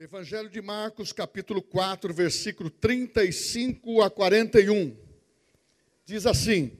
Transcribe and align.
Evangelho 0.00 0.48
de 0.48 0.62
Marcos, 0.62 1.12
capítulo 1.12 1.60
4, 1.60 2.14
versículo 2.14 2.70
35 2.70 4.00
a 4.00 4.08
41. 4.08 4.96
Diz 6.04 6.24
assim: 6.24 6.78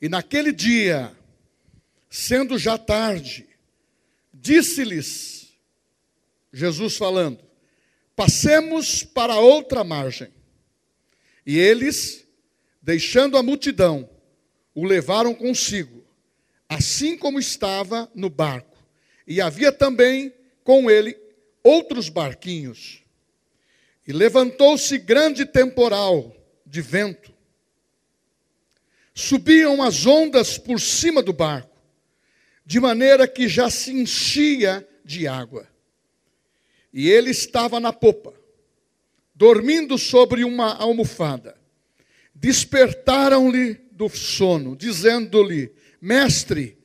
E 0.00 0.08
naquele 0.08 0.50
dia, 0.50 1.14
sendo 2.08 2.56
já 2.56 2.78
tarde, 2.78 3.46
disse-lhes, 4.32 5.52
Jesus 6.50 6.96
falando: 6.96 7.44
Passemos 8.16 9.04
para 9.04 9.38
outra 9.38 9.84
margem. 9.84 10.32
E 11.44 11.58
eles, 11.58 12.26
deixando 12.80 13.36
a 13.36 13.42
multidão, 13.42 14.08
o 14.74 14.86
levaram 14.86 15.34
consigo, 15.34 16.02
assim 16.66 17.14
como 17.14 17.38
estava 17.38 18.10
no 18.14 18.30
barco. 18.30 18.78
E 19.26 19.38
havia 19.38 19.70
também 19.70 20.32
com 20.64 20.90
ele 20.90 21.19
outros 21.70 22.08
barquinhos. 22.08 23.02
E 24.06 24.12
levantou-se 24.12 24.98
grande 24.98 25.46
temporal 25.46 26.34
de 26.66 26.80
vento. 26.80 27.32
Subiam 29.14 29.82
as 29.82 30.06
ondas 30.06 30.58
por 30.58 30.80
cima 30.80 31.22
do 31.22 31.32
barco, 31.32 31.76
de 32.64 32.80
maneira 32.80 33.28
que 33.28 33.48
já 33.48 33.70
se 33.70 33.92
enchia 33.92 34.86
de 35.04 35.28
água. 35.28 35.68
E 36.92 37.08
ele 37.08 37.30
estava 37.30 37.78
na 37.78 37.92
popa, 37.92 38.34
dormindo 39.34 39.96
sobre 39.98 40.42
uma 40.42 40.74
almofada. 40.74 41.56
Despertaram-lhe 42.34 43.74
do 43.92 44.08
sono, 44.08 44.74
dizendo-lhe: 44.74 45.72
Mestre, 46.00 46.78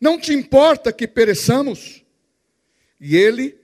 não 0.00 0.18
te 0.18 0.32
importa 0.32 0.92
que 0.92 1.06
pereçamos? 1.06 2.04
E 3.00 3.16
ele, 3.16 3.58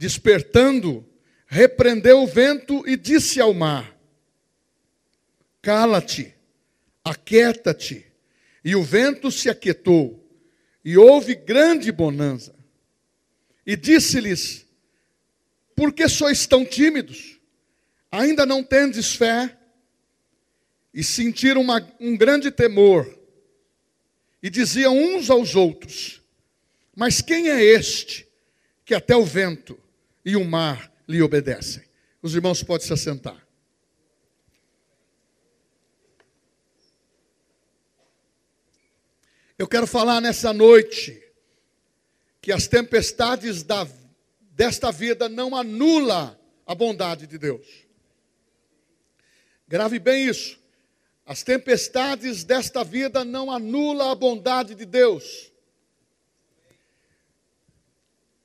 despertando, 0.00 1.06
repreendeu 1.46 2.22
o 2.22 2.26
vento 2.26 2.88
e 2.88 2.96
disse 2.96 3.38
ao 3.38 3.52
mar: 3.52 3.94
Cala-te, 5.60 6.34
aquieta-te. 7.04 8.06
E 8.64 8.74
o 8.74 8.82
vento 8.82 9.30
se 9.30 9.50
aquietou, 9.50 10.26
e 10.82 10.96
houve 10.96 11.34
grande 11.34 11.92
bonança. 11.92 12.54
E 13.66 13.76
disse-lhes: 13.76 14.66
Por 15.76 15.92
que 15.92 16.08
sois 16.08 16.46
tão 16.46 16.64
tímidos? 16.64 17.38
Ainda 18.10 18.46
não 18.46 18.64
tendes 18.64 19.14
fé? 19.14 19.54
E 20.94 21.04
sentiram 21.04 21.60
uma, 21.60 21.86
um 22.00 22.16
grande 22.16 22.50
temor, 22.50 23.06
e 24.42 24.48
diziam 24.48 24.96
uns 24.96 25.28
aos 25.28 25.54
outros: 25.54 26.22
Mas 26.96 27.20
quem 27.20 27.50
é 27.50 27.62
este 27.62 28.26
que 28.82 28.94
até 28.94 29.14
o 29.14 29.26
vento 29.26 29.78
e 30.24 30.36
o 30.36 30.44
mar 30.44 30.92
lhe 31.08 31.22
obedecem. 31.22 31.82
Os 32.22 32.34
irmãos 32.34 32.62
podem 32.62 32.86
se 32.86 32.92
assentar. 32.92 33.46
Eu 39.58 39.68
quero 39.68 39.86
falar 39.86 40.20
nessa 40.20 40.52
noite 40.52 41.22
que 42.40 42.50
as 42.50 42.66
tempestades 42.66 43.62
da, 43.62 43.86
desta 44.52 44.90
vida 44.90 45.28
não 45.28 45.54
anula 45.54 46.40
a 46.66 46.74
bondade 46.74 47.26
de 47.26 47.36
Deus. 47.36 47.66
Grave 49.68 49.98
bem 49.98 50.26
isso. 50.26 50.58
As 51.26 51.42
tempestades 51.42 52.42
desta 52.42 52.82
vida 52.82 53.24
não 53.24 53.50
anula 53.50 54.10
a 54.10 54.14
bondade 54.14 54.74
de 54.74 54.84
Deus. 54.84 55.49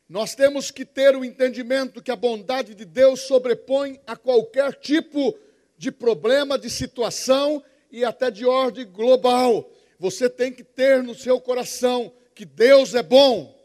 Nós 0.08 0.36
temos 0.36 0.70
que 0.70 0.86
ter 0.86 1.16
o 1.16 1.26
entendimento 1.26 2.02
que 2.02 2.12
a 2.12 2.16
bondade 2.16 2.76
de 2.76 2.86
Deus 2.86 3.22
sobrepõe 3.22 4.00
a 4.06 4.16
qualquer 4.16 4.74
tipo 4.76 5.36
de 5.78 5.92
problema, 5.92 6.60
de 6.60 6.70
situação 6.70 7.64
e 7.92 8.06
até 8.06 8.30
de 8.30 8.46
ordem 8.46 8.86
global. 8.86 9.68
Você 10.00 10.30
tem 10.30 10.52
que 10.52 10.64
ter 10.64 11.02
no 11.02 11.16
seu 11.16 11.42
coração 11.42 12.14
que 12.36 12.46
Deus 12.46 12.94
é 12.94 13.02
bom. 13.02 13.56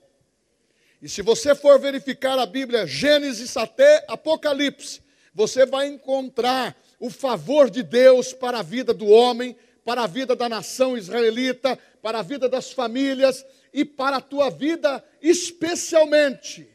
E 1.03 1.09
se 1.09 1.21
você 1.21 1.55
for 1.55 1.79
verificar 1.79 2.39
a 2.39 2.47
Bíblia, 2.47 2.87
Gênesis 2.87 3.57
até 3.57 4.05
Apocalipse, 4.09 5.01
você 5.35 5.67
vai 5.67 5.89
encontrar 5.89 6.77
o 6.99 7.11
favor 7.11 7.71
de 7.71 7.83
Deus 7.83 8.33
para 8.33 8.61
a 8.61 8.63
vida 8.63 8.95
do 8.95 9.07
homem, 9.09 9.57
para 9.85 10.03
a 10.03 10.07
vida 10.07 10.37
da 10.37 10.49
nação 10.49 10.97
israelita, 10.97 11.79
para 12.03 12.21
a 12.21 12.23
vida 12.23 12.49
das 12.49 12.73
famílias 12.73 13.45
e 13.73 13.85
para 13.85 14.17
a 14.17 14.21
tua 14.21 14.51
vida 14.51 15.05
especialmente, 15.23 16.69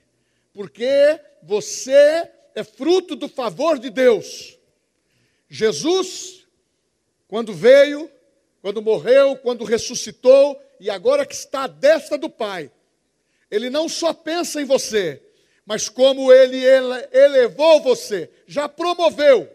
porque 0.54 1.20
você 1.44 2.30
é 2.54 2.64
fruto 2.64 3.16
do 3.16 3.28
favor 3.28 3.78
de 3.78 3.90
Deus. 3.90 4.58
Jesus, 5.50 6.46
quando 7.28 7.54
veio, 7.54 8.10
quando 8.62 8.82
morreu, 8.82 9.36
quando 9.38 9.64
ressuscitou 9.64 10.60
e 10.80 10.90
agora 10.90 11.26
que 11.26 11.36
está 11.36 11.64
à 11.64 11.68
destra 11.68 12.18
do 12.18 12.30
Pai, 12.30 12.72
ele 13.52 13.70
não 13.70 13.88
só 13.88 14.14
pensa 14.14 14.62
em 14.62 14.66
você, 14.66 15.22
mas 15.66 15.90
como 15.90 16.32
ele 16.32 16.62
elevou 17.12 17.82
você, 17.82 18.30
já 18.48 18.68
promoveu. 18.68 19.50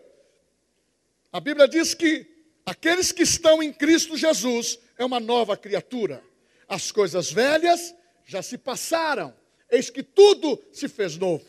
A 1.33 1.41
Bíblia 1.41 1.69
diz 1.69 1.95
que 1.95 2.30
aqueles 2.65 3.13
que 3.13 3.23
estão 3.23 3.63
em 3.63 3.73
Cristo 3.73 4.17
Jesus 4.17 4.79
é 4.99 5.05
uma 5.05 5.21
nova 5.21 5.57
criatura. 5.57 6.23
As 6.69 6.93
coisas 6.93 7.31
velhas 7.31 7.95
já 8.25 8.43
se 8.43 8.57
passaram, 8.57 9.35
eis 9.71 9.91
que 9.91 10.03
tudo 10.03 10.63
se 10.73 10.89
fez 10.89 11.17
novo. 11.17 11.45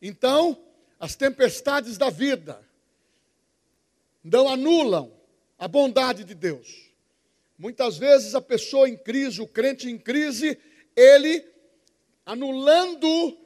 Então, 0.00 0.62
as 0.98 1.14
tempestades 1.14 1.98
da 1.98 2.08
vida 2.08 2.64
não 4.22 4.48
anulam 4.48 5.12
a 5.58 5.68
bondade 5.68 6.24
de 6.24 6.34
Deus. 6.34 6.90
Muitas 7.58 7.96
vezes 7.98 8.34
a 8.34 8.40
pessoa 8.40 8.88
em 8.88 8.96
crise, 8.96 9.40
o 9.40 9.46
crente 9.46 9.88
em 9.88 9.98
crise, 9.98 10.58
ele 10.96 11.44
anulando 12.24 13.38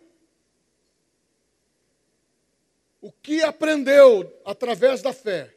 o 3.01 3.13
que 3.13 3.43
aprendeu 3.43 4.41
através 4.45 5.03
da 5.03 5.13
fé, 5.13 5.55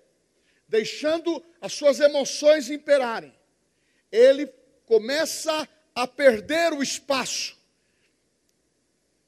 deixando 0.71 1.43
as 1.59 1.73
suas 1.73 1.99
emoções 1.99 2.69
imperarem, 2.69 3.33
ele 4.09 4.47
começa 4.85 5.67
a 5.93 6.07
perder 6.07 6.71
o 6.71 6.81
espaço 6.81 7.57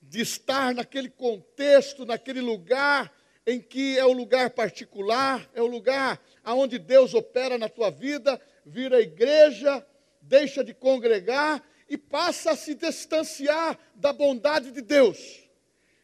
de 0.02 0.22
estar 0.22 0.74
naquele 0.74 1.09
contexto, 1.09 2.06
naquele 2.06 2.40
lugar 2.40 3.14
em 3.46 3.59
que 3.59 4.00
é 4.00 4.06
o 4.06 4.14
lugar 4.14 4.52
particular, 4.52 5.50
é 5.54 5.62
o 5.62 5.68
lugar 5.68 6.18
aonde 6.46 6.80
Deus 6.80 7.14
opera 7.14 7.58
na 7.58 7.68
tua 7.68 7.92
vida, 7.92 8.40
vira 8.66 9.02
igreja, 9.02 9.86
deixa 10.22 10.64
de 10.64 10.74
congregar 10.74 11.62
e 11.90 11.98
passa 11.98 12.52
a 12.52 12.56
se 12.56 12.74
distanciar 12.74 13.78
da 13.96 14.14
bondade 14.14 14.72
de 14.72 14.81
Deus. 14.81 15.44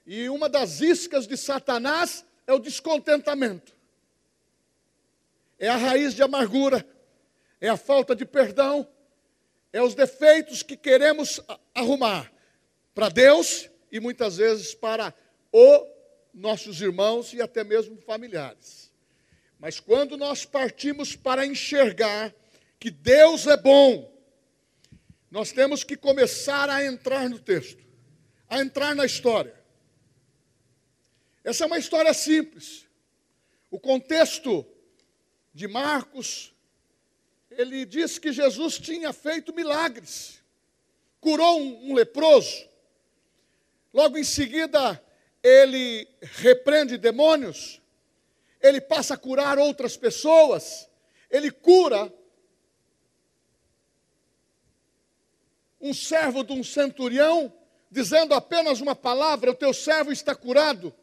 E 0.05 0.27
uma 0.27 0.49
das 0.49 0.81
iscas 0.81 1.25
de 1.25 1.37
Satanás 1.37 2.25
é 2.45 2.51
o 2.51 2.59
descontentamento. 2.59 3.78
É 5.59 5.67
a 5.67 5.75
raiz 5.75 6.13
de 6.15 6.23
amargura, 6.23 6.87
é 7.59 7.67
a 7.67 7.75
falta 7.75 8.15
de 8.15 8.25
perdão, 8.25 8.87
é 9.73 9.81
os 9.81 9.93
defeitos 9.93 10.63
que 10.63 10.77
queremos 10.77 11.41
arrumar 11.75 12.31
para 12.95 13.09
Deus 13.09 13.69
e 13.91 13.99
muitas 13.99 14.37
vezes 14.37 14.73
para 14.73 15.13
os 15.51 15.81
nossos 16.33 16.81
irmãos 16.81 17.33
e 17.33 17.41
até 17.41 17.63
mesmo 17.63 17.97
familiares. 17.97 18.89
Mas 19.59 19.79
quando 19.79 20.15
nós 20.15 20.45
partimos 20.45 21.15
para 21.15 21.45
enxergar 21.45 22.33
que 22.79 22.89
Deus 22.89 23.45
é 23.45 23.57
bom, 23.57 24.09
nós 25.29 25.51
temos 25.51 25.83
que 25.83 25.97
começar 25.97 26.69
a 26.69 26.83
entrar 26.83 27.29
no 27.29 27.37
texto, 27.37 27.85
a 28.47 28.61
entrar 28.61 28.95
na 28.95 29.05
história. 29.05 29.53
Essa 31.43 31.65
é 31.65 31.67
uma 31.67 31.77
história 31.77 32.13
simples. 32.13 32.87
O 33.69 33.79
contexto 33.79 34.65
de 35.59 35.67
Marcos 35.67 36.53
ele 37.51 37.83
diz 37.83 38.17
que 38.17 38.31
Jesus 38.31 38.77
tinha 38.79 39.11
feito 39.11 39.53
milagres, 39.53 40.41
curou 41.19 41.59
um, 41.59 41.91
um 41.91 41.93
leproso, 41.93 42.65
logo 43.93 44.17
em 44.17 44.23
seguida 44.23 45.03
ele 45.43 46.07
repreende 46.21 46.97
demônios, 46.97 47.81
ele 48.61 48.79
passa 48.79 49.15
a 49.15 49.17
curar 49.17 49.59
outras 49.59 49.97
pessoas, 49.97 50.89
ele 51.29 51.51
cura 51.51 52.09
um 55.81 55.93
servo 55.93 56.41
de 56.41 56.53
um 56.53 56.63
centurião, 56.63 57.51
dizendo 57.91 58.33
apenas 58.33 58.79
uma 58.79 58.95
palavra: 58.95 59.51
o 59.51 59.55
teu 59.55 59.73
servo 59.73 60.13
está 60.13 60.33
curado. 60.33 60.95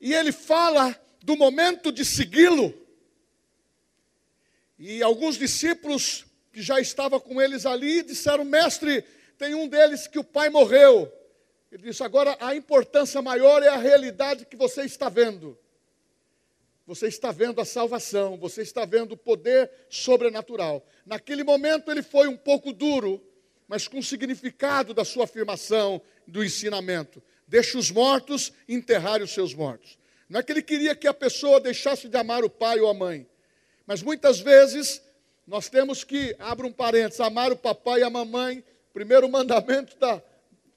E 0.00 0.14
ele 0.14 0.30
fala 0.30 0.96
do 1.22 1.36
momento 1.36 1.92
de 1.92 2.04
segui-lo. 2.04 2.79
E 4.82 5.02
alguns 5.02 5.36
discípulos 5.36 6.24
que 6.50 6.62
já 6.62 6.80
estavam 6.80 7.20
com 7.20 7.40
eles 7.40 7.66
ali 7.66 8.02
disseram: 8.02 8.46
Mestre, 8.46 9.04
tem 9.36 9.54
um 9.54 9.68
deles 9.68 10.06
que 10.06 10.18
o 10.18 10.24
pai 10.24 10.48
morreu. 10.48 11.12
Ele 11.70 11.82
disse: 11.82 12.02
agora 12.02 12.34
a 12.40 12.56
importância 12.56 13.20
maior 13.20 13.62
é 13.62 13.68
a 13.68 13.76
realidade 13.76 14.46
que 14.46 14.56
você 14.56 14.82
está 14.82 15.10
vendo. 15.10 15.56
Você 16.86 17.08
está 17.08 17.30
vendo 17.30 17.60
a 17.60 17.64
salvação, 17.66 18.38
você 18.38 18.62
está 18.62 18.86
vendo 18.86 19.12
o 19.12 19.16
poder 19.18 19.70
sobrenatural. 19.90 20.84
Naquele 21.04 21.44
momento 21.44 21.90
ele 21.90 22.02
foi 22.02 22.26
um 22.26 22.36
pouco 22.36 22.72
duro, 22.72 23.22
mas 23.68 23.86
com 23.86 23.98
o 23.98 24.02
significado 24.02 24.94
da 24.94 25.04
sua 25.04 25.24
afirmação, 25.24 26.00
do 26.26 26.42
ensinamento. 26.42 27.22
Deixe 27.46 27.76
os 27.76 27.90
mortos 27.90 28.50
enterrarem 28.66 29.24
os 29.24 29.32
seus 29.32 29.52
mortos. 29.52 29.98
Não 30.26 30.40
é 30.40 30.42
que 30.42 30.50
ele 30.50 30.62
queria 30.62 30.96
que 30.96 31.06
a 31.06 31.12
pessoa 31.12 31.60
deixasse 31.60 32.08
de 32.08 32.16
amar 32.16 32.44
o 32.44 32.50
pai 32.50 32.80
ou 32.80 32.88
a 32.88 32.94
mãe, 32.94 33.28
mas 33.90 34.04
muitas 34.04 34.38
vezes 34.38 35.02
nós 35.44 35.68
temos 35.68 36.04
que, 36.04 36.36
abra 36.38 36.64
um 36.64 36.70
parênteses, 36.70 37.18
amar 37.18 37.50
o 37.50 37.56
papai 37.56 37.98
e 37.98 38.02
a 38.04 38.08
mamãe. 38.08 38.62
Primeiro 38.92 39.28
mandamento 39.28 39.98
da, 39.98 40.22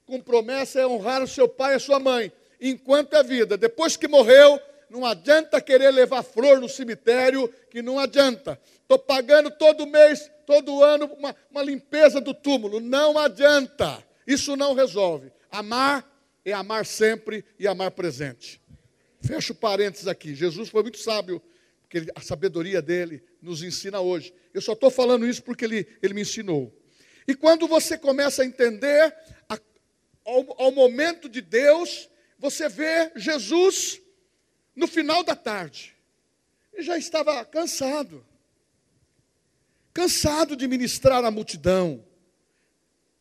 com 0.04 0.20
promessa 0.20 0.80
é 0.80 0.86
honrar 0.88 1.22
o 1.22 1.28
seu 1.28 1.48
pai 1.48 1.74
e 1.74 1.76
a 1.76 1.78
sua 1.78 2.00
mãe, 2.00 2.32
enquanto 2.60 3.14
é 3.14 3.22
vida. 3.22 3.56
Depois 3.56 3.96
que 3.96 4.08
morreu, 4.08 4.58
não 4.90 5.06
adianta 5.06 5.60
querer 5.60 5.92
levar 5.92 6.24
flor 6.24 6.60
no 6.60 6.68
cemitério, 6.68 7.48
que 7.70 7.82
não 7.82 8.00
adianta. 8.00 8.60
Estou 8.82 8.98
pagando 8.98 9.48
todo 9.48 9.86
mês, 9.86 10.28
todo 10.44 10.82
ano, 10.82 11.06
uma, 11.16 11.36
uma 11.52 11.62
limpeza 11.62 12.20
do 12.20 12.34
túmulo. 12.34 12.80
Não 12.80 13.16
adianta. 13.16 14.02
Isso 14.26 14.56
não 14.56 14.74
resolve. 14.74 15.30
Amar 15.52 16.04
é 16.44 16.52
amar 16.52 16.84
sempre 16.84 17.44
e 17.60 17.68
amar 17.68 17.92
presente. 17.92 18.60
Fecho 19.22 19.54
parênteses 19.54 20.08
aqui. 20.08 20.34
Jesus 20.34 20.68
foi 20.68 20.82
muito 20.82 20.98
sábio, 20.98 21.40
ele, 21.94 22.10
a 22.14 22.20
sabedoria 22.20 22.82
dele 22.82 23.22
nos 23.40 23.62
ensina 23.62 24.00
hoje. 24.00 24.34
Eu 24.52 24.60
só 24.60 24.72
estou 24.72 24.90
falando 24.90 25.26
isso 25.26 25.42
porque 25.42 25.64
ele, 25.64 25.86
ele 26.02 26.12
me 26.12 26.22
ensinou. 26.22 26.76
E 27.26 27.34
quando 27.34 27.68
você 27.68 27.96
começa 27.96 28.42
a 28.42 28.44
entender 28.46 29.16
ao, 30.24 30.62
ao 30.62 30.72
momento 30.72 31.28
de 31.28 31.40
Deus, 31.40 32.10
você 32.36 32.68
vê 32.68 33.12
Jesus 33.14 34.02
no 34.74 34.88
final 34.88 35.22
da 35.22 35.36
tarde. 35.36 35.94
Ele 36.72 36.82
já 36.82 36.98
estava 36.98 37.44
cansado. 37.44 38.26
Cansado 39.92 40.56
de 40.56 40.66
ministrar 40.66 41.24
à 41.24 41.30
multidão. 41.30 42.04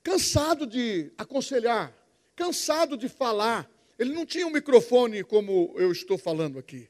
Cansado 0.01 0.65
de 0.65 1.11
aconselhar. 1.15 1.95
Cansado 2.35 2.97
de 2.97 3.07
falar. 3.07 3.69
Ele 3.99 4.11
não 4.11 4.25
tinha 4.25 4.47
um 4.47 4.51
microfone 4.51 5.23
como 5.23 5.75
eu 5.77 5.91
estou 5.91 6.17
falando 6.17 6.57
aqui. 6.57 6.89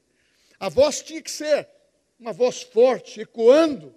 A 0.58 0.70
voz 0.70 1.02
tinha 1.02 1.20
que 1.20 1.30
ser 1.30 1.68
uma 2.18 2.32
voz 2.32 2.62
forte, 2.62 3.20
ecoando. 3.20 3.94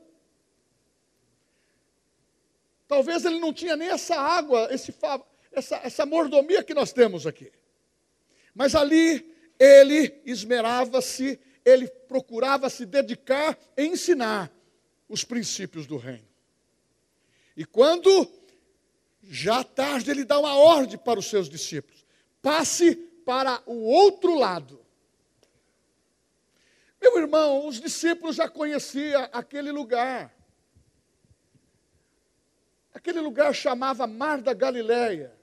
Talvez 2.88 3.26
ele 3.26 3.40
não 3.40 3.54
tinha 3.54 3.76
nem 3.76 3.90
essa 3.90 4.16
água, 4.16 4.68
esse, 4.72 4.94
essa, 5.52 5.78
essa 5.78 6.06
mordomia 6.06 6.64
que 6.64 6.74
nós 6.74 6.94
temos 6.94 7.28
aqui. 7.28 7.52
Mas 8.56 8.76
ali 8.76 9.36
ele 9.60 10.22
esmerava-se, 10.26 11.40
ele 11.66 11.88
procurava 11.88 12.70
se 12.70 12.86
dedicar 12.86 13.58
em 13.78 13.94
ensinar 13.94 14.52
os 15.10 15.24
princípios 15.24 15.86
do 15.86 15.98
reino. 15.98 16.28
E 17.56 17.66
quando 17.66 18.32
já 19.24 19.64
tarde 19.64 20.12
ele 20.12 20.24
dá 20.24 20.40
uma 20.40 20.56
ordem 20.56 20.98
para 20.98 21.20
os 21.20 21.26
seus 21.26 21.50
discípulos: 21.50 22.06
passe 22.42 22.96
para 22.96 23.62
o 23.66 23.84
outro 23.84 24.36
lado. 24.36 24.87
Meu 27.08 27.20
irmão, 27.20 27.66
os 27.66 27.80
discípulos 27.80 28.36
já 28.36 28.50
conheciam 28.50 29.30
aquele 29.32 29.72
lugar. 29.72 30.36
Aquele 32.94 33.22
lugar 33.22 33.56
chamava 33.56 34.06
Mar 34.06 34.42
da 34.42 34.54
Galileia 34.54 35.34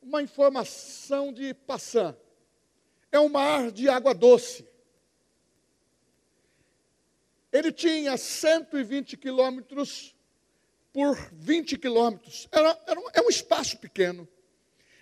uma 0.00 0.22
informação 0.22 1.30
de 1.30 1.52
Passant. 1.52 2.16
É 3.12 3.20
um 3.20 3.28
mar 3.28 3.70
de 3.70 3.86
água 3.86 4.14
doce. 4.14 4.66
Ele 7.52 7.70
tinha 7.70 8.16
120 8.16 9.14
quilômetros 9.18 10.16
por 10.90 11.18
20 11.32 11.76
quilômetros. 11.76 12.48
Era, 12.50 12.80
era 12.86 12.98
um, 12.98 13.06
é 13.12 13.20
um 13.20 13.28
espaço 13.28 13.76
pequeno. 13.76 14.26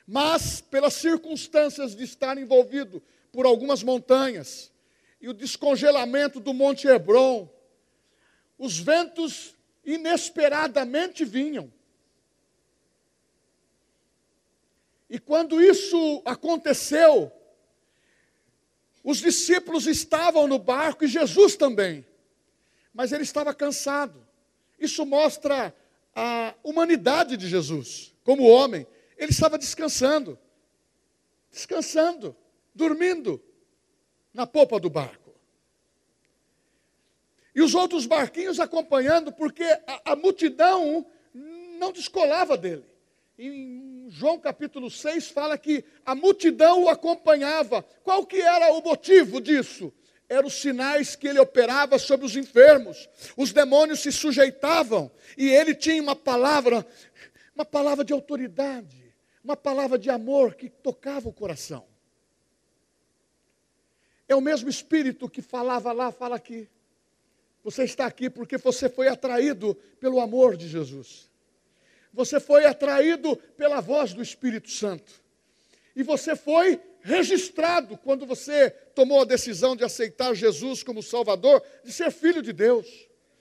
Mas, 0.04 0.60
pelas 0.60 0.94
circunstâncias 0.94 1.94
de 1.94 2.02
estar 2.02 2.36
envolvido 2.38 3.00
por 3.30 3.46
algumas 3.46 3.84
montanhas 3.84 4.72
e 5.20 5.28
o 5.28 5.34
descongelamento 5.34 6.40
do 6.40 6.52
Monte 6.52 6.86
Hebron, 6.86 7.48
os 8.58 8.78
ventos 8.78 9.54
inesperadamente 9.84 11.24
vinham. 11.24 11.72
E 15.08 15.18
quando 15.18 15.60
isso 15.60 16.20
aconteceu, 16.24 17.32
os 19.04 19.18
discípulos 19.18 19.86
estavam 19.86 20.48
no 20.48 20.58
barco 20.58 21.04
e 21.04 21.08
Jesus 21.08 21.56
também, 21.56 22.04
mas 22.92 23.12
ele 23.12 23.22
estava 23.22 23.54
cansado. 23.54 24.26
Isso 24.78 25.06
mostra 25.06 25.74
a 26.14 26.54
humanidade 26.62 27.36
de 27.36 27.48
Jesus, 27.48 28.12
como 28.24 28.48
homem. 28.48 28.86
Ele 29.16 29.30
estava 29.30 29.56
descansando, 29.56 30.38
descansando, 31.50 32.36
dormindo 32.74 33.40
na 34.36 34.46
popa 34.46 34.78
do 34.78 34.90
barco. 34.90 35.34
E 37.54 37.62
os 37.62 37.74
outros 37.74 38.04
barquinhos 38.04 38.60
acompanhando, 38.60 39.32
porque 39.32 39.64
a, 39.64 40.12
a 40.12 40.16
multidão 40.16 41.06
não 41.78 41.90
descolava 41.90 42.54
dele. 42.54 42.84
Em 43.38 44.06
João 44.10 44.38
capítulo 44.38 44.90
6 44.90 45.30
fala 45.30 45.56
que 45.56 45.82
a 46.04 46.14
multidão 46.14 46.84
o 46.84 46.88
acompanhava. 46.90 47.82
Qual 48.04 48.26
que 48.26 48.38
era 48.42 48.74
o 48.74 48.82
motivo 48.82 49.40
disso? 49.40 49.90
Eram 50.28 50.48
os 50.48 50.60
sinais 50.60 51.16
que 51.16 51.26
ele 51.26 51.38
operava 51.38 51.98
sobre 51.98 52.26
os 52.26 52.36
enfermos. 52.36 53.08
Os 53.38 53.54
demônios 53.54 54.00
se 54.00 54.12
sujeitavam 54.12 55.10
e 55.38 55.48
ele 55.48 55.74
tinha 55.74 56.02
uma 56.02 56.16
palavra, 56.16 56.86
uma 57.54 57.64
palavra 57.64 58.04
de 58.04 58.12
autoridade, 58.12 59.14
uma 59.42 59.56
palavra 59.56 59.98
de 59.98 60.10
amor 60.10 60.56
que 60.56 60.68
tocava 60.68 61.26
o 61.26 61.32
coração. 61.32 61.95
É 64.28 64.34
o 64.34 64.40
mesmo 64.40 64.68
espírito 64.68 65.28
que 65.28 65.40
falava 65.40 65.92
lá, 65.92 66.10
fala 66.10 66.36
aqui. 66.36 66.68
Você 67.62 67.84
está 67.84 68.06
aqui 68.06 68.30
porque 68.30 68.56
você 68.56 68.88
foi 68.88 69.08
atraído 69.08 69.74
pelo 69.98 70.20
amor 70.20 70.56
de 70.56 70.68
Jesus. 70.68 71.28
Você 72.12 72.40
foi 72.40 72.64
atraído 72.64 73.36
pela 73.56 73.80
voz 73.80 74.14
do 74.14 74.22
Espírito 74.22 74.70
Santo. 74.70 75.12
E 75.94 76.02
você 76.02 76.34
foi 76.34 76.80
registrado 77.00 77.96
quando 77.98 78.24
você 78.26 78.70
tomou 78.94 79.20
a 79.20 79.24
decisão 79.24 79.76
de 79.76 79.84
aceitar 79.84 80.34
Jesus 80.34 80.82
como 80.82 81.02
Salvador, 81.02 81.62
de 81.84 81.92
ser 81.92 82.10
filho 82.10 82.42
de 82.42 82.52
Deus. 82.52 82.86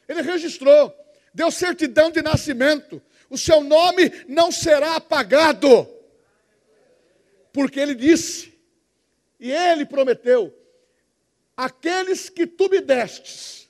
Ele 0.07 0.21
registrou, 0.21 0.93
deu 1.33 1.49
certidão 1.51 2.11
de 2.11 2.21
nascimento. 2.21 3.01
O 3.29 3.37
seu 3.37 3.63
nome 3.63 4.11
não 4.27 4.51
será 4.51 4.95
apagado. 4.95 5.87
Porque 7.51 7.79
ele 7.79 7.95
disse, 7.95 8.53
e 9.39 9.51
ele 9.51 9.85
prometeu: 9.85 10.53
aqueles 11.55 12.29
que 12.29 12.45
tu 12.45 12.69
me 12.69 12.81
destes, 12.81 13.69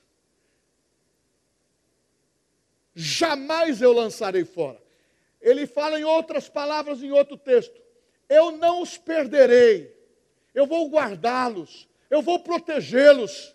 jamais 2.94 3.82
eu 3.82 3.92
lançarei 3.92 4.46
fora. 4.46 4.82
Ele 5.42 5.68
fala 5.68 6.00
em 6.00 6.04
outras 6.04 6.50
palavras 6.50 7.04
em 7.04 7.12
outro 7.12 7.38
texto: 7.38 7.80
Eu 8.28 8.52
não 8.52 8.82
os 8.82 8.98
perderei, 8.98 9.96
eu 10.54 10.66
vou 10.66 10.90
guardá-los, 10.90 11.88
eu 12.10 12.22
vou 12.22 12.40
protegê-los. 12.40 13.54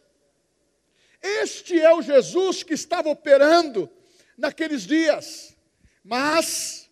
Este 1.23 1.79
é 1.81 1.93
o 1.93 2.01
Jesus 2.01 2.63
que 2.63 2.75
estava 2.75 3.09
operando 3.09 3.91
naqueles 4.37 4.87
dias. 4.87 5.57
Mas 6.03 6.91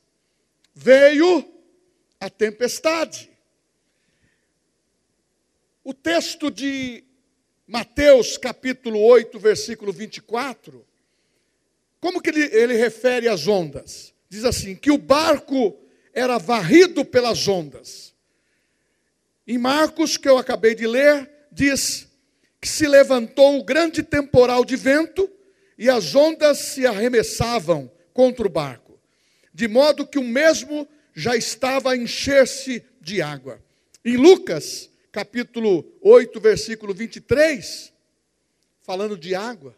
veio 0.75 1.51
a 2.21 2.29
tempestade. 2.29 3.31
O 5.83 5.95
texto 5.95 6.51
de 6.51 7.08
Mateus 7.69 8.39
capítulo 8.39 8.99
8, 8.99 9.39
versículo 9.39 9.93
24, 9.93 10.87
como 12.01 12.23
que 12.23 12.31
ele, 12.31 12.45
ele 12.57 12.75
refere 12.75 13.29
às 13.29 13.47
ondas? 13.47 14.15
diz 14.27 14.45
assim: 14.45 14.75
que 14.75 14.91
o 14.91 14.97
barco 14.97 15.79
era 16.15 16.39
varrido 16.39 17.05
pelas 17.05 17.47
ondas. 17.47 18.15
Em 19.47 19.59
Marcos, 19.59 20.17
que 20.17 20.29
eu 20.29 20.39
acabei 20.39 20.75
de 20.75 20.87
ler, 20.87 21.31
diz 21.53 22.09
que 22.61 22.69
se 22.69 22.87
levantou 22.87 23.53
um 23.53 23.63
grande 23.63 24.03
temporal 24.03 24.65
de 24.65 24.75
vento 24.75 25.31
e 25.77 25.89
as 25.89 26.15
ondas 26.15 26.59
se 26.59 26.87
arremessavam 26.87 27.91
contra 28.13 28.47
o 28.47 28.51
barco, 28.51 28.99
de 29.55 29.69
modo 29.69 30.07
que 30.07 30.19
o 30.19 30.25
mesmo 30.25 30.89
já 31.15 31.37
estava 31.37 31.93
a 31.93 31.97
encher-se 31.97 32.83
de 33.01 33.23
água. 33.23 33.63
Em 34.05 34.17
Lucas, 34.17 34.91
capítulo 35.19 35.85
8, 36.01 36.39
versículo 36.39 36.95
23, 36.95 37.93
falando 38.83 39.19
de 39.19 39.35
água, 39.35 39.77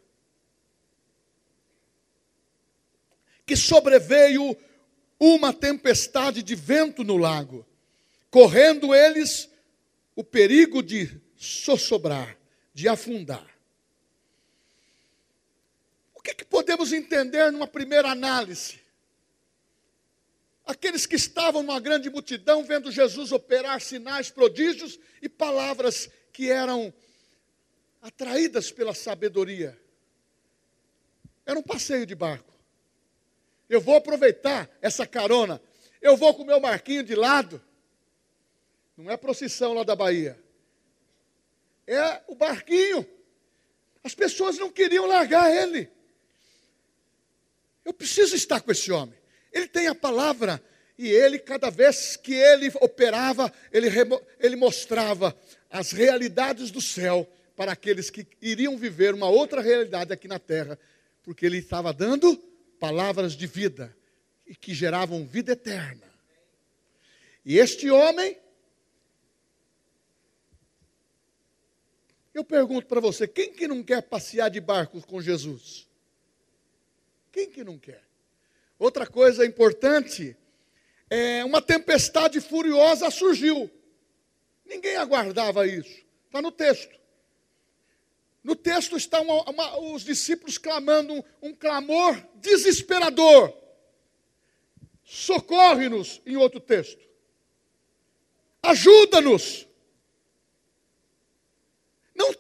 que 3.47 3.57
sobreveio 3.57 4.55
uma 5.19 5.51
tempestade 5.51 6.43
de 6.43 6.55
vento 6.55 7.03
no 7.03 7.17
lago, 7.17 7.67
correndo 8.31 8.95
eles 8.95 9.49
o 10.15 10.23
perigo 10.23 10.83
de 10.83 11.19
sossobrar, 11.37 12.37
de 12.75 12.87
afundar. 12.87 13.49
O 16.15 16.21
que, 16.21 16.35
que 16.35 16.45
podemos 16.45 16.93
entender 16.93 17.51
numa 17.51 17.67
primeira 17.67 18.11
análise? 18.11 18.79
Aqueles 20.71 21.05
que 21.05 21.17
estavam 21.17 21.65
numa 21.65 21.81
grande 21.81 22.09
multidão 22.09 22.63
vendo 22.63 22.93
Jesus 22.93 23.33
operar 23.33 23.81
sinais, 23.81 24.31
prodígios 24.31 25.01
e 25.21 25.29
palavras 25.29 26.09
que 26.33 26.49
eram 26.49 26.95
atraídas 28.01 28.71
pela 28.71 28.95
sabedoria. 28.95 29.77
Era 31.45 31.59
um 31.59 31.63
passeio 31.63 32.07
de 32.07 32.15
barco. 32.15 32.55
Eu 33.69 33.81
vou 33.81 33.97
aproveitar 33.97 34.71
essa 34.81 35.05
carona. 35.05 35.61
Eu 36.01 36.17
vou 36.17 36.33
com 36.35 36.45
o 36.45 36.47
meu 36.47 36.61
marquinho 36.61 37.03
de 37.03 37.17
lado. 37.17 37.61
Não 38.97 39.11
é 39.11 39.17
procissão 39.17 39.73
lá 39.73 39.83
da 39.83 39.97
Bahia. 39.97 40.41
É 41.85 42.23
o 42.29 42.37
barquinho. 42.37 43.05
As 44.05 44.15
pessoas 44.15 44.57
não 44.57 44.71
queriam 44.71 45.05
largar 45.05 45.51
ele. 45.51 45.91
Eu 47.85 47.93
preciso 47.93 48.37
estar 48.37 48.61
com 48.61 48.71
esse 48.71 48.93
homem. 48.93 49.20
Ele 49.53 49.67
tem 49.67 49.87
a 49.89 49.95
palavra 49.95 50.63
e 50.99 51.09
ele, 51.09 51.39
cada 51.39 51.71
vez 51.71 52.15
que 52.15 52.35
ele 52.35 52.71
operava, 52.81 53.51
ele, 53.73 53.89
ele 54.39 54.55
mostrava 54.55 55.35
as 55.71 55.93
realidades 55.93 56.71
do 56.71 56.81
céu 56.81 57.27
para 57.57 57.73
aqueles 57.73 58.11
que 58.11 58.27
iriam 58.41 58.77
viver 58.77 59.15
uma 59.15 59.29
outra 59.29 59.63
realidade 59.63 60.13
aqui 60.13 60.29
na 60.29 60.39
terra, 60.39 60.79
porque 61.23 61.47
ele 61.47 61.59
estava 61.59 61.93
dando 61.93 62.37
palavras 62.79 63.35
de 63.35 63.47
vida 63.47 63.97
e 64.47 64.55
que 64.55 64.75
geravam 64.75 65.27
vida 65.27 65.53
eterna. 65.53 66.07
E 67.45 67.59
este 67.59 67.91
homem, 67.91 68.37
eu 72.35 72.45
pergunto 72.45 72.87
para 72.87 73.01
você, 73.01 73.27
quem 73.27 73.53
que 73.53 73.67
não 73.67 73.83
quer 73.83 74.03
passear 74.03 74.51
de 74.51 74.61
barco 74.61 75.01
com 75.07 75.23
Jesus? 75.23 75.89
Quem 77.33 77.51
que 77.51 77.65
não 77.65 77.79
quer? 77.79 78.10
Outra 78.81 79.07
coisa 79.07 79.45
importante, 79.45 80.35
é, 81.11 81.45
uma 81.45 81.61
tempestade 81.61 82.41
furiosa 82.41 83.11
surgiu. 83.11 83.71
Ninguém 84.65 84.97
aguardava 84.97 85.67
isso. 85.67 86.03
Está 86.25 86.41
no 86.41 86.51
texto. 86.51 86.99
No 88.43 88.57
texto 88.57 88.97
estão 88.97 89.27
os 89.93 90.03
discípulos 90.03 90.57
clamando 90.57 91.13
um, 91.13 91.23
um 91.43 91.55
clamor 91.55 92.17
desesperador. 92.37 93.55
Socorre-nos, 95.05 96.23
em 96.25 96.37
outro 96.37 96.59
texto. 96.59 97.07
Ajuda-nos. 98.63 99.69
Não, 102.15 102.31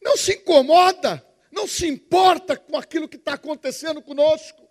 não 0.00 0.16
se 0.16 0.34
incomoda, 0.34 1.26
não 1.50 1.66
se 1.66 1.88
importa 1.88 2.56
com 2.56 2.76
aquilo 2.76 3.08
que 3.08 3.16
está 3.16 3.32
acontecendo 3.32 4.00
conosco. 4.00 4.61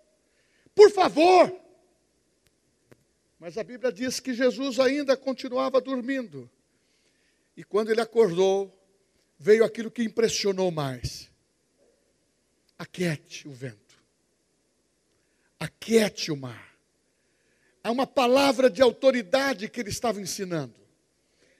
Por 0.74 0.90
favor. 0.90 1.54
Mas 3.38 3.58
a 3.58 3.64
Bíblia 3.64 3.92
diz 3.92 4.20
que 4.20 4.32
Jesus 4.32 4.78
ainda 4.78 5.16
continuava 5.16 5.80
dormindo. 5.80 6.48
E 7.56 7.64
quando 7.64 7.90
ele 7.90 8.00
acordou, 8.00 8.72
veio 9.38 9.64
aquilo 9.64 9.90
que 9.90 10.02
impressionou 10.02 10.70
mais: 10.70 11.28
aquiete 12.78 13.48
o 13.48 13.52
vento, 13.52 14.00
aquiete 15.58 16.30
o 16.30 16.36
mar. 16.36 16.72
Há 17.84 17.90
uma 17.90 18.06
palavra 18.06 18.70
de 18.70 18.80
autoridade 18.80 19.68
que 19.68 19.80
ele 19.80 19.90
estava 19.90 20.20
ensinando, 20.20 20.80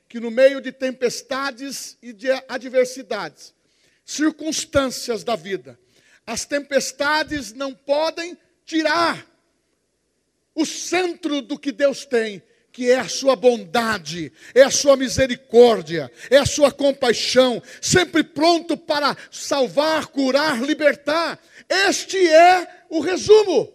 que 0.09 0.21
no 0.21 0.31
meio 0.31 0.61
de 0.61 0.71
tempestades 0.71 1.99
e 2.00 2.12
de 2.12 2.31
adversidades, 2.49 3.52
circunstâncias 4.04 5.25
da 5.25 5.35
vida, 5.35 5.78
as 6.25 6.45
tempestades 6.45 7.52
não 7.52 7.75
podem 7.75 8.38
tirar 8.64 9.26
o 10.54 10.66
centro 10.66 11.40
do 11.40 11.59
que 11.59 11.73
Deus 11.73 12.04
tem, 12.04 12.42
que 12.73 12.90
é 12.90 12.99
a 12.99 13.09
sua 13.09 13.37
bondade, 13.37 14.33
é 14.54 14.62
a 14.62 14.71
sua 14.71 14.97
misericórdia, 14.97 16.11
é 16.31 16.38
a 16.38 16.47
sua 16.47 16.73
compaixão, 16.73 17.62
sempre 17.81 18.25
pronto 18.25 18.76
para 18.76 19.16
salvar, 19.31 20.07
curar, 20.07 20.62
libertar. 20.62 21.38
Este 21.69 22.16
é 22.16 22.85
o 22.88 23.00
resumo. 23.00 23.73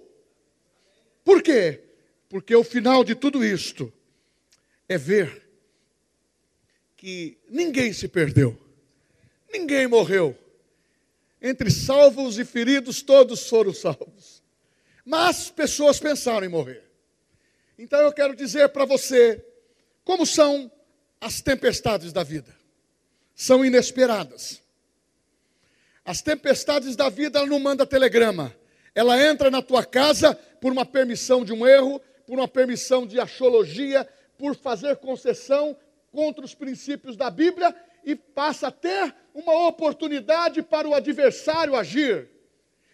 Por 1.24 1.44
quê? 1.44 1.84
Porque 2.27 2.56
o 2.56 2.63
final 2.63 3.03
de 3.03 3.13
tudo 3.13 3.46
isto 3.46 3.94
é 4.89 4.98
ver 4.98 5.48
que 6.96 7.38
ninguém 7.50 7.94
se 7.94 8.08
perdeu, 8.08 8.60
ninguém 9.51 9.88
morreu. 9.88 10.38
Entre 11.39 11.70
salvos 11.70 12.39
e 12.39 12.46
feridos, 12.46 13.03
todos 13.03 13.48
foram 13.48 13.72
salvos. 13.72 14.41
Mas 15.08 15.50
pessoas 15.50 16.02
pensaram 16.02 16.46
em 16.46 16.50
morrer. 16.50 16.84
Então 17.80 17.98
eu 18.02 18.12
quero 18.12 18.36
dizer 18.36 18.68
para 18.68 18.84
você 18.84 19.42
como 20.04 20.26
são 20.26 20.70
as 21.22 21.40
tempestades 21.40 22.12
da 22.12 22.24
vida. 22.24 22.54
São 23.34 23.64
inesperadas. 23.64 24.62
As 26.04 26.22
tempestades 26.22 26.98
da 26.98 27.08
vida, 27.08 27.40
ela 27.40 27.48
não 27.48 27.58
manda 27.58 27.86
telegrama. 27.86 28.54
Ela 28.94 29.18
entra 29.24 29.50
na 29.50 29.62
tua 29.62 29.86
casa 29.86 30.36
por 30.60 30.74
uma 30.74 30.86
permissão 30.86 31.46
de 31.46 31.54
um 31.54 31.66
erro, 31.66 32.02
por 32.26 32.38
uma 32.38 32.48
permissão 32.48 33.08
de 33.08 33.18
achologia, 33.18 34.06
por 34.38 34.58
fazer 34.58 34.98
concessão 34.98 35.78
contra 36.12 36.44
os 36.44 36.54
princípios 36.54 37.16
da 37.16 37.30
Bíblia 37.30 37.74
e 38.04 38.14
passa 38.14 38.68
a 38.68 38.72
ter 38.72 39.16
uma 39.34 39.70
oportunidade 39.70 40.62
para 40.62 40.86
o 40.86 40.94
adversário 40.94 41.78
agir. 41.78 42.37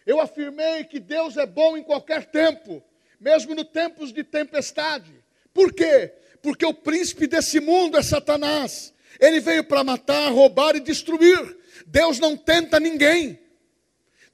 Eu 0.06 0.20
afirmei 0.20 0.84
que 0.84 1.00
Deus 1.00 1.36
é 1.36 1.46
bom 1.46 1.76
em 1.76 1.82
qualquer 1.82 2.26
tempo, 2.26 2.82
mesmo 3.18 3.54
no 3.54 3.64
tempos 3.64 4.12
de 4.12 4.22
tempestade. 4.22 5.12
Por 5.52 5.72
quê? 5.72 6.12
Porque 6.42 6.66
o 6.66 6.74
príncipe 6.74 7.26
desse 7.26 7.60
mundo 7.60 7.96
é 7.96 8.02
Satanás. 8.02 8.92
Ele 9.18 9.40
veio 9.40 9.64
para 9.64 9.84
matar, 9.84 10.30
roubar 10.30 10.76
e 10.76 10.80
destruir. 10.80 11.56
Deus 11.86 12.18
não 12.18 12.36
tenta 12.36 12.78
ninguém. 12.78 13.38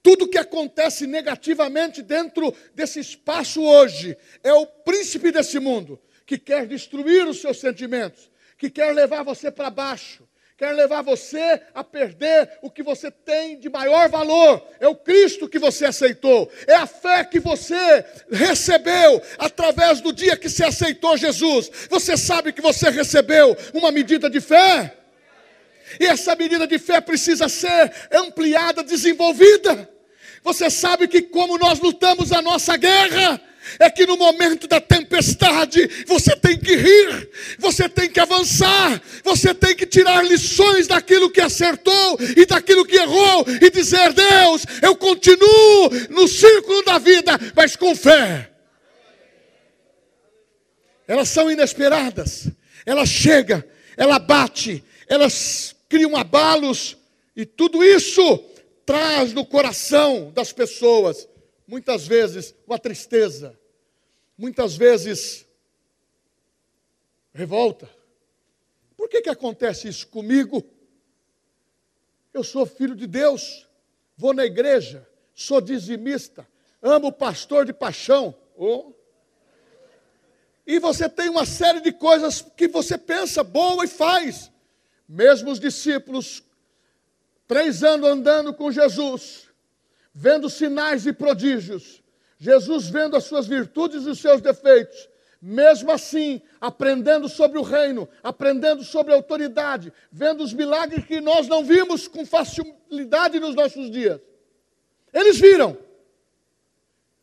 Tudo 0.02 0.28
que 0.28 0.38
acontece 0.38 1.06
negativamente 1.06 2.02
dentro 2.02 2.54
desse 2.74 3.00
espaço 3.00 3.62
hoje 3.62 4.16
é 4.42 4.52
o 4.52 4.66
príncipe 4.66 5.30
desse 5.30 5.58
mundo 5.60 6.00
que 6.24 6.38
quer 6.38 6.66
destruir 6.66 7.26
os 7.26 7.40
seus 7.40 7.58
sentimentos, 7.58 8.30
que 8.56 8.70
quer 8.70 8.94
levar 8.94 9.22
você 9.22 9.50
para 9.50 9.68
baixo, 9.68 10.26
quer 10.60 10.74
levar 10.74 11.00
você 11.00 11.58
a 11.74 11.82
perder 11.82 12.58
o 12.60 12.70
que 12.70 12.82
você 12.82 13.10
tem 13.10 13.58
de 13.58 13.70
maior 13.70 14.10
valor. 14.10 14.62
É 14.78 14.86
o 14.86 14.94
Cristo 14.94 15.48
que 15.48 15.58
você 15.58 15.86
aceitou, 15.86 16.52
é 16.66 16.74
a 16.74 16.86
fé 16.86 17.24
que 17.24 17.40
você 17.40 18.04
recebeu 18.30 19.22
através 19.38 20.02
do 20.02 20.12
dia 20.12 20.36
que 20.36 20.50
você 20.50 20.62
aceitou 20.62 21.16
Jesus. 21.16 21.70
Você 21.88 22.14
sabe 22.14 22.52
que 22.52 22.60
você 22.60 22.90
recebeu 22.90 23.56
uma 23.72 23.90
medida 23.90 24.28
de 24.28 24.38
fé? 24.38 24.98
E 25.98 26.04
essa 26.04 26.36
medida 26.36 26.66
de 26.66 26.78
fé 26.78 27.00
precisa 27.00 27.48
ser 27.48 27.90
ampliada, 28.12 28.84
desenvolvida. 28.84 29.88
Você 30.42 30.68
sabe 30.68 31.08
que 31.08 31.22
como 31.22 31.56
nós 31.56 31.80
lutamos 31.80 32.32
a 32.32 32.42
nossa 32.42 32.76
guerra, 32.76 33.40
é 33.78 33.90
que 33.90 34.06
no 34.06 34.16
momento 34.16 34.66
da 34.66 34.80
tempestade 34.80 36.04
você 36.06 36.34
tem 36.36 36.58
que 36.58 36.74
rir, 36.76 37.30
você 37.58 37.88
tem 37.88 38.08
que 38.08 38.20
avançar, 38.20 39.00
você 39.24 39.54
tem 39.54 39.74
que 39.74 39.86
tirar 39.86 40.24
lições 40.24 40.86
daquilo 40.86 41.30
que 41.30 41.40
acertou 41.40 42.18
e 42.36 42.46
daquilo 42.46 42.84
que 42.84 42.96
errou 42.96 43.44
e 43.60 43.70
dizer: 43.70 44.12
Deus, 44.12 44.64
eu 44.82 44.96
continuo 44.96 45.90
no 46.10 46.26
círculo 46.26 46.82
da 46.84 46.98
vida, 46.98 47.38
mas 47.54 47.76
com 47.76 47.94
fé. 47.94 48.50
Elas 51.06 51.28
são 51.28 51.50
inesperadas, 51.50 52.48
ela 52.86 53.04
chega, 53.04 53.66
ela 53.96 54.18
bate, 54.18 54.84
elas 55.08 55.74
criam 55.88 56.16
abalos 56.16 56.96
e 57.34 57.44
tudo 57.44 57.82
isso 57.82 58.44
traz 58.86 59.32
no 59.32 59.44
coração 59.44 60.32
das 60.34 60.52
pessoas 60.52 61.28
muitas 61.70 62.06
vezes 62.06 62.52
uma 62.66 62.78
tristeza, 62.78 63.56
muitas 64.40 64.74
vezes 64.74 65.46
revolta. 67.34 67.90
Por 68.96 69.06
que, 69.06 69.20
que 69.20 69.28
acontece 69.28 69.86
isso 69.86 70.06
comigo? 70.06 70.64
Eu 72.32 72.42
sou 72.42 72.64
filho 72.64 72.96
de 72.96 73.06
Deus, 73.06 73.68
vou 74.16 74.32
na 74.32 74.46
igreja, 74.46 75.06
sou 75.34 75.60
dizimista, 75.60 76.48
amo 76.80 77.08
o 77.08 77.12
pastor 77.12 77.66
de 77.66 77.74
paixão. 77.74 78.34
Oh. 78.56 78.94
E 80.66 80.78
você 80.78 81.06
tem 81.06 81.28
uma 81.28 81.44
série 81.44 81.82
de 81.82 81.92
coisas 81.92 82.40
que 82.40 82.66
você 82.66 82.96
pensa 82.96 83.44
boa 83.44 83.84
e 83.84 83.88
faz. 83.88 84.50
Mesmo 85.06 85.50
os 85.50 85.60
discípulos, 85.60 86.42
três 87.46 87.82
anos 87.82 88.08
andando 88.08 88.54
com 88.54 88.72
Jesus, 88.72 89.48
vendo 90.14 90.48
sinais 90.48 91.04
e 91.04 91.12
prodígios, 91.12 91.99
Jesus 92.40 92.88
vendo 92.88 93.16
as 93.16 93.24
suas 93.24 93.46
virtudes 93.46 94.06
e 94.06 94.08
os 94.08 94.18
seus 94.18 94.40
defeitos, 94.40 95.10
mesmo 95.42 95.92
assim, 95.92 96.40
aprendendo 96.58 97.28
sobre 97.28 97.58
o 97.58 97.62
reino, 97.62 98.08
aprendendo 98.22 98.82
sobre 98.82 99.12
a 99.12 99.16
autoridade, 99.16 99.92
vendo 100.10 100.42
os 100.42 100.54
milagres 100.54 101.04
que 101.04 101.20
nós 101.20 101.46
não 101.46 101.62
vimos 101.62 102.08
com 102.08 102.24
facilidade 102.24 103.38
nos 103.38 103.54
nossos 103.54 103.90
dias. 103.90 104.18
Eles 105.12 105.38
viram, 105.38 105.76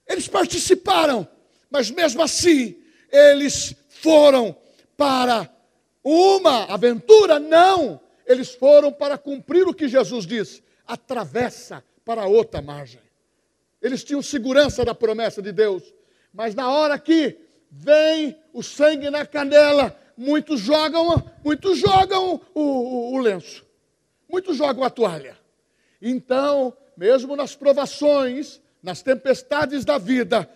eles 0.07 0.27
participaram, 0.27 1.27
mas 1.67 1.89
mesmo 1.89 2.21
assim, 2.21 2.79
eles 3.11 3.75
foram 3.89 4.55
para 4.95 5.49
uma 6.03 6.65
aventura? 6.65 7.39
Não, 7.39 7.99
eles 8.23 8.53
foram 8.53 8.93
para 8.93 9.17
cumprir 9.17 9.67
o 9.67 9.73
que 9.73 9.87
Jesus 9.87 10.27
disse: 10.27 10.63
atravessa 10.85 11.83
para 12.05 12.27
outra 12.27 12.61
margem. 12.61 13.06
Eles 13.81 14.03
tinham 14.03 14.21
segurança 14.21 14.83
da 14.83 14.95
promessa 14.95 15.41
de 15.41 15.51
Deus, 15.51 15.83
mas 16.33 16.55
na 16.55 16.69
hora 16.69 16.97
que 16.97 17.37
vem 17.69 18.37
o 18.53 18.63
sangue 18.63 19.09
na 19.09 19.25
canela, 19.25 19.97
muitos 20.17 20.59
jogam, 20.59 21.23
muitos 21.43 21.77
jogam 21.77 22.41
o, 22.53 22.61
o, 22.61 23.13
o 23.15 23.17
lenço, 23.19 23.65
muitos 24.27 24.57
jogam 24.57 24.83
a 24.83 24.89
toalha. 24.89 25.37
Então, 26.01 26.75
mesmo 26.95 27.35
nas 27.35 27.55
provações, 27.55 28.61
nas 28.81 29.01
tempestades 29.01 29.85
da 29.85 29.97
vida, 29.97 30.49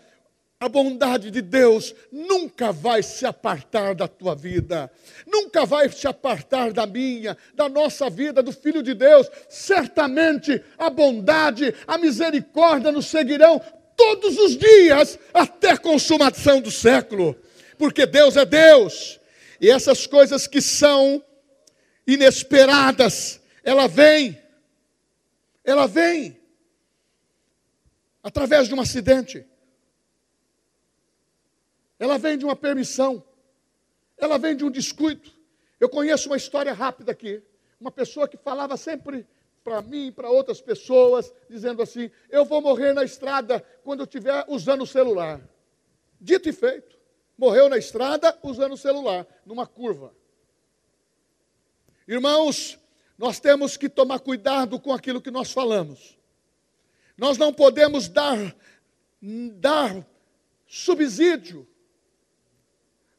a 0.61 0.69
bondade 0.69 1.31
de 1.31 1.41
Deus 1.41 1.95
nunca 2.11 2.71
vai 2.71 3.01
se 3.01 3.25
apartar 3.25 3.95
da 3.95 4.07
tua 4.07 4.35
vida, 4.35 4.91
nunca 5.25 5.65
vai 5.65 5.89
se 5.89 6.07
apartar 6.07 6.71
da 6.71 6.85
minha, 6.85 7.35
da 7.55 7.67
nossa 7.67 8.11
vida, 8.11 8.43
do 8.43 8.51
Filho 8.51 8.83
de 8.83 8.93
Deus. 8.93 9.27
Certamente 9.49 10.63
a 10.77 10.87
bondade, 10.87 11.73
a 11.87 11.97
misericórdia 11.97 12.91
nos 12.91 13.07
seguirão 13.07 13.59
todos 13.97 14.37
os 14.37 14.55
dias 14.55 15.17
até 15.33 15.71
a 15.71 15.77
consumação 15.79 16.61
do 16.61 16.69
século, 16.69 17.35
porque 17.75 18.05
Deus 18.05 18.37
é 18.37 18.45
Deus, 18.45 19.19
e 19.59 19.67
essas 19.67 20.05
coisas 20.05 20.45
que 20.45 20.61
são 20.61 21.23
inesperadas, 22.05 23.41
ela 23.63 23.87
vem, 23.87 24.39
ela 25.63 25.87
vem 25.87 26.39
através 28.21 28.67
de 28.67 28.75
um 28.75 28.79
acidente 28.79 29.49
ela 32.01 32.17
vem 32.17 32.35
de 32.35 32.43
uma 32.43 32.55
permissão, 32.55 33.23
ela 34.17 34.39
vem 34.39 34.55
de 34.55 34.65
um 34.65 34.71
descuido. 34.71 35.29
Eu 35.79 35.87
conheço 35.87 36.29
uma 36.29 36.35
história 36.35 36.73
rápida 36.73 37.11
aqui. 37.11 37.43
Uma 37.79 37.91
pessoa 37.91 38.27
que 38.27 38.37
falava 38.37 38.75
sempre 38.75 39.23
para 39.63 39.83
mim 39.83 40.11
para 40.11 40.27
outras 40.27 40.59
pessoas, 40.59 41.31
dizendo 41.47 41.79
assim: 41.79 42.09
Eu 42.27 42.43
vou 42.43 42.59
morrer 42.59 42.93
na 42.93 43.03
estrada 43.03 43.63
quando 43.83 43.99
eu 43.99 44.05
estiver 44.05 44.43
usando 44.47 44.81
o 44.81 44.87
celular. 44.87 45.47
Dito 46.19 46.49
e 46.49 46.51
feito. 46.51 46.97
Morreu 47.37 47.69
na 47.69 47.77
estrada 47.77 48.35
usando 48.41 48.73
o 48.73 48.77
celular, 48.77 49.27
numa 49.45 49.67
curva. 49.67 50.11
Irmãos, 52.07 52.79
nós 53.15 53.39
temos 53.39 53.77
que 53.77 53.87
tomar 53.87 54.21
cuidado 54.21 54.79
com 54.79 54.91
aquilo 54.91 55.21
que 55.21 55.29
nós 55.29 55.51
falamos. 55.51 56.17
Nós 57.15 57.37
não 57.37 57.53
podemos 57.53 58.07
dar, 58.07 58.55
dar 59.21 60.03
subsídio 60.65 61.67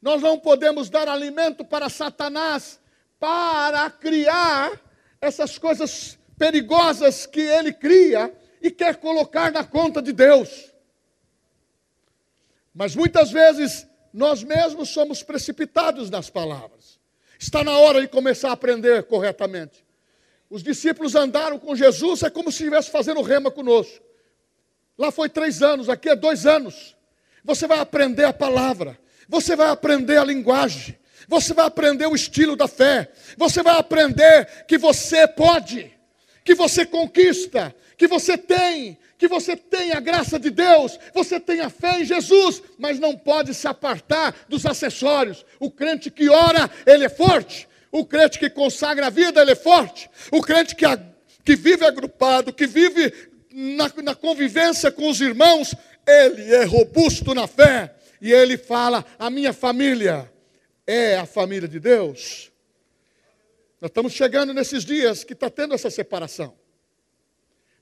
nós 0.03 0.21
não 0.21 0.37
podemos 0.37 0.91
dar 0.91 1.09
alimento 1.09 1.65
para 1.65 1.89
Satanás 1.89 2.81
para 3.21 3.89
criar 3.89 4.73
essas 5.21 5.57
coisas 5.57 6.19
perigosas 6.37 7.25
que 7.25 7.41
ele 7.41 7.73
cria 7.73 8.37
e 8.61 8.69
quer 8.69 8.97
colocar 8.97 9.53
na 9.53 9.65
conta 9.65 10.03
de 10.03 10.13
Deus. 10.13 10.73
Mas 12.75 12.97
muitas 12.97 13.31
vezes 13.31 13.87
nós 14.13 14.43
mesmos 14.43 14.89
somos 14.89 15.23
precipitados 15.23 16.11
nas 16.11 16.29
palavras. 16.29 16.99
Está 17.39 17.63
na 17.63 17.79
hora 17.79 18.01
de 18.01 18.09
começar 18.09 18.51
a 18.51 18.53
aprender 18.53 19.05
corretamente. 19.05 19.85
Os 20.51 20.63
discípulos 20.63 21.15
andaram 21.15 21.59
com 21.59 21.77
Jesus, 21.77 22.23
é 22.23 22.31
como 22.31 22.51
se 22.51 22.65
estivesse 22.65 22.91
fazendo 22.91 23.23
rema 23.23 23.51
conosco. 23.51 24.05
Lá 24.99 25.11
foi 25.11 25.29
três 25.29 25.63
anos, 25.63 25.89
aqui 25.89 26.09
é 26.09 26.17
dois 26.17 26.45
anos. 26.45 26.97
Você 27.45 27.67
vai 27.67 27.79
aprender 27.79 28.25
a 28.25 28.33
palavra, 28.33 28.99
você 29.33 29.57
vai 29.57 29.71
aprender 29.71 30.19
a 30.19 30.25
linguagem, 30.25 30.95
você 31.27 31.55
vai 31.55 31.65
aprender 31.65 32.07
o 32.07 32.15
estilo 32.15 32.55
da 32.55 32.69
fé, 32.69 33.11
você 33.39 33.63
vai 33.63 33.79
aprender 33.79 34.67
que 34.69 34.77
você 34.77 35.27
pode, 35.27 35.91
que 36.45 36.55
você 36.55 36.85
conquista, 36.85 37.75
que 37.97 38.07
você 38.07 38.37
tem, 38.37 38.99
que 39.17 39.27
você 39.27 39.57
tem 39.57 39.93
a 39.93 40.01
graça 40.01 40.39
de 40.39 40.51
Deus, 40.51 40.99
você 41.15 41.41
tem 41.41 41.61
a 41.61 41.71
fé 41.71 42.01
em 42.01 42.05
Jesus, 42.05 42.63
mas 42.79 42.99
não 42.99 43.17
pode 43.17 43.55
se 43.55 43.67
apartar 43.67 44.35
dos 44.51 44.67
acessórios. 44.67 45.47
O 45.59 45.71
crente 45.71 46.11
que 46.11 46.29
ora, 46.29 46.71
ele 46.85 47.07
é 47.07 47.09
forte. 47.09 47.67
O 47.91 48.05
crente 48.05 48.39
que 48.39 48.51
consagra 48.51 49.07
a 49.07 49.11
vida, 49.11 49.41
ele 49.41 49.53
é 49.53 49.57
forte. 49.57 50.11
O 50.31 50.43
crente 50.43 50.77
que, 50.77 50.85
que 51.43 51.57
vive 51.57 51.87
agrupado, 51.87 52.53
que 52.53 52.67
vive 52.67 53.11
na, 53.51 53.91
na 54.03 54.15
convivência 54.15 54.93
com 54.93 55.09
os 55.09 55.23
irmãos, 55.23 55.75
ele 56.07 56.55
é 56.55 56.65
robusto 56.65 57.35
na 57.35 57.47
fé 57.47 57.95
e 58.23 58.33
ele 58.33 58.57
fala: 58.57 59.05
a 59.19 59.29
minha 59.29 59.53
família 59.53 60.33
é 60.87 61.17
a 61.17 61.27
família 61.27 61.67
de 61.67 61.81
Deus. 61.81 62.53
Nós 63.81 63.91
estamos 63.91 64.13
chegando 64.13 64.55
nesses 64.55 64.85
dias 64.85 65.25
que 65.25 65.33
está 65.33 65.51
tendo 65.51 65.75
essa 65.75 65.91
separação. 65.91 66.57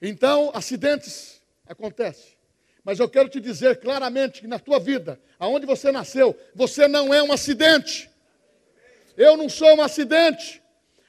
Então, 0.00 0.50
acidentes 0.54 1.42
acontecem. 1.68 2.38
Mas 2.82 2.98
eu 2.98 3.06
quero 3.06 3.28
te 3.28 3.38
dizer 3.38 3.80
claramente 3.80 4.40
que 4.40 4.46
na 4.46 4.58
tua 4.58 4.80
vida, 4.80 5.20
aonde 5.38 5.66
você 5.66 5.92
nasceu, 5.92 6.34
você 6.54 6.88
não 6.88 7.12
é 7.12 7.22
um 7.22 7.30
acidente. 7.30 8.10
Eu 9.18 9.36
não 9.36 9.50
sou 9.50 9.76
um 9.76 9.82
acidente. 9.82 10.62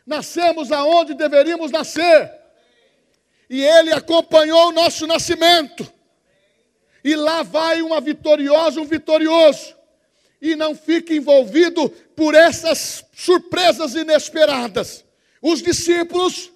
Nascemos 0.05 0.73
aonde 0.73 1.13
deveríamos 1.13 1.71
nascer. 1.71 2.29
E 3.49 3.63
Ele 3.63 3.93
acompanhou 3.93 4.67
o 4.67 4.73
nosso 4.73 5.07
nascimento 5.07 5.89
e 7.03 7.15
lá 7.15 7.43
vai 7.43 7.81
uma 7.81 7.99
vitoriosa, 7.99 8.79
um 8.79 8.85
vitorioso. 8.85 9.75
E 10.41 10.55
não 10.55 10.75
fique 10.75 11.15
envolvido 11.15 11.89
por 12.15 12.33
essas 12.33 13.05
surpresas 13.13 13.95
inesperadas. 13.95 15.05
Os 15.41 15.61
discípulos 15.61 16.51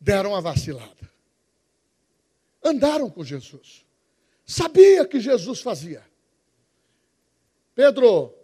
deram 0.00 0.34
a 0.34 0.40
vacilada. 0.40 1.10
Andaram 2.62 3.10
com 3.10 3.24
Jesus. 3.24 3.84
Sabia 4.44 5.06
que 5.06 5.20
Jesus 5.20 5.60
fazia. 5.60 6.04
Pedro, 7.74 8.34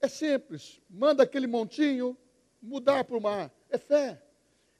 é 0.00 0.08
simples. 0.08 0.80
Manda 0.88 1.22
aquele 1.22 1.46
montinho 1.46 2.16
mudar 2.60 3.04
para 3.04 3.16
o 3.16 3.20
mar. 3.20 3.52
É 3.70 3.78
fé. 3.78 4.20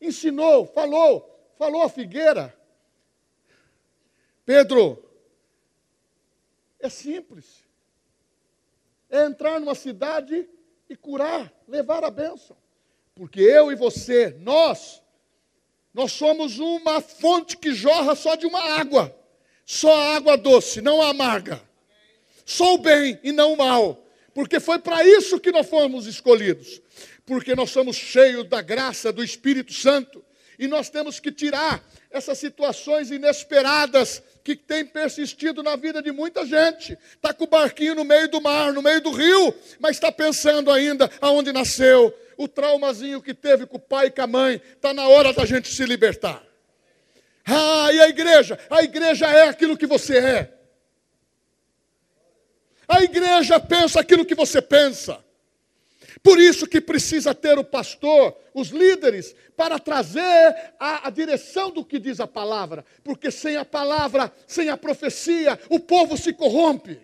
Ensinou, 0.00 0.66
falou, 0.66 1.52
falou 1.56 1.82
a 1.82 1.88
figueira 1.88 2.54
Pedro, 4.44 5.02
é 6.78 6.88
simples. 6.88 7.64
É 9.08 9.24
entrar 9.24 9.58
numa 9.58 9.74
cidade 9.74 10.48
e 10.88 10.96
curar, 10.96 11.52
levar 11.66 12.04
a 12.04 12.10
bênção. 12.10 12.56
Porque 13.14 13.40
eu 13.40 13.70
e 13.70 13.76
você, 13.76 14.36
nós, 14.40 15.02
nós 15.92 16.12
somos 16.12 16.58
uma 16.58 17.00
fonte 17.00 17.56
que 17.56 17.72
jorra 17.72 18.14
só 18.14 18.34
de 18.34 18.46
uma 18.46 18.60
água. 18.78 19.16
Só 19.64 19.94
água 20.14 20.36
doce, 20.36 20.82
não 20.82 21.00
amarga. 21.00 21.62
Só 22.44 22.74
o 22.74 22.78
bem 22.78 23.18
e 23.22 23.32
não 23.32 23.54
o 23.54 23.56
mal. 23.56 24.04
Porque 24.34 24.60
foi 24.60 24.78
para 24.78 25.06
isso 25.06 25.40
que 25.40 25.52
nós 25.52 25.68
fomos 25.68 26.06
escolhidos. 26.06 26.82
Porque 27.24 27.54
nós 27.54 27.70
somos 27.70 27.96
cheios 27.96 28.46
da 28.48 28.60
graça 28.60 29.12
do 29.12 29.24
Espírito 29.24 29.72
Santo. 29.72 30.22
E 30.58 30.66
nós 30.66 30.90
temos 30.90 31.18
que 31.18 31.32
tirar 31.32 31.82
essas 32.10 32.38
situações 32.38 33.10
inesperadas 33.10 34.22
que 34.44 34.54
têm 34.54 34.84
persistido 34.84 35.62
na 35.62 35.74
vida 35.74 36.02
de 36.02 36.12
muita 36.12 36.44
gente. 36.44 36.98
Está 37.14 37.32
com 37.32 37.44
o 37.44 37.46
barquinho 37.46 37.94
no 37.94 38.04
meio 38.04 38.28
do 38.28 38.42
mar, 38.42 38.74
no 38.74 38.82
meio 38.82 39.00
do 39.00 39.10
rio, 39.10 39.54
mas 39.80 39.96
está 39.96 40.12
pensando 40.12 40.70
ainda 40.70 41.10
aonde 41.18 41.50
nasceu, 41.50 42.14
o 42.36 42.46
traumazinho 42.46 43.22
que 43.22 43.32
teve 43.32 43.64
com 43.64 43.78
o 43.78 43.80
pai 43.80 44.08
e 44.08 44.10
com 44.10 44.20
a 44.20 44.26
mãe. 44.26 44.60
Está 44.76 44.92
na 44.92 45.08
hora 45.08 45.32
da 45.32 45.46
gente 45.46 45.72
se 45.72 45.86
libertar. 45.86 46.44
Ah, 47.46 47.88
e 47.90 48.00
a 48.00 48.08
igreja? 48.08 48.58
A 48.68 48.82
igreja 48.82 49.26
é 49.26 49.48
aquilo 49.48 49.78
que 49.78 49.86
você 49.86 50.18
é. 50.18 50.54
A 52.86 53.02
igreja 53.02 53.58
pensa 53.58 54.00
aquilo 54.00 54.26
que 54.26 54.34
você 54.34 54.60
pensa. 54.60 55.24
Por 56.24 56.40
isso 56.40 56.66
que 56.66 56.80
precisa 56.80 57.34
ter 57.34 57.58
o 57.58 57.62
pastor, 57.62 58.34
os 58.54 58.68
líderes, 58.68 59.36
para 59.54 59.78
trazer 59.78 60.72
a, 60.80 61.06
a, 61.06 61.10
direção 61.10 61.70
do 61.70 61.84
que 61.84 61.98
diz 61.98 62.18
a 62.18 62.26
palavra. 62.26 62.82
Porque 63.04 63.30
sem 63.30 63.58
a 63.58 63.64
palavra, 63.64 64.32
sem 64.46 64.70
a 64.70 64.76
profecia, 64.78 65.60
o 65.68 65.78
povo 65.78 66.16
se 66.16 66.32
corrompe. 66.32 66.98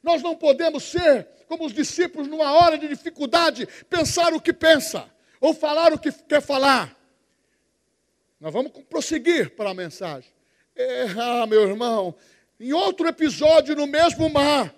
Nós 0.00 0.22
não 0.22 0.36
podemos 0.36 0.84
ser 0.84 1.26
como 1.48 1.66
os 1.66 1.72
discípulos 1.72 2.28
numa 2.28 2.52
hora 2.52 2.78
de 2.78 2.86
dificuldade, 2.86 3.66
pensar 3.90 4.32
o 4.32 4.40
que 4.40 4.52
pensa, 4.52 5.10
ou 5.40 5.52
falar 5.52 5.92
o 5.92 5.98
que 5.98 6.12
quer 6.12 6.40
falar. 6.40 6.96
Nós 8.38 8.52
vamos 8.52 8.70
prosseguir 8.88 9.50
para 9.56 9.70
a 9.70 9.74
mensagem. 9.74 10.30
É, 10.76 11.06
ah, 11.18 11.44
meu 11.44 11.62
irmão, 11.62 12.14
em 12.60 12.72
outro 12.72 13.08
episódio 13.08 13.74
no 13.74 13.88
mesmo 13.88 14.30
mar, 14.30 14.72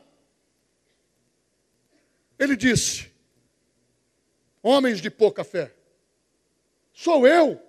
Ele 2.38 2.56
disse: 2.56 3.12
Homens 4.66 5.02
de 5.02 5.10
pouca 5.10 5.44
fé, 5.44 5.74
sou 6.90 7.28
eu. 7.28 7.60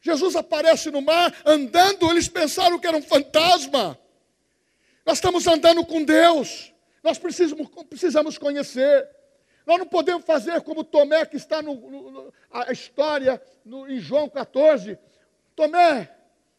Jesus 0.00 0.34
aparece 0.34 0.90
no 0.90 1.02
mar 1.02 1.36
andando, 1.44 2.10
eles 2.10 2.26
pensaram 2.26 2.78
que 2.78 2.86
era 2.86 2.96
um 2.96 3.02
fantasma. 3.02 3.98
Nós 5.04 5.18
estamos 5.18 5.46
andando 5.46 5.84
com 5.84 6.02
Deus, 6.02 6.72
nós 7.04 7.18
precisamos, 7.18 7.68
precisamos 7.90 8.38
conhecer. 8.38 9.06
Nós 9.66 9.78
não 9.78 9.86
podemos 9.86 10.24
fazer 10.24 10.62
como 10.62 10.82
Tomé, 10.82 11.26
que 11.26 11.36
está 11.36 11.60
no, 11.60 11.74
no 11.74 12.32
a 12.50 12.72
história 12.72 13.38
no, 13.62 13.86
em 13.86 14.00
João 14.00 14.30
14. 14.30 14.98
Tomé, 15.54 16.10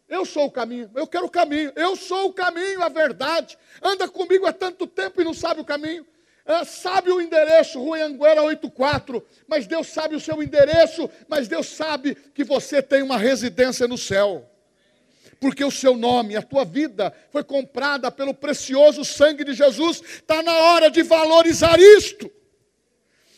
eu 0.08 0.26
sou 0.26 0.46
o 0.46 0.52
caminho, 0.52 0.92
eu 0.94 1.08
quero 1.08 1.26
o 1.26 1.30
caminho, 1.30 1.74
eu 1.76 1.96
sou 1.96 2.28
o 2.28 2.34
caminho, 2.34 2.84
a 2.84 2.90
verdade. 2.90 3.58
Anda 3.82 4.08
comigo 4.08 4.46
há 4.46 4.54
tanto 4.54 4.86
tempo 4.86 5.20
e 5.20 5.26
não 5.26 5.34
sabe 5.34 5.60
o 5.60 5.66
caminho. 5.66 6.06
Sabe 6.66 7.12
o 7.12 7.22
endereço, 7.22 7.80
Rua 7.80 8.04
Anguera 8.04 8.42
84, 8.42 9.24
mas 9.48 9.68
Deus 9.68 9.88
sabe 9.88 10.16
o 10.16 10.20
seu 10.20 10.42
endereço, 10.42 11.10
mas 11.28 11.48
Deus 11.48 11.68
sabe 11.68 12.16
que 12.16 12.44
você 12.44 12.82
tem 12.82 13.04
uma 13.04 13.18
residência 13.18 13.88
no 13.88 13.98
céu. 13.98 14.50
Porque 15.40 15.64
o 15.64 15.72
seu 15.72 15.96
nome, 15.96 16.36
a 16.36 16.42
tua 16.42 16.66
vida 16.66 17.14
foi 17.32 17.44
comprada 17.44 18.12
pelo 18.12 18.34
precioso 18.34 19.06
sangue 19.06 19.44
de 19.44 19.54
Jesus. 19.54 20.02
Está 20.02 20.42
na 20.42 20.54
hora 20.54 20.90
de 20.90 21.04
valorizar 21.04 21.80
isto. 21.80 22.30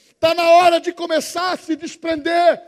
Está 0.09 0.33
na 0.33 0.49
hora 0.49 0.79
de 0.79 0.93
começar 0.93 1.51
a 1.51 1.57
se 1.57 1.75
desprender. 1.75 2.61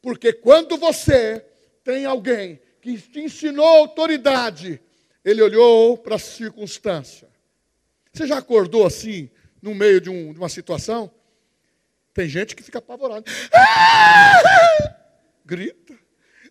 Porque 0.00 0.32
quando 0.32 0.76
você 0.76 1.44
tem 1.84 2.04
alguém 2.04 2.60
que 2.80 2.96
te 2.98 3.20
ensinou 3.20 3.66
autoridade, 3.66 4.80
ele 5.24 5.42
olhou 5.42 5.98
para 5.98 6.16
a 6.16 6.18
circunstância. 6.18 7.28
Você 8.12 8.26
já 8.26 8.38
acordou 8.38 8.86
assim, 8.86 9.30
no 9.60 9.74
meio 9.74 10.00
de, 10.00 10.10
um, 10.10 10.32
de 10.32 10.38
uma 10.38 10.48
situação? 10.48 11.12
Tem 12.12 12.28
gente 12.28 12.56
que 12.56 12.62
fica 12.62 12.78
apavorada. 12.78 13.24
Grita, 15.44 15.98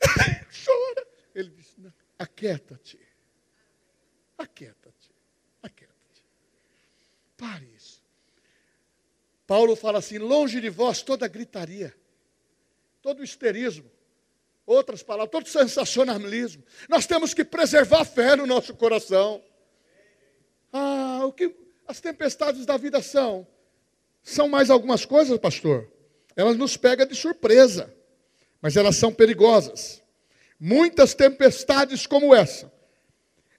chora. 0.66 1.08
Ele 1.36 1.50
diz: 1.50 1.76
aquieta-te, 2.18 3.00
aquieta-te, 4.38 5.12
aquieta-te. 5.62 6.24
Pare 7.36 7.70
isso. 7.76 8.02
Paulo 9.46 9.76
fala 9.76 10.00
assim: 10.00 10.18
longe 10.18 10.60
de 10.60 10.70
vós 10.70 11.02
toda 11.02 11.28
gritaria, 11.28 11.94
todo 13.02 13.24
histerismo 13.24 13.92
outras 14.68 15.02
palavras, 15.02 15.32
todo 15.32 15.48
sensacionalismo. 15.48 16.62
Nós 16.90 17.08
temos 17.08 17.34
que 17.34 17.46
preservar 17.46 18.02
a 18.02 18.06
fé 18.06 18.36
no 18.36 18.46
nosso 18.46 18.76
coração. 18.76 19.42
Ah, 20.74 21.22
o 21.24 21.32
que 21.32 21.56
as 21.88 22.02
tempestades 22.02 22.66
da 22.66 22.78
vida 22.78 23.02
são? 23.02 23.48
São 24.24 24.48
mais 24.48 24.70
algumas 24.70 25.06
coisas, 25.06 25.38
pastor. 25.40 25.90
Elas 26.36 26.58
nos 26.58 26.76
pegam 26.76 27.06
de 27.06 27.16
surpresa, 27.16 27.94
mas 28.62 28.76
elas 28.76 28.96
são 28.96 29.14
perigosas. 29.14 30.04
Muitas 30.60 31.14
tempestades 31.14 32.06
como 32.06 32.36
essa, 32.36 32.72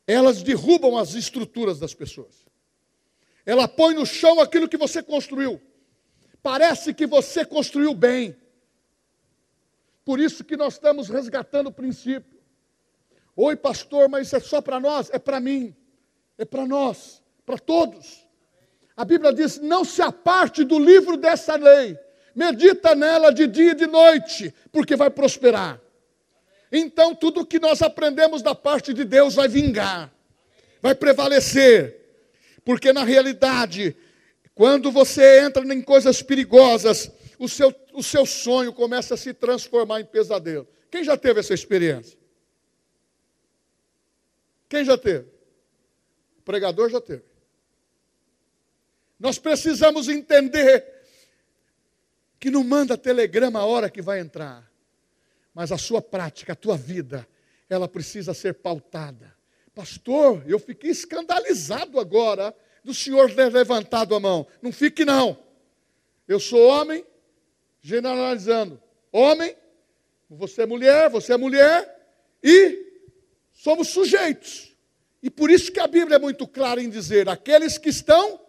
elas 0.07 0.43
derrubam 0.43 0.97
as 0.97 1.15
estruturas 1.15 1.79
das 1.79 1.95
pessoas. 1.95 2.47
Ela 3.47 3.67
põe 3.67 3.95
no 3.95 4.05
chão 4.05 4.41
aquilo 4.41 4.69
que 4.69 4.77
você 4.77 5.03
construiu. 5.03 5.61
Parece 6.43 6.93
que 6.93 7.07
você 7.07 7.45
construiu 7.45 7.95
bem 7.95 8.37
por 10.09 10.19
isso 10.19 10.43
que 10.43 10.57
nós 10.57 10.73
estamos 10.73 11.11
resgatando 11.11 11.67
o 11.67 11.71
princípio. 11.71 12.41
Oi, 13.37 13.55
pastor, 13.55 14.09
mas 14.09 14.29
isso 14.29 14.37
é 14.37 14.41
só 14.41 14.63
para 14.63 14.81
nós? 14.81 15.11
É 15.13 15.19
para 15.19 15.39
mim, 15.39 15.77
é 16.39 16.47
para 16.47 16.67
nós, 16.67 17.23
para 17.49 17.59
todos. 17.59 18.29
A 18.95 19.07
Bíblia 19.07 19.33
diz: 19.33 19.59
não 19.59 19.83
se 19.83 20.03
aparte 20.03 20.65
do 20.65 20.79
livro 20.79 21.17
dessa 21.17 21.57
lei, 21.57 21.99
medita 22.35 22.95
nela 22.95 23.33
de 23.33 23.47
dia 23.47 23.71
e 23.71 23.75
de 23.75 23.87
noite, 23.87 24.55
porque 24.71 24.95
vai 24.95 25.09
prosperar. 25.09 25.81
Então, 26.71 27.15
tudo 27.15 27.47
que 27.47 27.59
nós 27.59 27.81
aprendemos 27.81 28.43
da 28.43 28.55
parte 28.55 28.93
de 28.93 29.03
Deus 29.03 29.35
vai 29.35 29.49
vingar, 29.49 30.13
vai 30.83 30.95
prevalecer, 30.95 31.97
porque 32.63 32.93
na 32.93 33.03
realidade, 33.03 33.97
quando 34.55 34.93
você 34.93 35.41
entra 35.41 35.65
em 35.65 35.81
coisas 35.81 36.21
perigosas, 36.21 37.11
o 37.39 37.49
seu, 37.49 37.75
o 37.95 38.03
seu 38.03 38.27
sonho 38.27 38.75
começa 38.75 39.15
a 39.15 39.17
se 39.17 39.33
transformar 39.33 40.03
em 40.03 40.05
pesadelo. 40.05 40.69
Quem 40.91 41.03
já 41.03 41.17
teve 41.17 41.41
essa 41.41 41.55
experiência? 41.55 42.19
Quem 44.69 44.85
já 44.85 44.99
teve? 44.99 45.27
O 46.39 46.43
pregador 46.43 46.91
já 46.91 47.01
teve. 47.01 47.23
Nós 49.19 49.39
precisamos 49.39 50.09
entender 50.09 50.85
que 52.39 52.51
não 52.51 52.63
manda 52.63 52.97
telegrama 52.97 53.61
a 53.61 53.65
hora 53.67 53.91
que 53.91 54.01
vai 54.01 54.21
entrar, 54.21 54.71
mas 55.53 55.73
a 55.73 55.79
sua 55.79 56.01
prática, 56.01 56.53
a 56.53 56.57
tua 56.57 56.77
vida, 56.77 57.27
ela 57.69 57.89
precisa 57.89 58.33
ser 58.33 58.55
pautada. 58.55 59.35
Pastor, 59.75 60.43
eu 60.47 60.59
fiquei 60.59 60.91
escandalizado 60.91 61.99
agora 61.99 62.55
do 62.85 62.95
senhor 62.95 63.33
ter 63.35 63.53
levantado 63.53 64.15
a 64.15 64.21
mão. 64.21 64.47
Não 64.63 64.73
fique 64.73 65.05
não. 65.05 65.39
Eu 66.27 66.39
sou 66.39 66.69
homem, 66.69 67.05
generalizando. 67.81 68.81
Homem, 69.11 69.57
você 70.31 70.63
é 70.63 70.67
mulher, 70.67 71.11
você 71.11 71.33
é 71.33 71.37
mulher, 71.37 71.99
e 72.43 72.87
somos 73.53 73.89
sujeitos. 73.89 74.77
E 75.23 75.29
por 75.29 75.51
isso 75.51 75.73
que 75.73 75.81
a 75.81 75.87
Bíblia 75.87 76.17
é 76.17 76.21
muito 76.21 76.47
clara 76.47 76.81
em 76.83 76.89
dizer: 76.89 77.29
aqueles 77.29 77.79
que 77.79 77.89
estão 77.89 78.41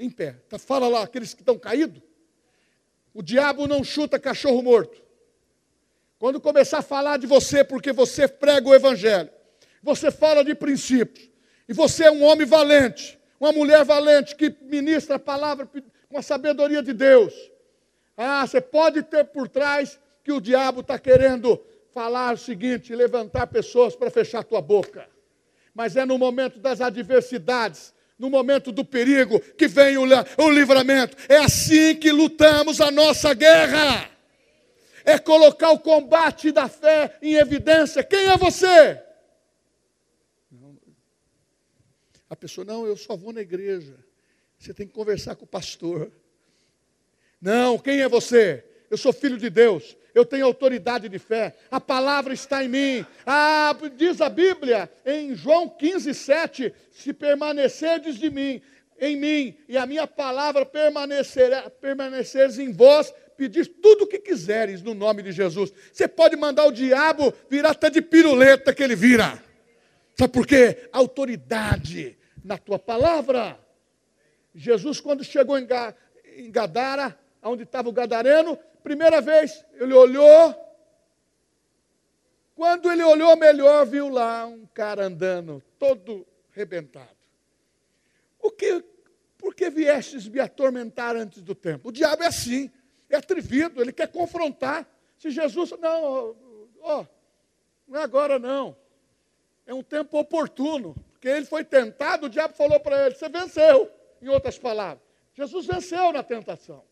em 0.00 0.10
pé. 0.10 0.36
Tá, 0.48 0.58
fala 0.58 0.88
lá, 0.88 1.02
aqueles 1.02 1.34
que 1.34 1.42
estão 1.42 1.58
caídos. 1.58 2.02
O 3.12 3.22
diabo 3.22 3.66
não 3.66 3.84
chuta 3.84 4.18
cachorro 4.18 4.62
morto. 4.62 5.00
Quando 6.18 6.40
começar 6.40 6.78
a 6.78 6.82
falar 6.82 7.18
de 7.18 7.26
você, 7.26 7.62
porque 7.62 7.92
você 7.92 8.26
prega 8.26 8.68
o 8.68 8.74
Evangelho, 8.74 9.30
você 9.82 10.10
fala 10.10 10.44
de 10.44 10.54
princípios, 10.54 11.28
e 11.68 11.72
você 11.72 12.04
é 12.04 12.10
um 12.10 12.22
homem 12.22 12.46
valente, 12.46 13.18
uma 13.38 13.52
mulher 13.52 13.84
valente 13.84 14.36
que 14.36 14.54
ministra 14.62 15.16
a 15.16 15.18
palavra 15.18 15.68
com 16.08 16.18
a 16.18 16.22
sabedoria 16.22 16.82
de 16.82 16.92
Deus, 16.92 17.32
ah, 18.16 18.46
você 18.46 18.60
pode 18.60 19.02
ter 19.02 19.24
por 19.24 19.48
trás 19.48 19.98
que 20.22 20.30
o 20.30 20.40
diabo 20.40 20.80
está 20.80 20.98
querendo 20.98 21.58
falar 21.92 22.34
o 22.34 22.38
seguinte, 22.38 22.94
levantar 22.94 23.46
pessoas 23.46 23.96
para 23.96 24.10
fechar 24.10 24.44
tua 24.44 24.60
boca. 24.60 25.08
Mas 25.74 25.96
é 25.96 26.04
no 26.04 26.18
momento 26.18 26.58
das 26.58 26.80
adversidades, 26.80 27.94
no 28.20 28.28
momento 28.28 28.70
do 28.70 28.84
perigo, 28.84 29.40
que 29.40 29.66
vem 29.66 29.96
o, 29.96 30.02
o 30.02 30.50
livramento. 30.50 31.16
É 31.26 31.38
assim 31.38 31.96
que 31.96 32.12
lutamos 32.12 32.78
a 32.78 32.90
nossa 32.90 33.32
guerra. 33.32 34.10
É 35.06 35.18
colocar 35.18 35.70
o 35.70 35.78
combate 35.78 36.52
da 36.52 36.68
fé 36.68 37.16
em 37.22 37.34
evidência. 37.34 38.04
Quem 38.04 38.26
é 38.26 38.36
você? 38.36 39.02
A 42.28 42.36
pessoa, 42.36 42.64
não, 42.64 42.86
eu 42.86 42.94
só 42.94 43.16
vou 43.16 43.32
na 43.32 43.40
igreja. 43.40 43.96
Você 44.58 44.74
tem 44.74 44.86
que 44.86 44.92
conversar 44.92 45.34
com 45.34 45.44
o 45.44 45.48
pastor. 45.48 46.12
Não, 47.40 47.78
quem 47.78 48.02
é 48.02 48.08
você? 48.08 48.62
Eu 48.90 48.96
sou 48.96 49.12
filho 49.12 49.38
de 49.38 49.48
Deus, 49.48 49.96
eu 50.12 50.26
tenho 50.26 50.44
autoridade 50.44 51.08
de 51.08 51.18
fé, 51.18 51.54
a 51.70 51.80
palavra 51.80 52.34
está 52.34 52.64
em 52.64 52.68
mim. 52.68 53.06
Ah, 53.24 53.72
diz 53.96 54.20
a 54.20 54.28
Bíblia 54.28 54.90
em 55.06 55.32
João 55.36 55.68
15, 55.68 56.12
7: 56.12 56.74
se 56.90 57.12
permanecerdes 57.12 58.16
de 58.16 58.28
mim, 58.28 58.60
em 59.00 59.16
mim, 59.16 59.56
e 59.68 59.78
a 59.78 59.86
minha 59.86 60.08
palavra 60.08 60.66
permanecerá, 60.66 61.70
permaneceres 61.70 62.58
em 62.58 62.72
vós, 62.72 63.14
pedir 63.36 63.66
tudo 63.66 64.04
o 64.04 64.06
que 64.08 64.18
quiseres 64.18 64.82
no 64.82 64.92
nome 64.92 65.22
de 65.22 65.30
Jesus. 65.30 65.72
Você 65.92 66.08
pode 66.08 66.34
mandar 66.34 66.64
o 66.64 66.72
diabo 66.72 67.32
virar 67.48 67.70
até 67.70 67.88
de 67.88 68.02
piruleta 68.02 68.74
que 68.74 68.82
ele 68.82 68.96
vira. 68.96 69.40
Sabe 70.18 70.32
por 70.32 70.46
quê? 70.46 70.88
Autoridade 70.92 72.18
na 72.44 72.58
tua 72.58 72.78
palavra. 72.78 73.56
Jesus, 74.52 75.00
quando 75.00 75.22
chegou 75.22 75.56
em 75.56 76.50
Gadara, 76.50 77.16
onde 77.42 77.62
estava 77.62 77.88
o 77.88 77.92
gadareno, 77.92 78.58
primeira 78.80 79.20
vez 79.20 79.64
ele 79.74 79.94
olhou. 79.94 80.54
Quando 82.54 82.90
ele 82.90 83.02
olhou 83.02 83.36
melhor, 83.36 83.86
viu 83.86 84.08
lá 84.08 84.46
um 84.46 84.66
cara 84.66 85.06
andando, 85.06 85.62
todo 85.78 86.26
rebentado. 86.50 87.16
O 88.38 88.50
que, 88.50 88.84
por 89.38 89.54
que 89.54 89.70
viestes 89.70 90.28
me 90.28 90.40
atormentar 90.40 91.16
antes 91.16 91.42
do 91.42 91.54
tempo? 91.54 91.88
O 91.88 91.92
diabo 91.92 92.22
é 92.22 92.26
assim, 92.26 92.70
é 93.08 93.16
atrevido, 93.16 93.80
ele 93.80 93.92
quer 93.92 94.08
confrontar. 94.08 94.86
Se 95.18 95.30
Jesus, 95.30 95.70
não, 95.78 96.36
ó, 96.80 97.06
não 97.86 97.98
é 97.98 98.02
agora 98.02 98.38
não. 98.38 98.76
É 99.66 99.72
um 99.72 99.82
tempo 99.82 100.18
oportuno, 100.18 100.94
porque 101.12 101.28
ele 101.28 101.46
foi 101.46 101.64
tentado, 101.64 102.26
o 102.26 102.28
diabo 102.28 102.54
falou 102.54 102.80
para 102.80 103.06
ele: 103.06 103.14
você 103.14 103.28
venceu, 103.28 103.90
em 104.20 104.28
outras 104.28 104.58
palavras. 104.58 105.02
Jesus 105.34 105.66
venceu 105.66 106.12
na 106.12 106.22
tentação. 106.22 106.84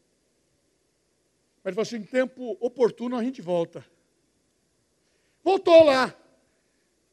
Mas 1.62 1.66
ele 1.66 1.75
falou 1.75 1.83
assim: 1.83 1.97
em 1.97 2.03
tempo 2.03 2.57
oportuno 2.61 3.16
a 3.16 3.23
gente 3.23 3.42
volta. 3.42 3.85
Voltou 5.42 5.85
lá. 5.85 6.14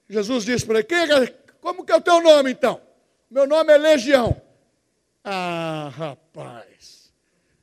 Jesus 0.10 0.46
disse 0.46 0.66
para 0.66 0.80
ele: 0.80 1.14
é, 1.14 1.28
como 1.62 1.86
que 1.86 1.92
é 1.92 1.96
o 1.96 2.02
teu 2.02 2.22
nome 2.22 2.52
então? 2.52 2.82
Meu 3.30 3.48
nome 3.48 3.74
é 3.74 3.78
Legião. 3.78 4.42
Ah, 5.24 5.92
rapaz. 5.92 7.12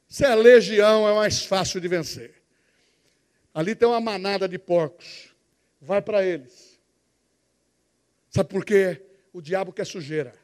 Se 0.08 0.26
é 0.26 0.34
legião, 0.34 1.08
é 1.08 1.14
mais 1.14 1.44
fácil 1.44 1.80
de 1.80 1.86
vencer. 1.86 2.34
Ali 3.54 3.74
tem 3.74 3.88
uma 3.88 4.00
manada 4.00 4.48
de 4.48 4.58
porcos. 4.58 5.32
Vai 5.80 6.02
para 6.02 6.24
eles. 6.24 6.78
Sabe 8.28 8.48
por 8.50 8.64
quê? 8.64 9.00
O 9.32 9.40
diabo 9.40 9.72
quer 9.72 9.86
sujeira. 9.86 10.34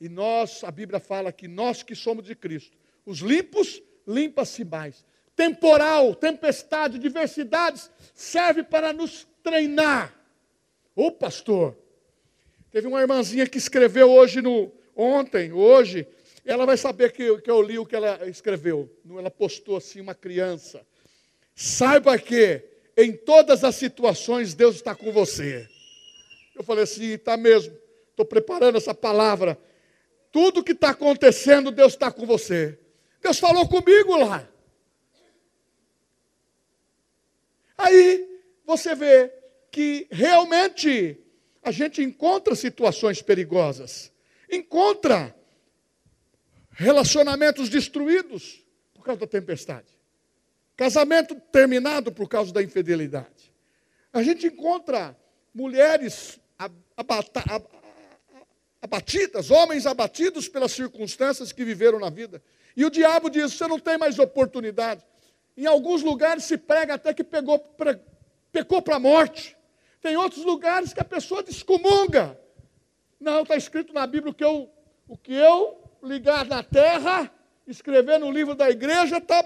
E 0.00 0.08
nós, 0.08 0.64
a 0.64 0.70
Bíblia 0.70 0.98
fala 0.98 1.32
que 1.32 1.46
nós 1.46 1.82
que 1.82 1.94
somos 1.94 2.26
de 2.26 2.34
Cristo, 2.34 2.76
os 3.06 3.20
limpos, 3.20 3.80
limpa-se 4.06 4.64
mais. 4.64 5.04
Temporal, 5.36 6.14
tempestade, 6.14 6.98
diversidades, 6.98 7.90
serve 8.14 8.62
para 8.62 8.92
nos 8.92 9.26
treinar. 9.42 10.14
Ô 10.94 11.10
pastor, 11.10 11.76
teve 12.70 12.86
uma 12.86 13.00
irmãzinha 13.00 13.46
que 13.46 13.58
escreveu 13.58 14.10
hoje 14.10 14.40
no, 14.40 14.70
ontem, 14.94 15.52
hoje, 15.52 16.06
ela 16.44 16.66
vai 16.66 16.76
saber 16.76 17.12
que, 17.12 17.38
que 17.38 17.50
eu 17.50 17.62
li 17.62 17.78
o 17.78 17.86
que 17.86 17.96
ela 17.96 18.28
escreveu. 18.28 18.90
Ela 19.18 19.30
postou 19.30 19.76
assim, 19.76 20.00
uma 20.00 20.14
criança. 20.14 20.86
Saiba 21.54 22.18
que 22.18 22.62
em 22.96 23.12
todas 23.12 23.64
as 23.64 23.74
situações 23.74 24.54
Deus 24.54 24.76
está 24.76 24.94
com 24.94 25.10
você. 25.10 25.68
Eu 26.54 26.62
falei 26.62 26.84
assim, 26.84 27.12
está 27.12 27.36
mesmo. 27.36 27.76
Estou 28.10 28.24
preparando 28.26 28.76
essa 28.76 28.94
palavra. 28.94 29.58
Tudo 30.30 30.62
que 30.62 30.72
está 30.72 30.90
acontecendo, 30.90 31.70
Deus 31.70 31.94
está 31.94 32.12
com 32.12 32.26
você. 32.26 32.78
Deus 33.24 33.38
falou 33.38 33.66
comigo 33.66 34.16
lá. 34.16 34.46
Aí 37.76 38.28
você 38.66 38.94
vê 38.94 39.32
que 39.72 40.06
realmente 40.10 41.18
a 41.62 41.72
gente 41.72 42.02
encontra 42.02 42.54
situações 42.54 43.20
perigosas 43.22 44.12
encontra 44.50 45.34
relacionamentos 46.70 47.70
destruídos 47.70 48.62
por 48.92 49.02
causa 49.04 49.20
da 49.20 49.26
tempestade, 49.26 49.88
casamento 50.76 51.34
terminado 51.50 52.12
por 52.12 52.28
causa 52.28 52.52
da 52.52 52.62
infidelidade. 52.62 53.52
A 54.12 54.22
gente 54.22 54.46
encontra 54.46 55.16
mulheres 55.52 56.38
abatidas, 58.82 59.50
homens 59.50 59.86
abatidos 59.86 60.46
pelas 60.46 60.72
circunstâncias 60.72 61.52
que 61.52 61.64
viveram 61.64 61.98
na 61.98 62.10
vida. 62.10 62.42
E 62.76 62.84
o 62.84 62.90
diabo 62.90 63.30
diz: 63.30 63.52
você 63.52 63.66
não 63.66 63.78
tem 63.78 63.96
mais 63.96 64.18
oportunidade. 64.18 65.04
Em 65.56 65.66
alguns 65.66 66.02
lugares 66.02 66.44
se 66.44 66.58
prega 66.58 66.94
até 66.94 67.14
que 67.14 67.22
pegou, 67.22 67.58
pecou 68.50 68.82
para 68.82 68.96
a 68.96 69.00
morte. 69.00 69.56
Tem 70.00 70.16
outros 70.16 70.44
lugares 70.44 70.92
que 70.92 71.00
a 71.00 71.04
pessoa 71.04 71.42
descomunga. 71.42 72.38
Não, 73.20 73.42
está 73.42 73.56
escrito 73.56 73.92
na 73.92 74.06
Bíblia 74.06 74.34
que 74.34 74.44
eu, 74.44 74.68
o 75.08 75.16
que 75.16 75.32
eu 75.32 75.80
ligar 76.02 76.44
na 76.44 76.62
terra, 76.62 77.30
escrever 77.66 78.18
no 78.18 78.30
livro 78.30 78.54
da 78.54 78.68
igreja, 78.68 79.20
tá, 79.20 79.42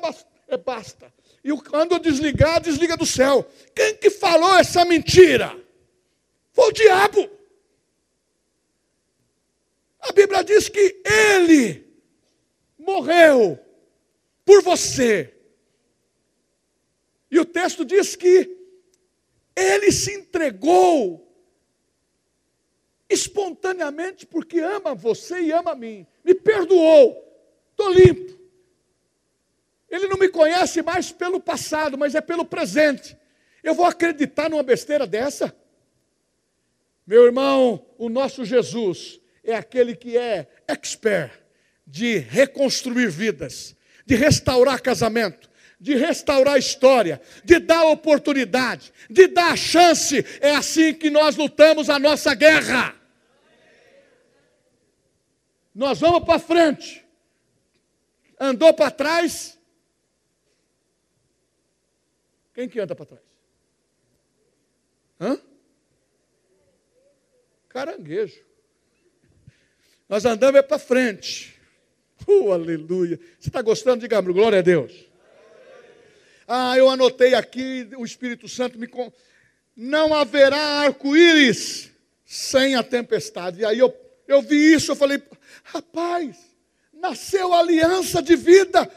é 0.49 0.57
basta. 0.57 1.13
E 1.45 1.53
quando 1.53 1.93
eu 1.93 1.99
desligar, 1.99 2.61
desliga 2.61 2.97
do 2.97 3.07
céu. 3.07 3.47
Quem 3.75 3.97
que 3.97 4.11
falou 4.11 4.57
essa 4.57 4.85
mentira? 4.85 5.57
Foi 6.53 6.69
o 6.69 6.73
diabo. 6.73 7.31
A 10.01 10.13
Bíblia 10.13 10.43
diz 10.43 10.69
que 10.69 11.01
ele 11.05 11.88
morreu 12.89 13.59
por 14.47 14.63
você. 14.63 15.35
E 17.31 17.39
o 17.39 17.45
texto 17.45 17.85
diz 17.85 18.17
que 18.17 18.57
ele 19.55 19.93
se 19.93 20.15
entregou 20.15 21.27
espontaneamente 23.11 24.25
porque 24.25 24.61
ama 24.61 24.95
você 24.95 25.41
e 25.41 25.53
ama 25.53 25.73
a 25.73 25.75
mim. 25.75 26.07
Me 26.25 26.35
perdoou, 26.35 27.23
estou 27.71 27.93
limpo. 27.93 28.39
Ele 29.91 30.07
não 30.07 30.17
me 30.17 30.29
conhece 30.29 30.81
mais 30.83 31.13
pelo 31.13 31.41
passado, 31.41 31.99
mas 31.99 32.15
é 32.15 32.21
pelo 32.23 32.45
presente. 32.45 33.17
Eu 33.63 33.75
vou 33.75 33.85
acreditar 33.85 34.49
numa 34.49 34.63
besteira 34.63 35.07
dessa? 35.07 35.55
Meu 37.07 37.25
irmão, 37.25 37.87
o 37.99 38.09
nosso 38.09 38.45
Jesus 38.45 39.21
é 39.43 39.55
aquele 39.55 39.95
que 39.95 40.17
é 40.17 40.47
expert 40.67 41.48
de 41.91 42.19
reconstruir 42.19 43.11
vidas, 43.11 43.75
de 44.05 44.15
restaurar 44.15 44.81
casamento, 44.81 45.49
de 45.81 45.95
restaurar 45.95 46.57
a 46.57 46.59
história, 46.59 47.21
de 47.43 47.59
dar 47.59 47.85
oportunidade, 47.85 48.93
de 49.09 49.27
dar 49.29 49.57
chance. 49.57 50.25
É 50.41 50.55
assim 50.55 50.93
que 50.93 51.09
nós 51.09 51.37
lutamos 51.37 51.89
a 51.89 51.99
nossa 51.99 52.35
guerra. 52.35 52.95
Nós 55.75 55.99
vamos 55.99 56.25
para 56.25 56.39
frente. 56.39 57.05
Andou 58.39 58.75
para 58.75 58.91
trás. 58.91 59.59
Quem 62.53 62.69
que 62.69 62.79
anda 62.79 62.95
para 62.95 63.07
trás? 63.07 63.23
Hã? 65.21 65.41
Caranguejo. 67.69 68.45
Nós 70.09 70.25
andamos 70.25 70.59
é 70.59 70.63
para 70.63 70.79
frente. 70.79 71.58
Uh, 72.29 72.53
aleluia. 72.53 73.19
Você 73.41 73.49
está 73.49 73.63
gostando? 73.63 74.01
Diga 74.01 74.21
glória 74.21 74.59
a 74.59 74.63
Deus. 74.63 74.93
Ah, 76.47 76.77
eu 76.77 76.89
anotei 76.89 77.35
aqui, 77.35 77.89
o 77.97 78.05
Espírito 78.05 78.49
Santo 78.49 78.79
me. 78.79 78.89
Não 79.75 80.15
haverá 80.15 80.59
arco-íris 80.59 81.91
sem 82.25 82.75
a 82.75 82.83
tempestade. 82.83 83.61
E 83.61 83.65
aí 83.65 83.79
eu, 83.79 83.95
eu 84.27 84.43
vi 84.43 84.75
isso, 84.75 84.93
eu 84.93 84.97
falei, 84.97 85.23
Rapaz, 85.65 86.37
nasceu 86.93 87.53
aliança 87.53 88.23
de 88.23 88.37
vida 88.37 88.91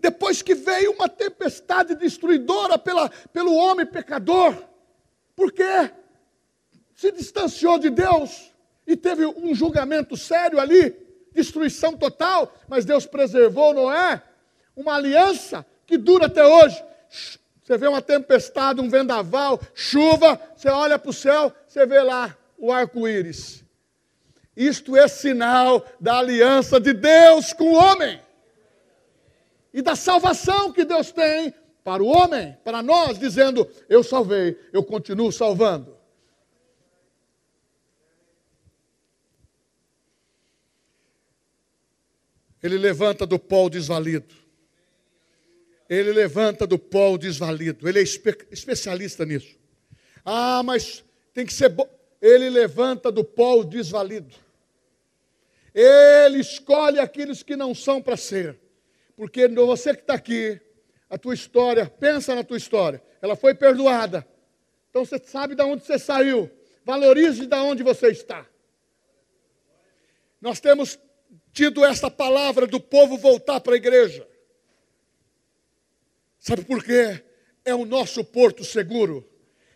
depois 0.00 0.42
que 0.42 0.54
veio 0.54 0.92
uma 0.92 1.08
tempestade 1.08 1.94
destruidora 1.94 2.78
pela, 2.78 3.08
pelo 3.32 3.54
homem 3.54 3.86
pecador. 3.86 4.54
Porque 5.34 5.64
se 6.94 7.10
distanciou 7.12 7.78
de 7.78 7.90
Deus 7.90 8.52
e 8.86 8.96
teve 8.96 9.26
um 9.26 9.54
julgamento 9.54 10.16
sério 10.16 10.58
ali, 10.58 11.07
destruição 11.38 11.96
total, 11.96 12.52
mas 12.66 12.84
Deus 12.84 13.06
preservou 13.06 13.72
Noé, 13.72 14.20
uma 14.74 14.96
aliança 14.96 15.64
que 15.86 15.96
dura 15.96 16.26
até 16.26 16.44
hoje. 16.44 16.82
Você 17.62 17.78
vê 17.78 17.86
uma 17.86 18.02
tempestade, 18.02 18.80
um 18.80 18.88
vendaval, 18.88 19.60
chuva, 19.72 20.40
você 20.56 20.68
olha 20.68 20.98
para 20.98 21.10
o 21.10 21.12
céu, 21.12 21.52
você 21.66 21.86
vê 21.86 22.02
lá 22.02 22.36
o 22.58 22.72
arco-íris. 22.72 23.64
Isto 24.56 24.96
é 24.96 25.06
sinal 25.06 25.86
da 26.00 26.18
aliança 26.18 26.80
de 26.80 26.92
Deus 26.92 27.52
com 27.52 27.72
o 27.72 27.76
homem 27.76 28.20
e 29.72 29.80
da 29.80 29.94
salvação 29.94 30.72
que 30.72 30.84
Deus 30.84 31.12
tem 31.12 31.54
para 31.84 32.02
o 32.02 32.06
homem, 32.06 32.56
para 32.64 32.82
nós, 32.82 33.18
dizendo: 33.18 33.68
Eu 33.88 34.02
salvei, 34.02 34.58
eu 34.72 34.82
continuo 34.82 35.30
salvando. 35.30 35.97
Ele 42.62 42.76
levanta 42.76 43.26
do 43.26 43.38
pó 43.38 43.68
desvalido. 43.68 44.34
Ele 45.88 46.12
levanta 46.12 46.66
do 46.66 46.78
pó 46.78 47.16
desvalido. 47.16 47.88
Ele 47.88 48.00
é 48.00 48.02
espe 48.02 48.36
especialista 48.50 49.24
nisso. 49.24 49.56
Ah, 50.24 50.62
mas 50.62 51.04
tem 51.32 51.46
que 51.46 51.52
ser 51.52 51.70
bom. 51.70 51.88
Ele 52.20 52.50
levanta 52.50 53.10
do 53.10 53.24
pó 53.24 53.62
desvalido. 53.62 54.34
Ele 55.74 56.40
escolhe 56.40 56.98
aqueles 56.98 57.42
que 57.42 57.56
não 57.56 57.74
são 57.74 58.02
para 58.02 58.16
ser. 58.16 58.58
Porque 59.16 59.48
você 59.48 59.94
que 59.94 60.00
está 60.00 60.14
aqui, 60.14 60.60
a 61.08 61.16
tua 61.16 61.34
história, 61.34 61.86
pensa 61.86 62.34
na 62.34 62.44
tua 62.44 62.56
história, 62.56 63.02
ela 63.22 63.34
foi 63.34 63.54
perdoada. 63.54 64.26
Então 64.90 65.04
você 65.04 65.18
sabe 65.18 65.54
de 65.54 65.62
onde 65.62 65.84
você 65.84 65.98
saiu. 65.98 66.50
Valorize 66.84 67.46
de 67.46 67.56
onde 67.56 67.82
você 67.82 68.08
está. 68.08 68.46
Nós 70.40 70.60
temos 70.60 70.98
tido 71.58 71.84
essa 71.84 72.08
palavra 72.08 72.68
do 72.68 72.78
povo 72.78 73.18
voltar 73.18 73.58
para 73.58 73.72
a 73.72 73.76
igreja. 73.76 74.24
Sabe 76.38 76.64
por 76.64 76.84
quê? 76.84 77.20
É 77.64 77.74
o 77.74 77.84
nosso 77.84 78.22
porto 78.22 78.64
seguro. 78.64 79.28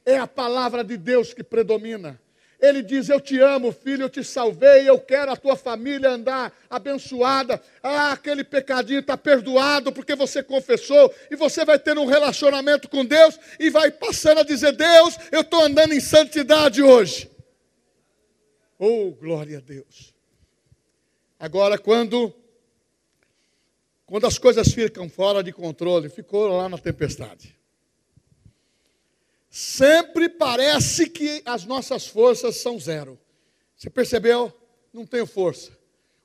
É 0.06 0.16
a 0.16 0.28
palavra 0.28 0.84
de 0.84 0.96
Deus 0.96 1.34
que 1.34 1.42
predomina. 1.42 2.22
Ele 2.60 2.82
diz: 2.82 3.08
Eu 3.08 3.20
te 3.20 3.36
amo, 3.40 3.72
filho, 3.72 4.04
eu 4.04 4.08
te 4.08 4.22
salvei, 4.22 4.88
eu 4.88 4.96
quero 5.00 5.32
a 5.32 5.36
tua 5.36 5.56
família 5.56 6.10
andar 6.10 6.56
abençoada. 6.70 7.60
Ah, 7.82 8.12
aquele 8.12 8.44
pecadinho 8.44 9.00
está 9.00 9.16
perdoado 9.16 9.90
porque 9.90 10.14
você 10.14 10.40
confessou, 10.40 11.12
e 11.32 11.34
você 11.34 11.64
vai 11.64 11.80
ter 11.80 11.98
um 11.98 12.06
relacionamento 12.06 12.88
com 12.88 13.04
Deus 13.04 13.36
e 13.58 13.70
vai 13.70 13.90
passando 13.90 14.38
a 14.38 14.44
dizer: 14.44 14.70
Deus, 14.70 15.16
eu 15.32 15.40
estou 15.40 15.64
andando 15.64 15.92
em 15.92 16.00
santidade 16.00 16.80
hoje. 16.80 17.28
Oh, 18.78 19.10
glória 19.10 19.58
a 19.58 19.60
Deus. 19.60 20.11
Agora, 21.42 21.76
quando, 21.76 22.32
quando 24.06 24.28
as 24.28 24.38
coisas 24.38 24.72
ficam 24.72 25.08
fora 25.08 25.42
de 25.42 25.52
controle, 25.52 26.08
ficou 26.08 26.46
lá 26.46 26.68
na 26.68 26.78
tempestade. 26.78 27.58
Sempre 29.50 30.28
parece 30.28 31.10
que 31.10 31.42
as 31.44 31.64
nossas 31.64 32.06
forças 32.06 32.58
são 32.58 32.78
zero. 32.78 33.18
Você 33.76 33.90
percebeu? 33.90 34.56
Não 34.92 35.04
tenho 35.04 35.26
força. 35.26 35.76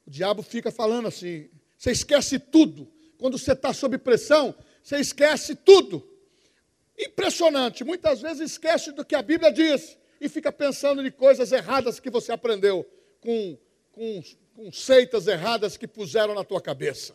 O 0.06 0.12
diabo 0.12 0.43
fica 0.43 0.69
falando 0.69 1.08
assim: 1.08 1.49
você 1.75 1.89
esquece 1.89 2.38
tudo. 2.38 2.88
Quando 3.17 3.39
você 3.39 3.53
está 3.53 3.73
sob 3.73 3.97
pressão, 3.97 4.53
você 4.84 4.99
esquece 4.99 5.56
tudo. 5.56 6.08
Impressionante. 6.95 7.84
Muitas 7.84 8.21
vezes 8.21 8.51
esquece 8.51 8.91
do 8.91 9.03
que 9.03 9.15
a 9.15 9.23
Bíblia 9.23 9.51
diz 9.51 9.97
e 10.21 10.30
fica 10.30 10.51
pensando 10.51 11.03
em 11.03 11.10
coisas 11.10 11.51
erradas 11.51 11.99
que 11.99 12.12
você 12.12 12.32
aprendeu 12.32 12.88
com, 13.19 13.58
com, 13.91 14.23
com 14.58 14.72
seitas 14.72 15.28
erradas 15.28 15.78
que 15.78 15.88
puseram 15.88 16.34
na 16.34 16.43
tua 16.43 16.60
cabeça. 16.60 17.13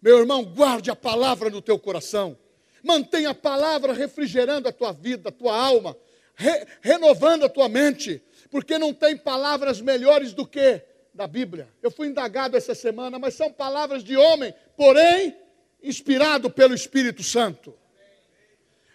Meu 0.00 0.18
irmão, 0.18 0.44
guarde 0.44 0.90
a 0.90 0.94
palavra 0.94 1.48
no 1.48 1.62
teu 1.62 1.78
coração. 1.78 2.36
Mantenha 2.84 3.30
a 3.30 3.34
palavra 3.34 3.94
refrigerando 3.94 4.68
a 4.68 4.72
tua 4.72 4.92
vida, 4.92 5.30
a 5.30 5.32
tua 5.32 5.56
alma, 5.56 5.96
re, 6.34 6.66
renovando 6.82 7.46
a 7.46 7.48
tua 7.48 7.66
mente, 7.66 8.22
porque 8.50 8.76
não 8.76 8.92
tem 8.92 9.16
palavras 9.16 9.80
melhores 9.80 10.34
do 10.34 10.46
que 10.46 10.82
da 11.14 11.26
Bíblia. 11.26 11.66
Eu 11.82 11.90
fui 11.90 12.08
indagado 12.08 12.58
essa 12.58 12.74
semana, 12.74 13.18
mas 13.18 13.32
são 13.32 13.50
palavras 13.50 14.04
de 14.04 14.14
homem, 14.14 14.52
porém 14.76 15.34
inspirado 15.82 16.50
pelo 16.50 16.74
Espírito 16.74 17.22
Santo. 17.22 17.74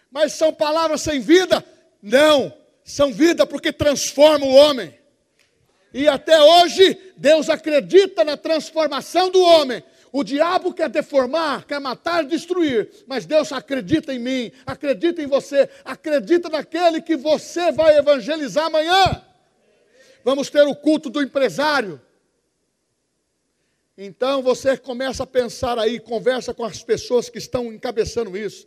Mas 0.08 0.34
são 0.34 0.54
palavras 0.54 1.02
sem 1.02 1.18
vida? 1.18 1.64
Não, 2.00 2.56
são 2.84 3.12
vida 3.12 3.44
porque 3.44 3.72
transformam 3.72 4.48
o 4.48 4.54
homem. 4.54 4.96
E 5.94 6.08
até 6.08 6.42
hoje, 6.42 7.00
Deus 7.16 7.48
acredita 7.48 8.24
na 8.24 8.36
transformação 8.36 9.30
do 9.30 9.40
homem. 9.40 9.80
O 10.10 10.24
diabo 10.24 10.74
quer 10.74 10.88
deformar, 10.88 11.64
quer 11.66 11.80
matar, 11.80 12.24
destruir, 12.24 12.90
mas 13.06 13.24
Deus 13.24 13.52
acredita 13.52 14.12
em 14.12 14.18
mim, 14.18 14.52
acredita 14.66 15.22
em 15.22 15.26
você, 15.28 15.70
acredita 15.84 16.48
naquele 16.48 17.00
que 17.00 17.16
você 17.16 17.70
vai 17.70 17.96
evangelizar 17.96 18.66
amanhã. 18.66 19.24
Vamos 20.24 20.50
ter 20.50 20.66
o 20.66 20.74
culto 20.74 21.08
do 21.08 21.22
empresário. 21.22 22.02
Então 23.96 24.42
você 24.42 24.76
começa 24.76 25.22
a 25.22 25.26
pensar 25.26 25.78
aí, 25.78 26.00
conversa 26.00 26.52
com 26.52 26.64
as 26.64 26.82
pessoas 26.82 27.28
que 27.28 27.38
estão 27.38 27.72
encabeçando 27.72 28.36
isso. 28.36 28.66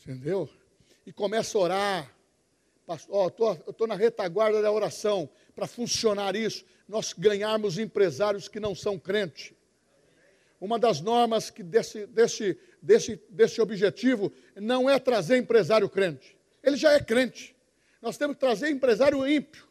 Entendeu? 0.00 0.48
E 1.04 1.12
começa 1.12 1.58
a 1.58 1.60
orar. 1.60 2.14
Pastor, 2.86 3.30
tô, 3.30 3.52
eu 3.52 3.70
estou 3.70 3.86
na 3.86 3.96
retaguarda 3.96 4.60
da 4.60 4.70
oração 4.70 5.28
para 5.54 5.66
funcionar 5.66 6.34
isso, 6.34 6.64
nós 6.88 7.12
ganharmos 7.12 7.78
empresários 7.78 8.48
que 8.48 8.60
não 8.60 8.74
são 8.74 8.98
crentes. 8.98 9.52
Uma 10.60 10.78
das 10.78 11.00
normas 11.00 11.50
que 11.50 11.62
desse, 11.62 12.06
desse, 12.06 12.58
desse, 12.80 13.20
desse 13.28 13.60
objetivo 13.60 14.32
não 14.56 14.88
é 14.88 14.98
trazer 14.98 15.36
empresário 15.36 15.88
crente. 15.88 16.36
Ele 16.62 16.76
já 16.76 16.92
é 16.92 17.00
crente. 17.00 17.54
Nós 18.00 18.16
temos 18.16 18.36
que 18.36 18.40
trazer 18.40 18.70
empresário 18.70 19.26
ímpio 19.26 19.68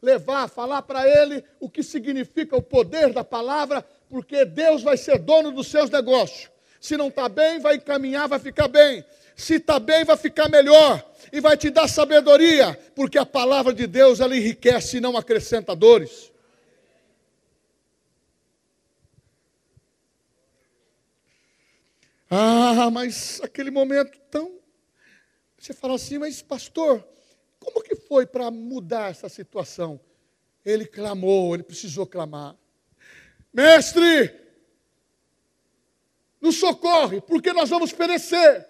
levar, 0.00 0.48
falar 0.48 0.82
para 0.82 1.08
ele 1.08 1.42
o 1.58 1.68
que 1.68 1.82
significa 1.82 2.56
o 2.56 2.62
poder 2.62 3.12
da 3.12 3.24
palavra, 3.24 3.82
porque 4.08 4.44
Deus 4.44 4.82
vai 4.82 4.96
ser 4.96 5.18
dono 5.18 5.50
dos 5.50 5.68
seus 5.68 5.90
negócios. 5.90 6.50
Se 6.80 6.96
não 6.96 7.08
está 7.08 7.28
bem, 7.28 7.58
vai 7.58 7.76
encaminhar, 7.76 8.28
vai 8.28 8.38
ficar 8.38 8.68
bem. 8.68 9.04
Se 9.34 9.54
está 9.54 9.78
bem, 9.78 10.04
vai 10.04 10.16
ficar 10.16 10.48
melhor. 10.48 11.04
E 11.32 11.40
vai 11.40 11.56
te 11.56 11.70
dar 11.70 11.88
sabedoria, 11.88 12.78
porque 12.94 13.18
a 13.18 13.26
palavra 13.26 13.72
de 13.72 13.86
Deus 13.86 14.20
ela 14.20 14.36
enriquece 14.36 14.96
e 14.96 15.00
não 15.00 15.16
acrescenta 15.16 15.74
dores. 15.74 16.32
Ah, 22.30 22.90
mas 22.90 23.40
aquele 23.42 23.70
momento 23.70 24.18
tão. 24.30 24.58
Você 25.58 25.72
fala 25.72 25.94
assim, 25.94 26.18
mas 26.18 26.42
pastor, 26.42 27.06
como 27.58 27.82
que 27.82 27.96
foi 27.96 28.26
para 28.26 28.50
mudar 28.50 29.10
essa 29.10 29.28
situação? 29.28 30.00
Ele 30.64 30.86
clamou, 30.86 31.54
ele 31.54 31.62
precisou 31.62 32.06
clamar. 32.06 32.56
Mestre, 33.52 34.32
nos 36.40 36.58
socorre, 36.58 37.20
porque 37.20 37.52
nós 37.52 37.70
vamos 37.70 37.92
perecer. 37.92 38.66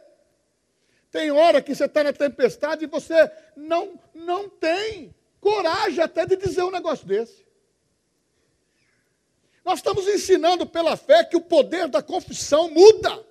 Tem 1.10 1.30
hora 1.30 1.62
que 1.62 1.74
você 1.74 1.84
está 1.84 2.04
na 2.04 2.12
tempestade 2.12 2.84
e 2.84 2.88
você 2.88 3.30
não, 3.56 3.98
não 4.14 4.48
tem 4.48 5.14
coragem 5.40 6.02
até 6.02 6.26
de 6.26 6.36
dizer 6.36 6.62
um 6.62 6.70
negócio 6.70 7.06
desse. 7.06 7.46
Nós 9.64 9.80
estamos 9.80 10.06
ensinando 10.06 10.66
pela 10.66 10.96
fé 10.96 11.24
que 11.24 11.36
o 11.36 11.40
poder 11.40 11.88
da 11.88 12.02
confissão 12.02 12.70
muda. 12.70 13.24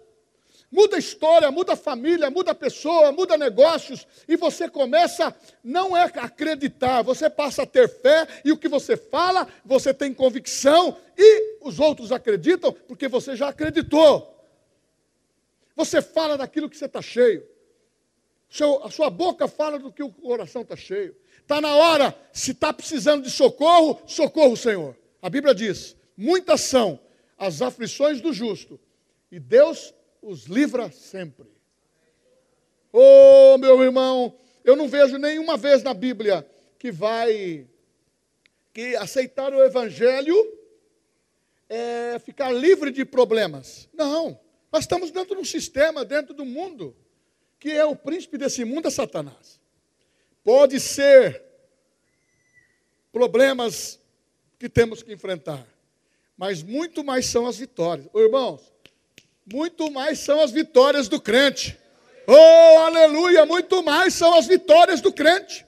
Muda 0.75 0.97
a 0.97 0.99
história, 0.99 1.49
muda 1.51 1.71
a 1.71 1.77
família, 1.77 2.29
muda 2.29 2.51
a 2.51 2.55
pessoa, 2.55 3.09
muda 3.13 3.37
negócios, 3.37 4.05
e 4.27 4.35
você 4.35 4.67
começa, 4.67 5.33
não 5.63 5.95
é 5.95 6.03
acreditar, 6.03 7.01
você 7.01 7.29
passa 7.29 7.63
a 7.63 7.65
ter 7.65 7.87
fé, 7.87 8.27
e 8.43 8.51
o 8.51 8.57
que 8.57 8.67
você 8.67 8.97
fala, 8.97 9.47
você 9.63 9.93
tem 9.93 10.13
convicção, 10.13 10.97
e 11.17 11.59
os 11.61 11.79
outros 11.79 12.11
acreditam, 12.11 12.73
porque 12.73 13.07
você 13.07 13.37
já 13.37 13.47
acreditou. 13.47 14.37
Você 15.77 16.01
fala 16.01 16.37
daquilo 16.37 16.69
que 16.69 16.75
você 16.75 16.87
está 16.87 17.01
cheio. 17.01 17.47
Seu, 18.49 18.83
a 18.83 18.91
sua 18.91 19.09
boca 19.09 19.47
fala 19.47 19.79
do 19.79 19.93
que 19.93 20.03
o 20.03 20.11
coração 20.11 20.61
está 20.61 20.75
cheio. 20.75 21.15
Está 21.39 21.61
na 21.61 21.73
hora, 21.73 22.13
se 22.33 22.51
está 22.51 22.73
precisando 22.73 23.23
de 23.23 23.29
socorro, 23.29 24.01
socorro, 24.05 24.57
Senhor. 24.57 24.93
A 25.21 25.29
Bíblia 25.29 25.55
diz: 25.55 25.95
muitas 26.17 26.59
são 26.59 26.99
as 27.37 27.61
aflições 27.61 28.19
do 28.19 28.33
justo, 28.33 28.77
e 29.31 29.39
Deus 29.39 29.93
os 30.25 30.45
livra 30.45 30.91
sempre. 30.91 31.45
Oh, 32.91 33.57
meu 33.59 33.81
irmão, 33.83 34.35
eu 34.63 34.75
não 34.75 34.87
vejo 34.87 35.17
nenhuma 35.17 35.55
vez 35.55 35.83
na 35.83 35.93
Bíblia 35.93 36.45
que 36.79 36.91
vai 36.91 37.67
que 38.73 38.95
aceitar 38.95 39.53
o 39.53 39.63
Evangelho 39.63 40.35
é 41.69 42.19
ficar 42.19 42.51
livre 42.51 42.91
de 42.91 43.05
problemas. 43.05 43.87
Não, 43.93 44.39
nós 44.71 44.83
estamos 44.83 45.11
dentro 45.11 45.35
de 45.35 45.41
um 45.41 45.45
sistema, 45.45 46.03
dentro 46.03 46.33
do 46.33 46.43
mundo, 46.43 46.95
que 47.59 47.71
é 47.71 47.85
o 47.85 47.95
príncipe 47.95 48.37
desse 48.37 48.65
mundo, 48.65 48.87
é 48.87 48.91
Satanás. 48.91 49.61
Pode 50.43 50.79
ser 50.79 51.41
problemas 53.13 53.99
que 54.59 54.67
temos 54.67 55.01
que 55.01 55.13
enfrentar, 55.13 55.65
mas 56.35 56.61
muito 56.63 57.03
mais 57.03 57.27
são 57.27 57.45
as 57.45 57.57
vitórias. 57.57 58.09
Oh, 58.11 58.19
irmãos, 58.19 58.74
muito 59.51 59.91
mais 59.91 60.19
são 60.19 60.41
as 60.41 60.51
vitórias 60.51 61.07
do 61.07 61.21
crente. 61.21 61.77
Oh, 62.27 62.79
aleluia! 62.79 63.45
Muito 63.45 63.83
mais 63.83 64.13
são 64.13 64.37
as 64.37 64.47
vitórias 64.47 65.01
do 65.01 65.13
crente. 65.13 65.65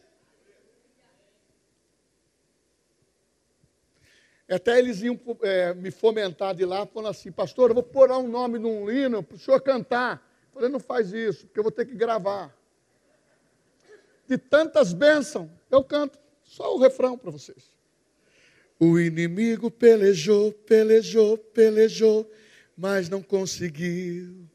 Até 4.50 4.80
eles 4.80 5.02
iam 5.02 5.20
é, 5.42 5.74
me 5.74 5.92
fomentar 5.92 6.56
de 6.56 6.64
lá, 6.64 6.86
falando 6.86 7.12
assim, 7.12 7.32
pastor, 7.32 7.70
eu 7.70 7.74
vou 7.76 7.84
pôr 7.84 8.10
um 8.12 8.28
nome 8.28 8.58
num 8.58 8.90
hino 8.90 9.22
para 9.22 9.36
o 9.36 9.40
senhor 9.40 9.60
cantar. 9.60 10.26
Eu 10.48 10.54
falei, 10.54 10.70
não 10.70 10.80
faz 10.80 11.12
isso, 11.12 11.46
porque 11.46 11.60
eu 11.60 11.64
vou 11.64 11.72
ter 11.72 11.86
que 11.86 11.94
gravar. 11.94 12.56
De 14.26 14.38
tantas 14.38 14.94
bênçãos, 14.94 15.50
eu 15.70 15.84
canto 15.84 16.18
só 16.44 16.74
o 16.74 16.80
refrão 16.80 17.18
para 17.18 17.30
vocês. 17.30 17.72
O 18.80 18.98
inimigo 18.98 19.70
pelejou, 19.70 20.54
pelejou, 20.54 21.38
pelejou, 21.38 22.30
mas 22.78 23.10
não 23.10 23.22
conseguiu. 23.22 24.48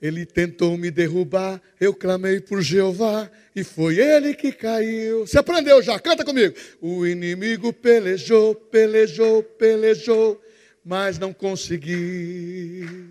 Ele 0.00 0.24
tentou 0.24 0.76
me 0.76 0.92
derrubar, 0.92 1.60
eu 1.80 1.92
clamei 1.92 2.40
por 2.40 2.62
Jeová 2.62 3.28
e 3.56 3.64
foi 3.64 3.98
ele 3.98 4.32
que 4.32 4.52
caiu. 4.52 5.26
Você 5.26 5.38
aprendeu 5.38 5.82
já? 5.82 5.98
Canta 5.98 6.24
comigo. 6.24 6.54
O 6.80 7.04
inimigo 7.04 7.72
pelejou, 7.72 8.54
pelejou, 8.54 9.42
pelejou, 9.42 10.40
mas 10.84 11.18
não 11.18 11.32
conseguiu. 11.32 13.08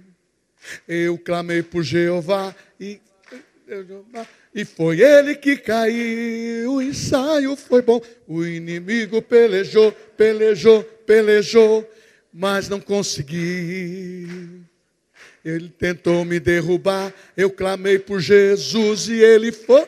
Eu 0.87 1.17
clamei 1.17 1.61
por 1.61 1.83
Jeová 1.83 2.55
e 2.79 3.01
e 4.55 4.63
foi 4.63 5.01
ele 5.01 5.35
que 5.35 5.57
caiu. 5.57 6.75
O 6.75 6.81
ensaio 6.81 7.55
foi 7.55 7.81
bom. 7.81 8.01
O 8.27 8.45
inimigo 8.45 9.21
pelejou, 9.21 9.91
pelejou, 9.91 10.83
pelejou, 11.05 11.87
mas 12.37 12.69
não 12.69 12.79
consegui. 12.79 14.61
Ele 15.43 15.69
tentou 15.69 16.23
me 16.23 16.39
derrubar, 16.39 17.11
eu 17.35 17.49
clamei 17.49 17.97
por 17.97 18.19
Jesus 18.19 19.07
e 19.09 19.13
ele 19.13 19.51
foi, 19.51 19.87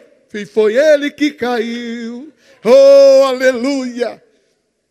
foi 0.52 0.76
ele 0.76 1.12
que 1.12 1.30
caiu. 1.32 2.34
Oh, 2.66 3.26
aleluia! 3.26 4.24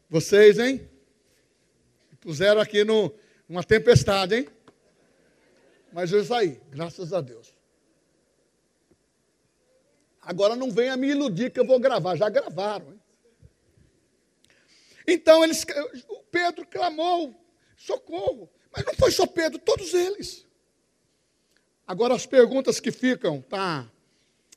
Vocês, 0.09 0.61
hein? 0.61 0.88
Puseram 2.20 2.61
aqui 2.61 2.84
no, 2.84 3.12
numa 3.48 3.64
tempestade, 3.64 4.36
hein? 4.36 4.48
Mas 5.92 6.12
eu 6.12 6.24
saí, 6.24 6.61
graças 6.70 7.12
a 7.12 7.20
Deus. 7.20 7.52
Agora 10.22 10.54
não 10.54 10.70
venha 10.70 10.96
me 10.96 11.09
iludir 11.09 11.50
que 11.50 11.59
eu 11.59 11.66
vou 11.66 11.80
gravar, 11.80 12.14
já 12.14 12.28
gravaram. 12.28 12.86
Hein? 12.86 13.00
Então 15.09 15.42
eles, 15.42 15.64
Pedro 16.30 16.64
clamou, 16.66 17.34
socorro. 17.79 18.51
Mas 18.70 18.85
não 18.85 18.93
foi 18.93 19.11
só 19.11 19.26
Pedro, 19.26 19.59
todos 19.59 19.95
eles. 19.95 20.45
Agora 21.87 22.14
as 22.14 22.26
perguntas 22.26 22.79
que 22.81 22.93
ficam, 22.93 23.41
tá? 23.41 23.91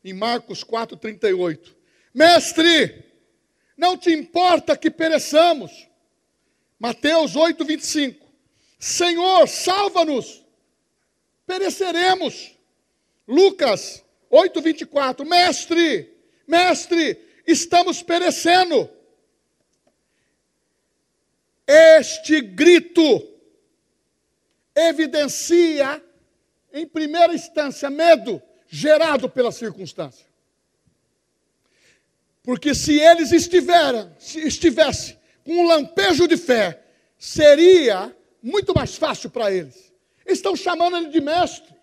Em 0.03 0.13
Marcos 0.13 0.63
4:38. 0.65 1.73
Mestre, 2.13 3.05
não 3.77 3.97
te 3.97 4.11
importa 4.11 4.75
que 4.75 4.91
pereçamos? 4.91 5.87
Mateus 6.77 7.35
8, 7.35 7.63
25. 7.63 8.27
Senhor, 8.77 9.47
salva-nos, 9.47 10.43
pereceremos. 11.45 12.57
Lucas 13.27 14.03
8, 14.29 14.61
24. 14.61 15.25
Mestre, 15.25 16.11
mestre, 16.47 17.17
estamos 17.45 18.01
perecendo. 18.01 18.89
Este 21.73 22.41
grito 22.41 23.01
evidencia, 24.75 26.03
em 26.73 26.85
primeira 26.85 27.33
instância, 27.33 27.89
medo 27.89 28.41
gerado 28.67 29.29
pela 29.29 29.53
circunstância. 29.53 30.25
Porque 32.43 32.75
se 32.75 32.99
eles 32.99 33.31
estiveram, 33.31 34.13
se 34.19 34.45
estivesse 34.45 35.17
com 35.45 35.63
um 35.63 35.67
lampejo 35.67 36.27
de 36.27 36.35
fé, 36.35 36.83
seria 37.17 38.13
muito 38.43 38.75
mais 38.75 38.97
fácil 38.97 39.29
para 39.29 39.49
eles. 39.49 39.93
Estão 40.25 40.57
chamando 40.57 40.97
ele 40.97 41.07
de 41.07 41.21
mestre. 41.21 41.73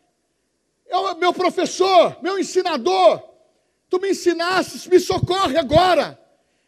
Eu, 0.86 1.16
meu 1.16 1.32
professor, 1.32 2.22
meu 2.22 2.38
ensinador, 2.38 3.26
tu 3.88 3.98
me 3.98 4.10
ensinastes, 4.10 4.86
me 4.86 5.00
socorre 5.00 5.56
agora. 5.56 6.20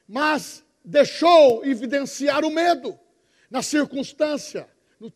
Mas 0.08 0.64
deixou 0.82 1.62
evidenciar 1.66 2.46
o 2.46 2.50
medo 2.50 2.98
na 3.50 3.62
circunstância, 3.62 4.68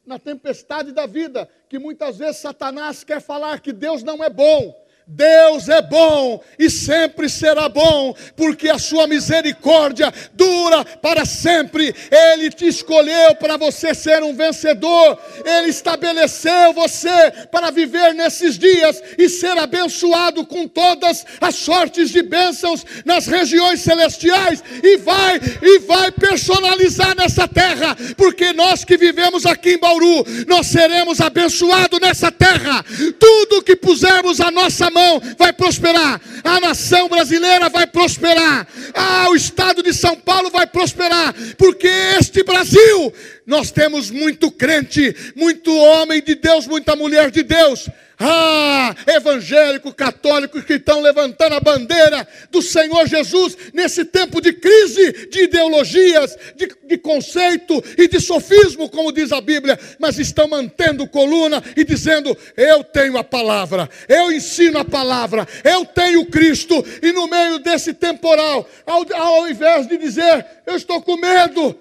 na 0.05 0.19
tempestade 0.19 0.93
da 0.93 1.07
vida, 1.07 1.49
que 1.69 1.79
muitas 1.79 2.19
vezes 2.19 2.39
Satanás 2.39 3.05
quer 3.05 3.21
falar 3.21 3.61
que 3.61 3.73
Deus 3.73 4.03
não 4.03 4.25
é 4.25 4.31
bom, 4.31 4.75
Deus 5.07 5.69
é 5.69 5.83
bom 5.83 6.43
e 6.59 6.71
sempre 6.71 7.29
será 7.29 7.69
bom, 7.69 8.15
porque 8.35 8.71
a 8.71 8.79
sua 8.79 9.07
misericórdia 9.07 10.13
dura 10.33 10.83
para 10.83 11.27
sempre. 11.27 11.95
Ele 12.11 12.51
te 12.51 12.67
escolheu 12.67 13.35
para 13.35 13.59
você 13.59 13.95
ser 13.95 14.23
um 14.23 14.35
vencedor, 14.35 15.19
ele 15.45 15.69
estabeleceu 15.69 16.73
você 16.73 17.31
para 17.53 17.71
viver 17.71 18.15
nesses 18.15 18.59
dias 18.59 19.03
e 19.19 19.29
ser 19.29 19.59
abençoado 19.59 20.47
com 20.47 20.67
todas 20.67 21.27
as 21.39 21.55
sortes 21.55 22.09
de 22.09 22.23
bênçãos 22.23 22.85
nas 23.05 23.27
regiões 23.27 23.81
celestiais 23.81 24.65
e 24.83 24.97
vai 24.97 25.39
e 25.61 25.81
vai 25.81 26.11
personalizar 26.13 27.15
nessa 27.15 27.47
terra, 27.47 27.95
porque 28.17 28.55
nós 28.55 28.85
que 28.85 28.97
vivemos 28.97 29.45
aqui 29.45 29.75
em 29.75 29.79
Bauru, 29.79 30.25
nós 30.47 30.67
seremos 30.69 31.21
abençoados 31.21 32.01
nessa 32.01 32.33
terra. 32.33 32.83
Tudo 33.19 33.63
que 33.63 33.77
pusermos 33.77 34.41
a 34.41 34.51
nossa 34.51 34.94
mão 34.95 35.21
vai 35.37 35.53
prosperar, 35.53 36.21
a 36.45 36.61
nação 36.61 37.09
brasileira 37.09 37.69
vai 37.69 37.87
prosperar, 37.87 38.67
ah, 38.95 39.27
o 39.29 39.35
estado 39.35 39.83
de 39.83 39.93
São 39.93 40.17
Paulo 40.17 40.51
vai 40.51 40.67
prosperar, 40.67 41.35
porque 41.59 41.89
este 42.19 42.45
Brasil, 42.45 43.13
nós 43.45 43.71
temos 43.71 44.11
muito 44.11 44.51
crente, 44.51 45.15
muito 45.35 45.77
homem 45.77 46.23
de 46.23 46.37
Deus, 46.37 46.67
muita 46.67 46.95
mulher 46.95 47.31
de 47.31 47.43
Deus 47.43 47.91
ah, 48.27 48.95
evangélico, 49.07 49.93
católico 49.93 50.63
que 50.63 50.75
estão 50.75 51.01
levantando 51.01 51.55
a 51.55 51.61
bandeira 51.61 52.27
do 52.51 52.63
Senhor 52.63 53.07
Jesus 53.07 53.57
nesse 53.75 54.05
tempo 54.05 54.41
de 54.41 54.53
crise 54.55 55.29
de 55.29 55.43
ideologias, 55.43 56.37
de, 56.57 56.67
de, 56.87 56.97
conceito 56.97 57.83
e 57.99 58.09
de 58.09 58.19
sofismo, 58.21 58.89
como 58.89 59.13
diz 59.13 59.31
a 59.31 59.41
Bíblia, 59.41 59.79
mas 59.99 60.19
estão 60.19 60.49
mantendo 60.49 61.07
coluna 61.07 61.63
e 61.77 61.85
dizendo: 61.85 62.37
Eu 62.57 62.83
tenho 62.83 63.19
a 63.19 63.25
palavra, 63.25 63.89
eu 64.09 64.33
ensino 64.33 64.79
a 64.79 64.85
palavra, 64.85 65.47
eu 65.63 65.85
tenho 65.85 66.25
Cristo, 66.27 66.83
e 67.03 67.13
no 67.13 67.29
meio 67.29 67.59
desse 67.59 67.93
temporal, 67.93 68.67
ao, 68.87 69.05
ao 69.15 69.49
invés 69.49 69.87
de 69.87 69.99
dizer: 69.99 70.47
Eu 70.65 70.77
estou 70.77 71.03
com 71.03 71.17
medo, 71.19 71.79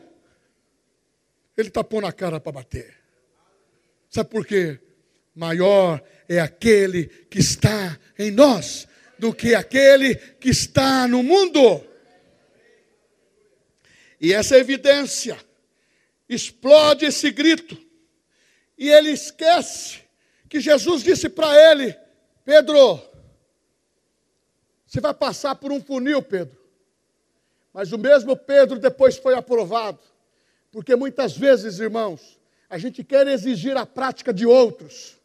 ele 1.56 1.70
está 1.70 1.84
pondo 1.84 2.08
a 2.08 2.12
cara 2.12 2.40
para 2.40 2.52
bater. 2.52 2.94
Sabe 4.10 4.30
por 4.30 4.46
quê? 4.46 4.78
Maior 5.34 6.04
é 6.28 6.40
aquele 6.40 7.06
que 7.06 7.40
está 7.40 8.00
em 8.18 8.32
nós 8.32 8.88
do 9.18 9.34
que 9.34 9.56
aquele 9.56 10.16
que 10.16 10.50
está 10.50 11.08
no 11.08 11.24
mundo. 11.24 11.84
E 14.20 14.34
essa 14.34 14.58
evidência 14.58 15.38
explode 16.28 17.06
esse 17.06 17.32
grito. 17.32 17.78
E 18.78 18.90
ele 18.90 19.12
esquece 19.12 20.02
que 20.50 20.60
Jesus 20.60 21.04
disse 21.04 21.30
para 21.30 21.72
ele: 21.72 21.96
Pedro, 22.44 23.02
você 24.86 25.00
vai 25.00 25.14
passar 25.14 25.56
por 25.56 25.72
um 25.72 25.82
funil, 25.82 26.22
Pedro. 26.22 26.58
Mas 27.74 27.92
o 27.92 27.98
mesmo 27.98 28.36
Pedro 28.36 28.78
depois 28.80 29.18
foi 29.18 29.34
aprovado. 29.34 30.00
Porque 30.72 30.96
muitas 30.96 31.36
vezes, 31.36 31.80
irmãos, 31.80 32.40
a 32.70 32.78
gente 32.78 33.04
quer 33.04 33.28
exigir 33.28 33.76
a 33.78 33.86
prática 33.86 34.34
de 34.34 34.46
outros 34.46 35.18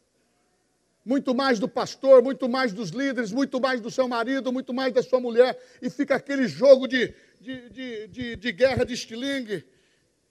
muito 1.08 1.34
mais 1.34 1.58
do 1.58 1.66
pastor, 1.66 2.22
muito 2.22 2.46
mais 2.50 2.70
dos 2.70 2.90
líderes, 2.90 3.32
muito 3.32 3.58
mais 3.58 3.80
do 3.80 3.90
seu 3.90 4.06
marido, 4.06 4.52
muito 4.52 4.74
mais 4.74 4.92
da 4.92 5.02
sua 5.02 5.18
mulher, 5.18 5.58
e 5.80 5.88
fica 5.88 6.16
aquele 6.16 6.46
jogo 6.46 6.86
de, 6.86 7.14
de, 7.40 7.70
de, 7.70 8.06
de, 8.08 8.36
de 8.36 8.52
guerra 8.52 8.84
de 8.84 8.92
estilingue, 8.92 9.64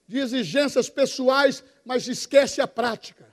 de 0.06 0.18
exigências 0.18 0.88
pessoais, 0.88 1.64
mas 1.84 2.06
esquece 2.06 2.60
a 2.60 2.68
prática. 2.68 3.26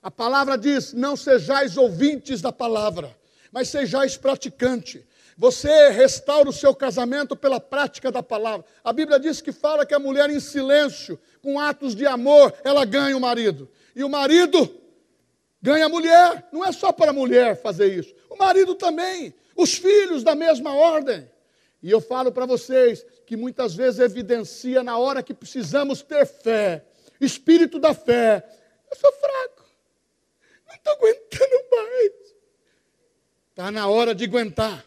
A 0.00 0.12
palavra 0.12 0.56
diz: 0.56 0.92
não 0.92 1.16
sejais 1.16 1.76
ouvintes 1.76 2.40
da 2.40 2.52
palavra, 2.52 3.18
mas 3.50 3.68
sejais 3.68 4.16
praticante. 4.16 5.04
Você 5.36 5.88
restaura 5.88 6.48
o 6.48 6.52
seu 6.52 6.72
casamento 6.72 7.34
pela 7.34 7.58
prática 7.58 8.12
da 8.12 8.22
palavra. 8.22 8.64
A 8.84 8.92
Bíblia 8.92 9.18
diz 9.18 9.40
que 9.40 9.50
fala 9.50 9.84
que 9.84 9.94
a 9.94 9.98
mulher 9.98 10.30
em 10.30 10.38
silêncio, 10.38 11.18
com 11.42 11.58
atos 11.58 11.96
de 11.96 12.06
amor, 12.06 12.54
ela 12.62 12.84
ganha 12.84 13.16
o 13.16 13.20
marido. 13.20 13.68
E 13.96 14.04
o 14.04 14.08
marido 14.08 14.81
ganha 15.62 15.86
a 15.86 15.88
mulher. 15.88 16.48
Não 16.52 16.64
é 16.64 16.72
só 16.72 16.92
para 16.92 17.10
a 17.10 17.14
mulher 17.14 17.60
fazer 17.62 17.96
isso. 17.96 18.14
O 18.28 18.36
marido 18.36 18.74
também. 18.74 19.32
Os 19.56 19.74
filhos 19.74 20.22
da 20.24 20.34
mesma 20.34 20.74
ordem. 20.74 21.30
E 21.82 21.90
eu 21.90 22.00
falo 22.00 22.30
para 22.30 22.46
vocês 22.46 23.04
que 23.26 23.36
muitas 23.36 23.74
vezes 23.74 24.00
evidencia 24.00 24.82
na 24.82 24.98
hora 24.98 25.22
que 25.22 25.34
precisamos 25.34 26.02
ter 26.02 26.26
fé, 26.26 26.84
espírito 27.20 27.78
da 27.78 27.92
fé. 27.92 28.44
Eu 28.90 28.96
sou 28.96 29.12
fraco. 29.12 29.64
Não 30.68 30.74
estou 30.74 30.92
aguentando 30.92 31.64
mais. 31.70 32.12
Está 33.50 33.70
na 33.70 33.88
hora 33.88 34.14
de 34.14 34.24
aguentar. 34.24 34.84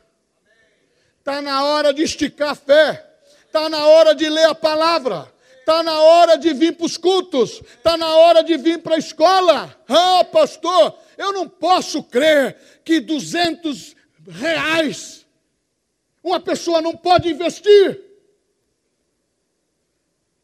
Está 1.19 1.41
na 1.41 1.63
hora 1.63 1.93
de 1.93 2.03
esticar 2.03 2.51
a 2.51 2.55
fé. 2.55 3.05
Está 3.45 3.67
na 3.69 3.87
hora 3.87 4.13
de 4.13 4.29
ler 4.29 4.45
a 4.45 4.55
palavra. 4.55 5.31
Está 5.65 5.81
na 5.81 5.99
hora 5.99 6.37
de 6.37 6.53
vir 6.53 6.77
para 6.77 6.85
os 6.85 6.95
cultos, 6.95 7.59
está 7.75 7.97
na 7.97 8.15
hora 8.17 8.43
de 8.43 8.55
vir 8.55 8.83
para 8.83 8.93
a 8.93 8.99
escola. 8.99 9.75
Ah, 9.89 10.23
pastor, 10.23 10.95
eu 11.17 11.33
não 11.33 11.49
posso 11.49 12.03
crer 12.03 12.55
que 12.85 12.99
200 12.99 13.95
reais 14.27 15.25
uma 16.23 16.39
pessoa 16.39 16.83
não 16.83 16.95
pode 16.95 17.29
investir. 17.29 17.99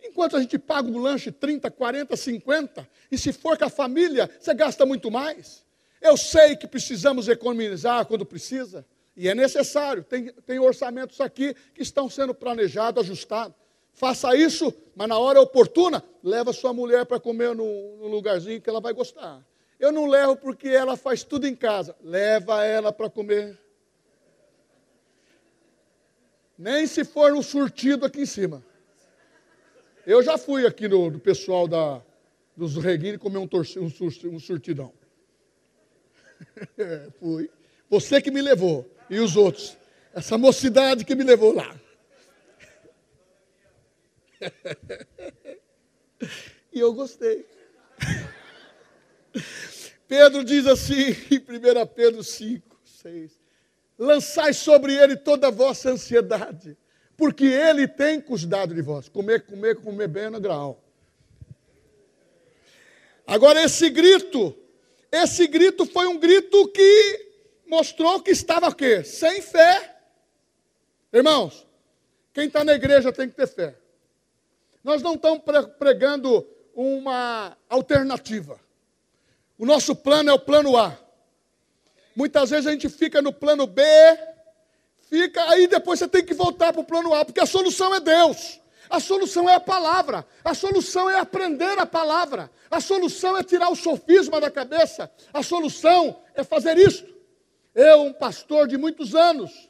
Enquanto 0.01 0.37
a 0.37 0.41
gente 0.41 0.57
paga 0.57 0.89
um 0.89 0.97
lanche 0.97 1.31
30, 1.31 1.69
40, 1.69 2.17
50, 2.17 2.89
e 3.11 3.15
se 3.15 3.31
for 3.31 3.55
com 3.59 3.65
a 3.65 3.69
família, 3.69 4.27
você 4.39 4.55
gasta 4.55 4.87
muito 4.87 5.11
mais. 5.11 5.63
Eu 6.01 6.17
sei 6.17 6.55
que 6.55 6.65
precisamos 6.65 7.27
economizar 7.27 8.07
quando 8.07 8.25
precisa, 8.25 8.83
e 9.15 9.29
é 9.29 9.35
necessário. 9.35 10.03
Tem, 10.03 10.33
tem 10.47 10.57
orçamentos 10.57 11.21
aqui 11.21 11.53
que 11.75 11.83
estão 11.83 12.09
sendo 12.09 12.33
planejados, 12.33 13.03
ajustados. 13.03 13.60
Faça 13.93 14.35
isso, 14.35 14.73
mas 14.95 15.07
na 15.07 15.17
hora 15.17 15.41
oportuna, 15.41 16.03
leva 16.23 16.53
sua 16.53 16.73
mulher 16.73 17.05
para 17.05 17.19
comer 17.19 17.55
num, 17.55 18.07
lugarzinho 18.07 18.61
que 18.61 18.69
ela 18.69 18.81
vai 18.81 18.93
gostar. 18.93 19.45
Eu 19.79 19.91
não 19.91 20.05
levo 20.05 20.35
porque 20.35 20.69
ela 20.69 20.95
faz 20.95 21.23
tudo 21.23 21.47
em 21.47 21.55
casa. 21.55 21.95
Leva 22.03 22.63
ela 22.63 22.91
para 22.91 23.09
comer. 23.09 23.57
Nem 26.57 26.85
se 26.85 27.03
for 27.03 27.31
no 27.31 27.41
surtido 27.41 28.05
aqui 28.05 28.21
em 28.21 28.25
cima. 28.25 28.63
Eu 30.05 30.21
já 30.21 30.37
fui 30.37 30.65
aqui 30.65 30.87
no, 30.87 31.19
pessoal 31.19 31.67
da, 31.67 32.01
dos 32.55 32.75
reguinhos 32.77 33.17
comer 33.17 33.39
um, 33.39 33.47
torci, 33.47 33.79
um, 33.79 33.91
um 34.25 34.39
surtidão. 34.39 34.93
fui. 37.19 37.49
Você 37.89 38.21
que 38.21 38.29
me 38.29 38.41
levou. 38.41 38.87
E 39.09 39.19
os 39.19 39.35
outros. 39.35 39.77
Essa 40.13 40.37
mocidade 40.37 41.03
que 41.03 41.15
me 41.15 41.23
levou 41.23 41.53
lá. 41.53 41.75
e 46.71 46.79
eu 46.79 46.93
gostei. 46.93 47.45
Pedro 50.07 50.43
diz 50.43 50.67
assim 50.67 51.15
em 51.31 51.37
1 51.37 51.87
Pedro 51.95 52.23
5, 52.23 52.79
6: 52.83 53.39
Lançai 53.97 54.53
sobre 54.53 54.95
ele 54.95 55.15
toda 55.15 55.47
a 55.47 55.51
vossa 55.51 55.91
ansiedade, 55.91 56.77
porque 57.15 57.45
ele 57.45 57.87
tem 57.87 58.19
cuidado 58.19 58.73
de 58.73 58.81
vós. 58.81 59.07
Comer, 59.07 59.45
comer, 59.45 59.77
comer 59.77 60.07
bem 60.07 60.29
no 60.29 60.39
grau. 60.39 60.83
Agora, 63.25 63.63
esse 63.63 63.89
grito, 63.89 64.57
esse 65.11 65.47
grito 65.47 65.85
foi 65.85 66.07
um 66.07 66.19
grito 66.19 66.67
que 66.69 67.31
mostrou 67.65 68.21
que 68.21 68.31
estava 68.31 68.67
o 68.67 68.75
quê? 68.75 69.03
Sem 69.03 69.41
fé. 69.41 69.99
Irmãos, 71.13 71.65
quem 72.33 72.47
está 72.47 72.63
na 72.63 72.73
igreja 72.73 73.13
tem 73.13 73.29
que 73.29 73.35
ter 73.35 73.47
fé. 73.47 73.80
Nós 74.83 75.01
não 75.01 75.15
estamos 75.15 75.41
pregando 75.77 76.47
uma 76.73 77.57
alternativa. 77.69 78.59
O 79.57 79.65
nosso 79.65 79.95
plano 79.95 80.29
é 80.29 80.33
o 80.33 80.39
plano 80.39 80.77
A. 80.77 80.97
Muitas 82.15 82.49
vezes 82.49 82.67
a 82.67 82.71
gente 82.71 82.89
fica 82.89 83.21
no 83.21 83.31
plano 83.31 83.67
B, 83.67 83.83
fica, 85.09 85.49
aí 85.49 85.67
depois 85.67 85.99
você 85.99 86.07
tem 86.07 86.25
que 86.25 86.33
voltar 86.33 86.73
para 86.73 86.81
o 86.81 86.85
plano 86.85 87.13
A, 87.13 87.23
porque 87.23 87.39
a 87.39 87.45
solução 87.45 87.93
é 87.93 87.99
Deus. 87.99 88.59
A 88.89 88.99
solução 88.99 89.49
é 89.49 89.55
a 89.55 89.59
palavra. 89.59 90.25
A 90.43 90.53
solução 90.53 91.09
é 91.09 91.17
aprender 91.17 91.79
a 91.79 91.85
palavra. 91.85 92.51
A 92.69 92.81
solução 92.81 93.37
é 93.37 93.43
tirar 93.43 93.69
o 93.69 93.75
sofisma 93.75 94.41
da 94.41 94.51
cabeça. 94.51 95.09
A 95.31 95.41
solução 95.41 96.21
é 96.35 96.43
fazer 96.43 96.77
isto. 96.77 97.09
Eu, 97.73 98.01
um 98.01 98.13
pastor 98.13 98.67
de 98.67 98.77
muitos 98.77 99.15
anos, 99.15 99.69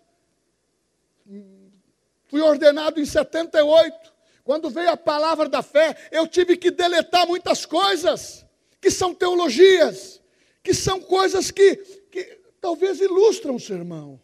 fui 2.27 2.41
ordenado 2.41 2.99
em 2.99 3.05
78. 3.05 4.10
Quando 4.43 4.69
veio 4.69 4.89
a 4.89 4.97
palavra 4.97 5.47
da 5.47 5.61
fé, 5.61 5.95
eu 6.11 6.27
tive 6.27 6.57
que 6.57 6.71
deletar 6.71 7.27
muitas 7.27 7.65
coisas 7.65 8.45
que 8.79 8.89
são 8.89 9.13
teologias, 9.13 10.21
que 10.63 10.73
são 10.73 10.99
coisas 10.99 11.51
que, 11.51 11.75
que 12.11 12.39
talvez 12.59 12.99
ilustram 12.99 13.55
o 13.55 13.59
sermão, 13.59 14.19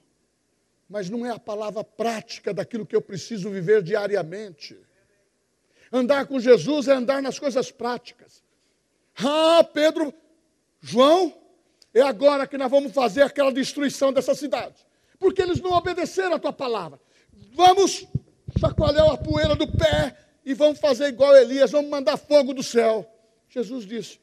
mas 0.89 1.09
não 1.09 1.26
é 1.26 1.30
a 1.30 1.39
palavra 1.39 1.84
prática 1.84 2.53
daquilo 2.53 2.86
que 2.86 2.95
eu 2.95 3.01
preciso 3.01 3.49
viver 3.49 3.84
diariamente. 3.84 4.78
Andar 5.91 6.26
com 6.26 6.39
Jesus 6.39 6.88
é 6.88 6.93
andar 6.93 7.22
nas 7.22 7.38
coisas 7.38 7.72
práticas. 7.72 8.43
Ah, 9.18 9.63
Pedro, 9.63 10.13
João, 10.82 11.34
é 11.93 12.01
agora 12.01 12.47
que 12.47 12.57
nós 12.57 12.70
vamos 12.70 12.91
fazer 12.91 13.22
aquela 13.22 13.51
destruição 13.51 14.11
dessa 14.11 14.36
cidade. 14.36 14.76
Porque 15.20 15.41
eles 15.41 15.59
não 15.59 15.72
obedeceram 15.72 16.36
a 16.36 16.39
tua 16.39 16.53
palavra. 16.53 16.99
Vamos 17.53 18.07
chacoalhar 18.58 19.10
a 19.10 19.18
poeira 19.18 19.55
do 19.55 19.68
pé 19.68 20.18
e 20.45 20.53
vamos 20.53 20.80
fazer 20.80 21.08
igual 21.08 21.36
Elias, 21.36 21.72
vamos 21.72 21.89
mandar 21.89 22.18
fogo 22.18 22.53
do 22.53 22.64
céu. 22.64 23.05
Jesus 23.49 23.86
disse: 23.86 24.20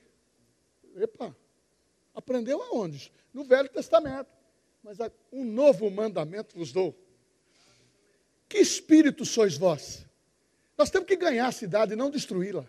Epa, 0.97 1.35
aprendeu 2.15 2.63
aonde? 2.63 3.13
No 3.33 3.45
Velho 3.45 3.69
Testamento. 3.69 4.29
Mas 4.83 4.99
um 5.33 5.45
novo 5.45 5.91
mandamento 5.91 6.57
vos 6.57 6.71
dou. 6.71 6.95
Que 8.49 8.59
espírito 8.59 9.25
sois 9.25 9.57
vós? 9.57 10.05
Nós 10.77 10.91
temos 10.91 11.09
que 11.09 11.17
ganhar 11.17 11.47
a 11.47 11.53
cidade 11.53 11.95
e 11.95 11.97
não 11.97 12.11
destruí-la. 12.11 12.67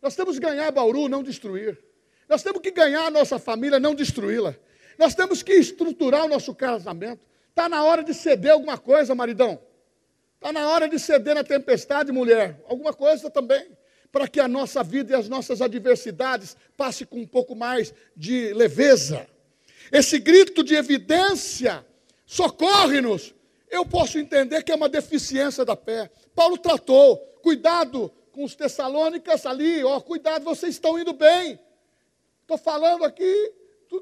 Nós 0.00 0.14
temos 0.14 0.38
que 0.38 0.44
ganhar 0.44 0.70
Bauru, 0.70 1.08
não 1.08 1.22
destruir. 1.22 1.82
Nós 2.28 2.42
temos 2.42 2.60
que 2.60 2.70
ganhar 2.70 3.06
a 3.06 3.10
nossa 3.10 3.38
família, 3.38 3.80
não 3.80 3.94
destruí-la. 3.94 4.54
Nós 4.98 5.14
temos 5.14 5.42
que 5.42 5.54
estruturar 5.54 6.24
o 6.24 6.28
nosso 6.28 6.54
casamento. 6.54 7.26
Está 7.50 7.68
na 7.68 7.82
hora 7.84 8.04
de 8.04 8.12
ceder 8.14 8.52
alguma 8.52 8.78
coisa, 8.78 9.14
maridão. 9.14 9.60
Está 10.44 10.52
na 10.52 10.68
hora 10.68 10.86
de 10.86 10.98
ceder 10.98 11.34
na 11.34 11.42
tempestade, 11.42 12.12
mulher. 12.12 12.60
Alguma 12.68 12.92
coisa 12.92 13.30
também. 13.30 13.66
Para 14.12 14.28
que 14.28 14.38
a 14.38 14.46
nossa 14.46 14.82
vida 14.82 15.14
e 15.14 15.16
as 15.16 15.26
nossas 15.26 15.62
adversidades 15.62 16.54
passe 16.76 17.06
com 17.06 17.18
um 17.18 17.26
pouco 17.26 17.56
mais 17.56 17.94
de 18.14 18.52
leveza. 18.52 19.26
Esse 19.90 20.18
grito 20.18 20.62
de 20.62 20.74
evidência, 20.74 21.82
socorre-nos, 22.26 23.34
eu 23.70 23.86
posso 23.86 24.18
entender 24.18 24.62
que 24.62 24.70
é 24.70 24.74
uma 24.74 24.86
deficiência 24.86 25.64
da 25.64 25.74
fé. 25.74 26.10
Paulo 26.34 26.58
tratou, 26.58 27.16
cuidado 27.42 28.12
com 28.30 28.44
os 28.44 28.54
tessalônicas 28.54 29.46
ali, 29.46 29.82
ó, 29.82 29.98
cuidado, 29.98 30.44
vocês 30.44 30.74
estão 30.74 30.98
indo 30.98 31.14
bem. 31.14 31.58
Estou 32.42 32.58
falando 32.58 33.02
aqui 33.02 33.50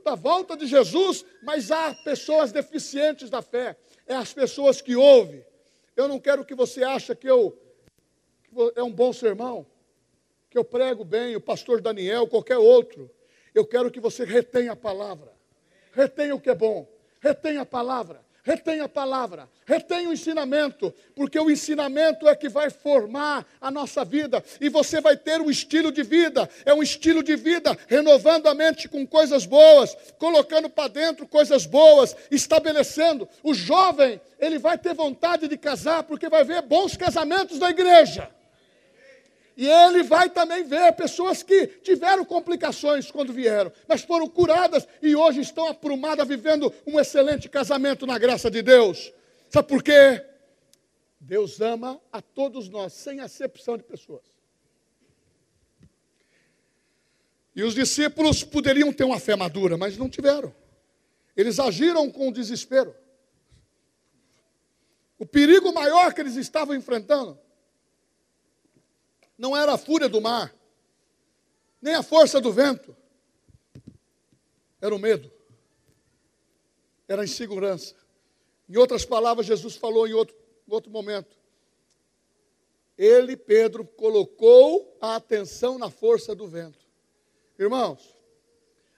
da 0.04 0.16
volta 0.16 0.56
de 0.56 0.66
Jesus, 0.66 1.24
mas 1.40 1.70
há 1.70 1.94
pessoas 2.02 2.50
deficientes 2.50 3.30
da 3.30 3.42
fé. 3.42 3.76
É 4.08 4.16
as 4.16 4.34
pessoas 4.34 4.80
que 4.80 4.96
ouvem. 4.96 5.44
Eu 5.96 6.08
não 6.08 6.18
quero 6.18 6.44
que 6.44 6.54
você 6.54 6.82
ache 6.82 7.14
que 7.14 7.28
eu 7.28 7.58
que 8.44 8.50
é 8.76 8.82
um 8.82 8.92
bom 8.92 9.12
sermão, 9.12 9.66
que 10.50 10.58
eu 10.58 10.64
prego 10.64 11.04
bem, 11.04 11.34
o 11.36 11.40
pastor 11.40 11.80
Daniel, 11.80 12.26
qualquer 12.26 12.58
outro. 12.58 13.10
Eu 13.54 13.66
quero 13.66 13.90
que 13.90 14.00
você 14.00 14.24
retenha 14.24 14.72
a 14.72 14.76
palavra. 14.76 15.32
Retenha 15.92 16.34
o 16.34 16.40
que 16.40 16.50
é 16.50 16.54
bom. 16.54 16.86
Retenha 17.20 17.62
a 17.62 17.66
palavra 17.66 18.22
retém 18.42 18.80
a 18.80 18.88
palavra, 18.88 19.48
retém 19.64 20.08
o 20.08 20.12
ensinamento, 20.12 20.92
porque 21.14 21.38
o 21.38 21.50
ensinamento 21.50 22.28
é 22.28 22.34
que 22.34 22.48
vai 22.48 22.70
formar 22.70 23.46
a 23.60 23.70
nossa 23.70 24.04
vida 24.04 24.42
e 24.60 24.68
você 24.68 25.00
vai 25.00 25.16
ter 25.16 25.40
um 25.40 25.50
estilo 25.50 25.92
de 25.92 26.02
vida, 26.02 26.48
é 26.64 26.74
um 26.74 26.82
estilo 26.82 27.22
de 27.22 27.36
vida 27.36 27.76
renovando 27.86 28.48
a 28.48 28.54
mente 28.54 28.88
com 28.88 29.06
coisas 29.06 29.46
boas, 29.46 29.96
colocando 30.18 30.68
para 30.68 30.88
dentro 30.88 31.26
coisas 31.26 31.66
boas, 31.66 32.16
estabelecendo. 32.30 33.28
O 33.42 33.54
jovem, 33.54 34.20
ele 34.38 34.58
vai 34.58 34.76
ter 34.76 34.92
vontade 34.92 35.46
de 35.46 35.56
casar 35.56 36.02
porque 36.02 36.28
vai 36.28 36.42
ver 36.42 36.62
bons 36.62 36.96
casamentos 36.96 37.58
na 37.58 37.70
igreja. 37.70 38.28
E 39.56 39.68
ele 39.68 40.02
vai 40.02 40.30
também 40.30 40.64
ver 40.64 40.92
pessoas 40.94 41.42
que 41.42 41.66
tiveram 41.66 42.24
complicações 42.24 43.10
quando 43.10 43.32
vieram, 43.32 43.70
mas 43.86 44.02
foram 44.02 44.26
curadas 44.26 44.86
e 45.02 45.14
hoje 45.14 45.40
estão 45.40 45.68
aprumadas, 45.68 46.26
vivendo 46.26 46.72
um 46.86 46.98
excelente 46.98 47.48
casamento 47.48 48.06
na 48.06 48.18
graça 48.18 48.50
de 48.50 48.62
Deus. 48.62 49.12
Sabe 49.50 49.68
por 49.68 49.82
quê? 49.82 50.24
Deus 51.20 51.60
ama 51.60 52.00
a 52.10 52.22
todos 52.22 52.68
nós, 52.68 52.94
sem 52.94 53.20
acepção 53.20 53.76
de 53.76 53.82
pessoas. 53.82 54.22
E 57.54 57.62
os 57.62 57.74
discípulos 57.74 58.42
poderiam 58.42 58.92
ter 58.92 59.04
uma 59.04 59.20
fé 59.20 59.36
madura, 59.36 59.76
mas 59.76 59.98
não 59.98 60.08
tiveram. 60.08 60.54
Eles 61.36 61.60
agiram 61.60 62.10
com 62.10 62.32
desespero. 62.32 62.94
O 65.18 65.26
perigo 65.26 65.72
maior 65.72 66.14
que 66.14 66.20
eles 66.22 66.36
estavam 66.36 66.74
enfrentando 66.74 67.38
não 69.42 69.56
era 69.56 69.72
a 69.72 69.76
fúria 69.76 70.08
do 70.08 70.20
mar, 70.20 70.54
nem 71.80 71.96
a 71.96 72.02
força 72.04 72.40
do 72.40 72.52
vento, 72.52 72.96
era 74.80 74.94
o 74.94 75.00
medo, 75.00 75.32
era 77.08 77.22
a 77.22 77.24
insegurança. 77.24 77.96
Em 78.68 78.76
outras 78.76 79.04
palavras, 79.04 79.44
Jesus 79.44 79.74
falou 79.74 80.06
em 80.06 80.12
outro, 80.12 80.36
outro 80.68 80.92
momento. 80.92 81.36
Ele, 82.96 83.36
Pedro, 83.36 83.84
colocou 83.84 84.96
a 85.00 85.16
atenção 85.16 85.76
na 85.76 85.90
força 85.90 86.36
do 86.36 86.46
vento. 86.46 86.78
Irmãos, 87.58 88.16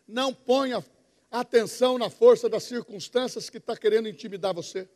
não 0.06 0.34
ponha 0.34 0.84
atenção 1.30 1.96
na 1.96 2.10
força 2.10 2.50
das 2.50 2.64
circunstâncias 2.64 3.48
que 3.48 3.56
está 3.56 3.74
querendo 3.74 4.10
intimidar 4.10 4.52
você. 4.52 4.86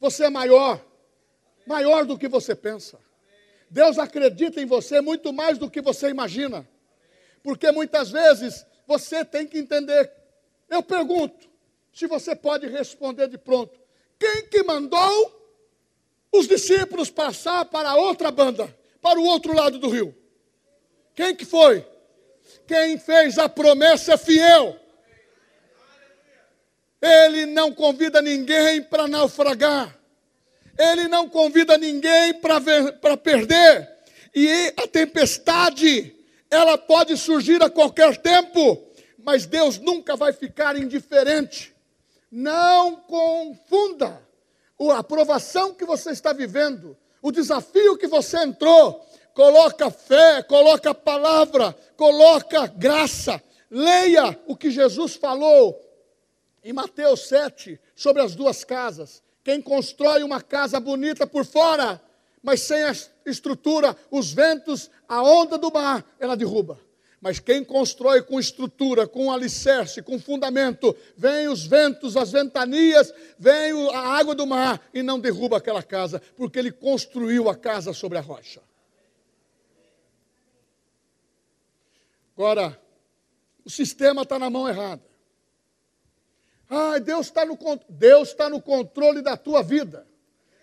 Você 0.00 0.24
é 0.24 0.30
maior, 0.30 0.82
maior 1.66 2.06
do 2.06 2.16
que 2.16 2.26
você 2.26 2.54
pensa. 2.54 3.04
Deus 3.68 3.98
acredita 3.98 4.60
em 4.60 4.66
você 4.66 5.00
muito 5.00 5.32
mais 5.32 5.58
do 5.58 5.70
que 5.70 5.80
você 5.80 6.08
imagina. 6.08 6.66
Porque 7.42 7.70
muitas 7.70 8.10
vezes 8.10 8.64
você 8.86 9.24
tem 9.24 9.46
que 9.46 9.58
entender. 9.58 10.10
Eu 10.68 10.82
pergunto, 10.82 11.48
se 11.92 12.06
você 12.06 12.34
pode 12.34 12.66
responder 12.66 13.28
de 13.28 13.38
pronto: 13.38 13.78
quem 14.18 14.46
que 14.48 14.62
mandou 14.62 15.32
os 16.32 16.46
discípulos 16.46 17.10
passar 17.10 17.64
para 17.66 17.94
outra 17.94 18.30
banda, 18.30 18.74
para 19.00 19.18
o 19.18 19.24
outro 19.24 19.54
lado 19.54 19.78
do 19.78 19.88
rio? 19.88 20.14
Quem 21.14 21.34
que 21.34 21.44
foi? 21.44 21.86
Quem 22.66 22.98
fez 22.98 23.38
a 23.38 23.48
promessa 23.48 24.16
fiel. 24.18 24.78
Ele 27.00 27.46
não 27.46 27.72
convida 27.72 28.20
ninguém 28.20 28.82
para 28.82 29.06
naufragar. 29.06 29.96
Ele 30.78 31.08
não 31.08 31.28
convida 31.28 31.78
ninguém 31.78 32.34
para 32.34 33.16
perder. 33.16 33.88
E 34.34 34.72
a 34.76 34.86
tempestade, 34.86 36.14
ela 36.50 36.76
pode 36.76 37.16
surgir 37.16 37.62
a 37.62 37.70
qualquer 37.70 38.16
tempo, 38.18 38.84
mas 39.18 39.46
Deus 39.46 39.78
nunca 39.78 40.14
vai 40.16 40.32
ficar 40.32 40.76
indiferente. 40.76 41.74
Não 42.30 42.96
confunda 42.96 44.20
a 44.78 44.98
aprovação 44.98 45.72
que 45.72 45.84
você 45.84 46.10
está 46.10 46.32
vivendo, 46.32 46.96
o 47.22 47.32
desafio 47.32 47.96
que 47.96 48.06
você 48.06 48.38
entrou. 48.38 49.04
Coloca 49.32 49.90
fé, 49.90 50.42
coloca 50.42 50.94
palavra, 50.94 51.74
coloca 51.96 52.66
graça. 52.66 53.42
Leia 53.70 54.38
o 54.46 54.56
que 54.56 54.70
Jesus 54.70 55.14
falou 55.16 55.78
em 56.62 56.72
Mateus 56.72 57.28
7 57.28 57.78
sobre 57.94 58.22
as 58.22 58.34
duas 58.34 58.64
casas. 58.64 59.22
Quem 59.46 59.62
constrói 59.62 60.24
uma 60.24 60.42
casa 60.42 60.80
bonita 60.80 61.24
por 61.24 61.44
fora, 61.44 62.02
mas 62.42 62.62
sem 62.62 62.82
a 62.82 62.92
estrutura, 63.24 63.96
os 64.10 64.32
ventos, 64.32 64.90
a 65.08 65.22
onda 65.22 65.56
do 65.56 65.70
mar, 65.72 66.04
ela 66.18 66.36
derruba. 66.36 66.80
Mas 67.20 67.38
quem 67.38 67.62
constrói 67.62 68.22
com 68.22 68.40
estrutura, 68.40 69.06
com 69.06 69.30
alicerce, 69.30 70.02
com 70.02 70.18
fundamento, 70.18 70.96
vem 71.16 71.46
os 71.46 71.64
ventos, 71.64 72.16
as 72.16 72.32
ventanias, 72.32 73.14
vem 73.38 73.88
a 73.94 74.00
água 74.18 74.34
do 74.34 74.48
mar 74.48 74.84
e 74.92 75.00
não 75.00 75.20
derruba 75.20 75.58
aquela 75.58 75.80
casa, 75.80 76.20
porque 76.34 76.58
ele 76.58 76.72
construiu 76.72 77.48
a 77.48 77.54
casa 77.54 77.92
sobre 77.92 78.18
a 78.18 78.22
rocha. 78.22 78.60
Agora, 82.36 82.76
o 83.64 83.70
sistema 83.70 84.22
está 84.22 84.40
na 84.40 84.50
mão 84.50 84.68
errada. 84.68 85.15
Ah, 86.68 86.98
Deus 86.98 87.26
está 87.26 87.44
no, 87.44 87.58
Deus 87.88 88.34
tá 88.34 88.48
no 88.48 88.60
controle 88.60 89.22
da 89.22 89.36
tua 89.36 89.62
vida. 89.62 90.06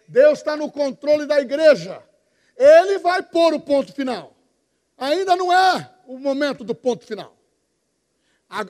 Deus 0.07 0.39
está 0.39 0.55
no 0.55 0.71
controle 0.71 1.25
da 1.25 1.39
igreja. 1.39 2.01
Ele 2.57 2.99
vai 2.99 3.23
pôr 3.23 3.53
o 3.53 3.59
ponto 3.59 3.93
final. 3.93 4.35
Ainda 4.97 5.35
não 5.35 5.51
é 5.51 5.89
o 6.05 6.17
momento 6.17 6.63
do 6.63 6.75
ponto 6.75 7.05
final. 7.05 7.35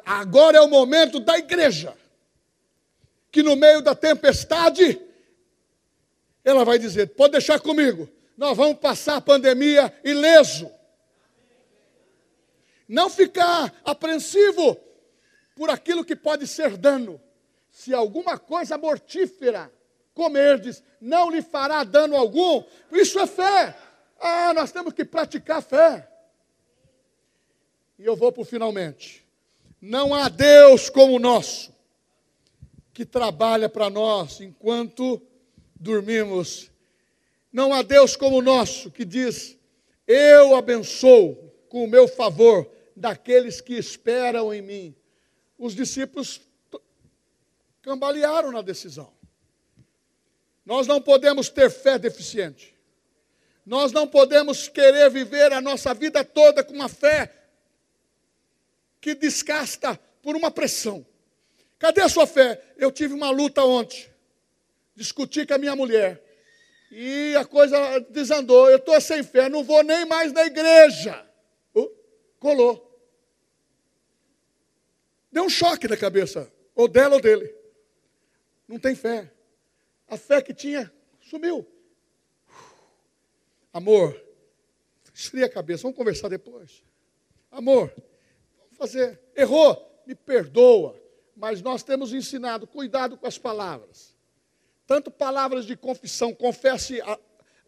Agora 0.06 0.58
é 0.58 0.62
o 0.62 0.70
momento 0.70 1.20
da 1.20 1.38
igreja, 1.38 1.94
que 3.30 3.44
no 3.44 3.56
meio 3.56 3.82
da 3.82 3.94
tempestade, 3.94 5.02
ela 6.44 6.64
vai 6.64 6.80
dizer: 6.80 7.08
pode 7.08 7.34
deixar 7.34 7.60
comigo, 7.60 8.10
nós 8.38 8.56
vamos 8.56 8.80
passar 8.80 9.18
a 9.18 9.22
pandemia 9.22 9.94
ileso. 10.04 10.72
Não 12.88 13.10
ficar 13.10 13.74
apreensivo 13.84 14.78
por 15.56 15.70
aquilo 15.70 16.06
que 16.06 16.16
pode 16.16 16.48
ser 16.48 16.78
dano. 16.78 17.20
Se 17.74 17.92
alguma 17.92 18.38
coisa 18.38 18.78
mortífera 18.78 19.74
comerdes, 20.14 20.84
não 21.02 21.32
lhe 21.32 21.42
fará 21.42 21.84
dano 21.84 22.16
algum. 22.16 22.64
Isso 22.92 23.20
é 23.20 23.26
fé. 23.26 23.76
Ah, 24.20 24.54
nós 24.54 24.72
temos 24.72 24.94
que 24.94 25.04
praticar 25.04 25.60
fé. 25.64 26.08
E 27.98 28.06
eu 28.06 28.16
vou 28.16 28.32
para 28.32 28.44
o 28.44 28.46
finalmente. 28.46 29.26
Não 29.82 30.14
há 30.14 30.30
Deus 30.30 30.88
como 30.88 31.16
o 31.16 31.20
nosso, 31.20 31.74
que 32.94 33.04
trabalha 33.06 33.68
para 33.68 33.90
nós 33.90 34.40
enquanto 34.40 35.20
dormimos. 35.76 36.70
Não 37.52 37.74
há 37.74 37.82
Deus 37.82 38.16
como 38.16 38.38
o 38.38 38.42
nosso, 38.42 38.92
que 38.92 39.04
diz: 39.04 39.58
Eu 40.08 40.56
abençoo 40.56 41.52
com 41.70 41.84
o 41.84 41.90
meu 41.90 42.08
favor 42.08 42.70
daqueles 42.96 43.60
que 43.60 43.74
esperam 43.74 44.54
em 44.54 44.62
mim. 44.62 44.96
Os 45.58 45.74
discípulos 45.74 46.40
cambalearam 47.84 48.52
na 48.52 48.62
decisão. 48.62 49.14
Nós 50.66 50.88
não 50.88 51.02
podemos 51.02 51.50
ter 51.50 51.70
fé 51.70 52.00
deficiente. 52.00 52.74
Nós 53.66 53.92
não 53.92 54.08
podemos 54.08 54.68
querer 54.68 55.10
viver 55.12 55.52
a 55.52 55.62
nossa 55.62 55.94
vida 55.94 56.24
toda 56.24 56.64
com 56.64 56.74
uma 56.74 56.90
fé 56.90 57.32
que 59.00 59.14
descasta 59.14 60.00
por 60.22 60.36
uma 60.36 60.50
pressão. 60.50 61.06
Cadê 61.78 62.02
a 62.02 62.10
sua 62.10 62.26
fé? 62.26 62.62
Eu 62.78 62.92
tive 62.92 63.14
uma 63.14 63.30
luta 63.30 63.64
ontem. 63.64 64.10
Discuti 64.96 65.46
com 65.46 65.54
a 65.54 65.58
minha 65.58 65.76
mulher. 65.76 66.24
E 66.90 67.36
a 67.36 67.44
coisa 67.44 68.00
desandou. 68.10 68.70
Eu 68.70 68.78
estou 68.78 69.00
sem 69.02 69.24
fé, 69.24 69.50
não 69.50 69.64
vou 69.64 69.84
nem 69.84 70.06
mais 70.06 70.32
na 70.32 70.46
igreja. 70.46 71.26
Uh, 71.76 71.90
colou. 72.40 72.90
Deu 75.30 75.44
um 75.44 75.50
choque 75.50 75.88
na 75.88 75.98
cabeça, 75.98 76.50
ou 76.76 76.88
dela 76.88 77.16
ou 77.16 77.22
dele. 77.22 77.63
Não 78.74 78.80
tem 78.80 78.96
fé. 78.96 79.32
A 80.08 80.18
fé 80.18 80.42
que 80.42 80.52
tinha 80.52 80.92
sumiu. 81.22 81.64
Amor, 83.72 84.20
esfria 85.14 85.46
a 85.46 85.50
cabeça, 85.50 85.84
vamos 85.84 85.96
conversar 85.96 86.28
depois. 86.28 86.82
Amor, 87.52 87.94
vamos 88.64 88.76
fazer. 88.76 89.22
Errou, 89.36 90.02
me 90.08 90.16
perdoa. 90.16 91.00
Mas 91.36 91.62
nós 91.62 91.84
temos 91.84 92.14
ensinado, 92.14 92.66
cuidado 92.66 93.16
com 93.16 93.28
as 93.28 93.38
palavras. 93.38 94.16
Tanto 94.88 95.12
palavras 95.12 95.66
de 95.66 95.78
confissão, 95.78 96.34
confesse 96.34 97.00
a, 97.02 97.20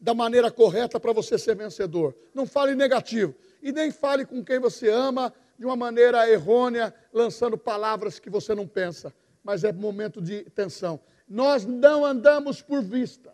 da 0.01 0.15
maneira 0.15 0.49
correta 0.49 0.99
para 0.99 1.13
você 1.13 1.37
ser 1.37 1.55
vencedor. 1.55 2.15
Não 2.33 2.47
fale 2.47 2.73
negativo. 2.73 3.35
E 3.61 3.71
nem 3.71 3.91
fale 3.91 4.25
com 4.25 4.43
quem 4.43 4.57
você 4.57 4.89
ama 4.89 5.31
de 5.55 5.65
uma 5.65 5.75
maneira 5.75 6.27
errônea, 6.27 6.91
lançando 7.13 7.59
palavras 7.59 8.17
que 8.17 8.29
você 8.29 8.55
não 8.55 8.67
pensa. 8.67 9.13
Mas 9.45 9.63
é 9.63 9.71
momento 9.71 10.19
de 10.19 10.41
tensão. 10.55 10.99
Nós 11.29 11.65
não 11.65 12.03
andamos 12.03 12.63
por 12.63 12.81
vista. 12.81 13.31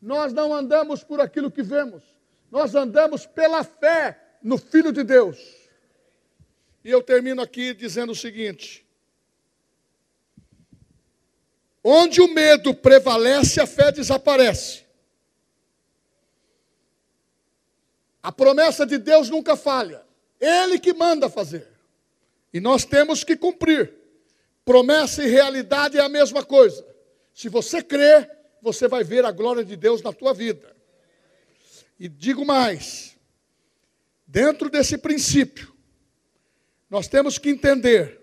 Nós 0.00 0.32
não 0.32 0.54
andamos 0.54 1.02
por 1.02 1.20
aquilo 1.20 1.50
que 1.50 1.64
vemos. 1.64 2.04
Nós 2.48 2.76
andamos 2.76 3.26
pela 3.26 3.64
fé 3.64 4.38
no 4.40 4.56
Filho 4.56 4.92
de 4.92 5.02
Deus. 5.02 5.36
E 6.84 6.90
eu 6.90 7.02
termino 7.02 7.42
aqui 7.42 7.74
dizendo 7.74 8.12
o 8.12 8.16
seguinte: 8.16 8.86
onde 11.82 12.20
o 12.20 12.32
medo 12.32 12.72
prevalece, 12.72 13.60
a 13.60 13.66
fé 13.66 13.90
desaparece. 13.90 14.84
A 18.22 18.30
promessa 18.30 18.86
de 18.86 18.96
Deus 18.96 19.28
nunca 19.28 19.56
falha. 19.56 20.02
Ele 20.40 20.78
que 20.78 20.94
manda 20.94 21.28
fazer. 21.28 21.66
E 22.52 22.60
nós 22.60 22.84
temos 22.84 23.24
que 23.24 23.36
cumprir. 23.36 23.99
Promessa 24.64 25.24
e 25.24 25.28
realidade 25.28 25.98
é 25.98 26.00
a 26.00 26.08
mesma 26.08 26.44
coisa. 26.44 26.86
Se 27.34 27.48
você 27.48 27.82
crer, 27.82 28.30
você 28.60 28.86
vai 28.86 29.02
ver 29.02 29.24
a 29.24 29.32
glória 29.32 29.64
de 29.64 29.76
Deus 29.76 30.02
na 30.02 30.12
tua 30.12 30.34
vida. 30.34 30.76
E 31.98 32.08
digo 32.08 32.44
mais: 32.44 33.16
dentro 34.26 34.68
desse 34.68 34.98
princípio, 34.98 35.74
nós 36.88 37.08
temos 37.08 37.38
que 37.38 37.50
entender 37.50 38.20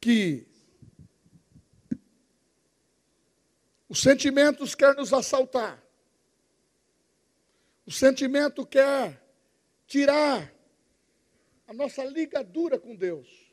que 0.00 0.46
os 3.88 4.00
sentimentos 4.00 4.74
querem 4.74 4.96
nos 4.96 5.12
assaltar, 5.12 5.82
o 7.86 7.90
sentimento 7.90 8.66
quer 8.66 9.22
tirar 9.86 10.52
a 11.68 11.74
nossa 11.74 12.04
ligadura 12.04 12.78
com 12.78 12.96
Deus 12.96 13.51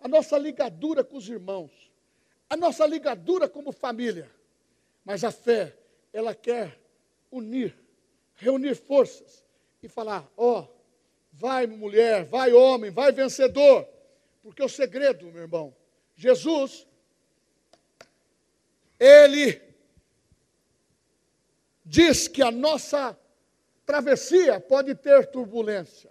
a 0.00 0.08
nossa 0.08 0.38
ligadura 0.38 1.04
com 1.04 1.16
os 1.16 1.28
irmãos, 1.28 1.70
a 2.48 2.56
nossa 2.56 2.86
ligadura 2.86 3.48
como 3.48 3.72
família. 3.72 4.30
Mas 5.04 5.24
a 5.24 5.30
fé, 5.30 5.76
ela 6.12 6.34
quer 6.34 6.78
unir, 7.30 7.76
reunir 8.34 8.74
forças 8.74 9.44
e 9.82 9.88
falar: 9.88 10.30
ó, 10.36 10.60
oh, 10.60 10.68
vai 11.32 11.66
mulher, 11.66 12.24
vai 12.24 12.52
homem, 12.52 12.90
vai 12.90 13.12
vencedor. 13.12 13.88
Porque 14.42 14.62
o 14.62 14.68
segredo, 14.68 15.26
meu 15.26 15.42
irmão, 15.42 15.74
Jesus, 16.16 16.86
ele 18.98 19.60
diz 21.84 22.28
que 22.28 22.42
a 22.42 22.50
nossa 22.50 23.18
travessia 23.84 24.60
pode 24.60 24.94
ter 24.94 25.26
turbulência, 25.30 26.10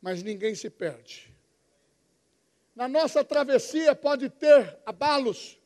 mas 0.00 0.22
ninguém 0.22 0.54
se 0.54 0.70
perde. 0.70 1.27
Na 2.78 2.86
nossa 2.86 3.24
travessia 3.24 3.92
pode 3.92 4.30
ter 4.30 4.78
abalos, 4.86 5.58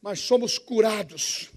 mas 0.00 0.20
somos 0.20 0.56
curados. 0.56 1.50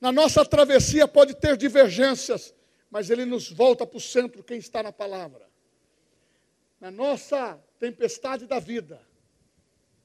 Na 0.00 0.10
nossa 0.10 0.44
travessia 0.44 1.06
pode 1.06 1.36
ter 1.36 1.56
divergências, 1.56 2.52
mas 2.90 3.10
ele 3.10 3.24
nos 3.24 3.48
volta 3.48 3.86
para 3.86 3.96
o 3.96 4.00
centro, 4.00 4.42
quem 4.42 4.58
está 4.58 4.82
na 4.82 4.90
palavra. 4.90 5.48
Na 6.80 6.90
nossa 6.90 7.56
tempestade 7.78 8.44
da 8.44 8.58
vida, 8.58 9.00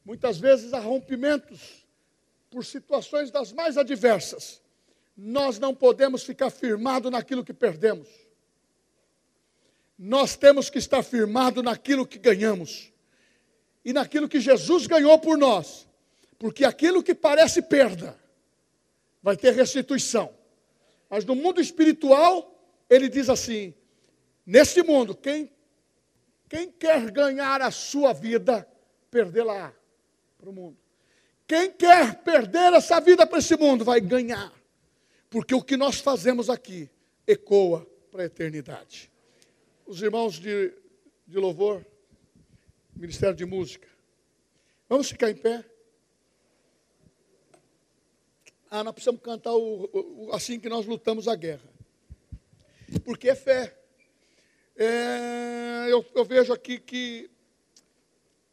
muitas 0.06 0.38
vezes 0.38 0.72
há 0.72 0.80
rompimentos 0.80 1.88
por 2.52 2.64
situações 2.64 3.32
das 3.32 3.52
mais 3.52 3.80
adversas. 3.80 4.62
Nós 5.18 5.58
não 5.58 5.74
podemos 5.74 6.22
ficar 6.22 6.52
firmado 6.52 7.10
naquilo 7.10 7.44
que 7.44 7.52
perdemos. 7.52 8.10
Nós 9.98 10.36
temos 10.36 10.70
que 10.70 10.78
estar 10.78 11.02
firmado 11.02 11.64
naquilo 11.64 12.06
que 12.06 12.20
ganhamos 12.20 12.94
e 13.84 13.94
naquilo 13.94 14.28
que 14.28 14.40
Jesus 14.40 14.88
ganhou 14.88 15.18
por 15.20 15.38
nós. 15.38 15.88
Porque 16.38 16.64
aquilo 16.64 17.04
que 17.04 17.14
parece 17.14 17.62
perda 17.62 18.18
vai 19.22 19.36
ter 19.36 19.54
restituição. 19.54 20.34
Mas 21.10 21.26
no 21.26 21.36
mundo 21.36 21.60
espiritual, 21.60 22.56
ele 22.90 23.10
diz 23.10 23.30
assim: 23.30 23.74
neste 24.46 24.82
mundo, 24.84 25.16
quem, 25.16 25.52
quem 26.48 26.72
quer 26.72 27.12
ganhar 27.12 27.62
a 27.62 27.72
sua 27.72 28.14
vida, 28.14 28.68
perdê-la 29.12 29.74
para 30.38 30.50
o 30.50 30.54
mundo. 30.54 30.78
Quem 31.48 31.72
quer 31.72 32.24
perder 32.24 32.74
essa 32.74 33.00
vida 33.02 33.26
para 33.26 33.40
esse 33.40 33.58
mundo, 33.58 33.84
vai 33.84 34.00
ganhar. 34.00 34.54
Porque 35.30 35.54
o 35.54 35.64
que 35.64 35.76
nós 35.76 36.00
fazemos 36.00 36.50
aqui 36.50 36.90
ecoa 37.26 37.88
para 38.12 38.24
a 38.24 38.26
eternidade. 38.26 39.12
Os 39.86 40.02
irmãos 40.02 40.40
de, 40.40 40.74
de 41.28 41.38
louvor. 41.38 41.86
Ministério 43.00 43.34
de 43.34 43.46
Música. 43.46 43.88
Vamos 44.90 45.10
ficar 45.10 45.32
em 45.32 45.36
pé? 45.36 45.64
Ah, 48.70 48.84
nós 48.84 48.94
precisamos 48.94 49.22
cantar 49.22 49.54
o, 49.54 49.90
o, 49.94 50.30
assim 50.34 50.60
que 50.60 50.68
nós 50.68 50.86
lutamos 50.86 51.26
a 51.26 51.34
guerra. 51.34 51.64
Porque 53.06 53.30
é 53.30 53.36
fé. 53.36 53.74
É, 54.76 55.86
eu, 55.88 56.06
eu 56.14 56.26
vejo 56.26 56.52
aqui 56.52 56.78
que 56.78 57.32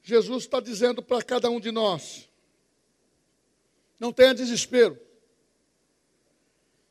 Jesus 0.01 0.44
está 0.44 0.61
dizendo 0.61 1.03
para 1.03 1.24
cada 1.24 1.51
um 1.51 1.59
de 1.59 1.72
nós: 1.72 2.28
não 3.99 4.12
tenha 4.12 4.32
desespero. 4.32 4.97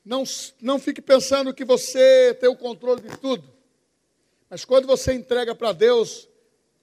Não, 0.04 0.26
não 0.60 0.78
fique 0.78 1.02
pensando 1.02 1.54
que 1.54 1.64
você 1.64 2.34
tem 2.34 2.50
o 2.50 2.58
controle 2.58 3.02
de 3.02 3.18
tudo. 3.18 3.50
Mas 4.50 4.66
quando 4.66 4.86
você 4.86 5.14
entrega 5.14 5.56
para 5.56 5.72
Deus, 5.72 6.28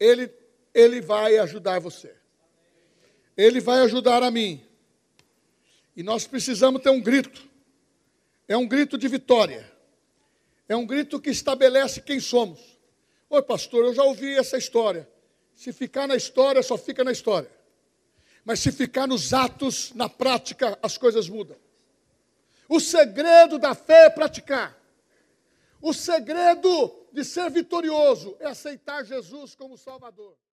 Ele 0.00 0.41
ele 0.74 1.00
vai 1.00 1.38
ajudar 1.38 1.78
você. 1.80 2.14
Ele 3.36 3.60
vai 3.60 3.80
ajudar 3.80 4.22
a 4.22 4.30
mim. 4.30 4.64
E 5.96 6.02
nós 6.02 6.26
precisamos 6.26 6.82
ter 6.82 6.90
um 6.90 7.00
grito. 7.00 7.48
É 8.48 8.56
um 8.56 8.66
grito 8.66 8.96
de 8.96 9.08
vitória. 9.08 9.70
É 10.68 10.76
um 10.76 10.86
grito 10.86 11.20
que 11.20 11.30
estabelece 11.30 12.00
quem 12.00 12.20
somos. 12.20 12.78
Oi, 13.28 13.42
pastor, 13.42 13.84
eu 13.84 13.94
já 13.94 14.02
ouvi 14.02 14.36
essa 14.36 14.56
história. 14.56 15.08
Se 15.54 15.72
ficar 15.72 16.06
na 16.06 16.16
história, 16.16 16.62
só 16.62 16.78
fica 16.78 17.04
na 17.04 17.12
história. 17.12 17.50
Mas 18.44 18.60
se 18.60 18.72
ficar 18.72 19.06
nos 19.06 19.32
atos, 19.32 19.92
na 19.94 20.08
prática, 20.08 20.78
as 20.82 20.98
coisas 20.98 21.28
mudam. 21.28 21.56
O 22.68 22.80
segredo 22.80 23.58
da 23.58 23.74
fé 23.74 24.06
é 24.06 24.10
praticar. 24.10 24.78
O 25.80 25.92
segredo 25.92 27.06
de 27.12 27.24
ser 27.24 27.50
vitorioso 27.50 28.36
é 28.40 28.46
aceitar 28.46 29.04
Jesus 29.04 29.54
como 29.54 29.76
Salvador. 29.76 30.36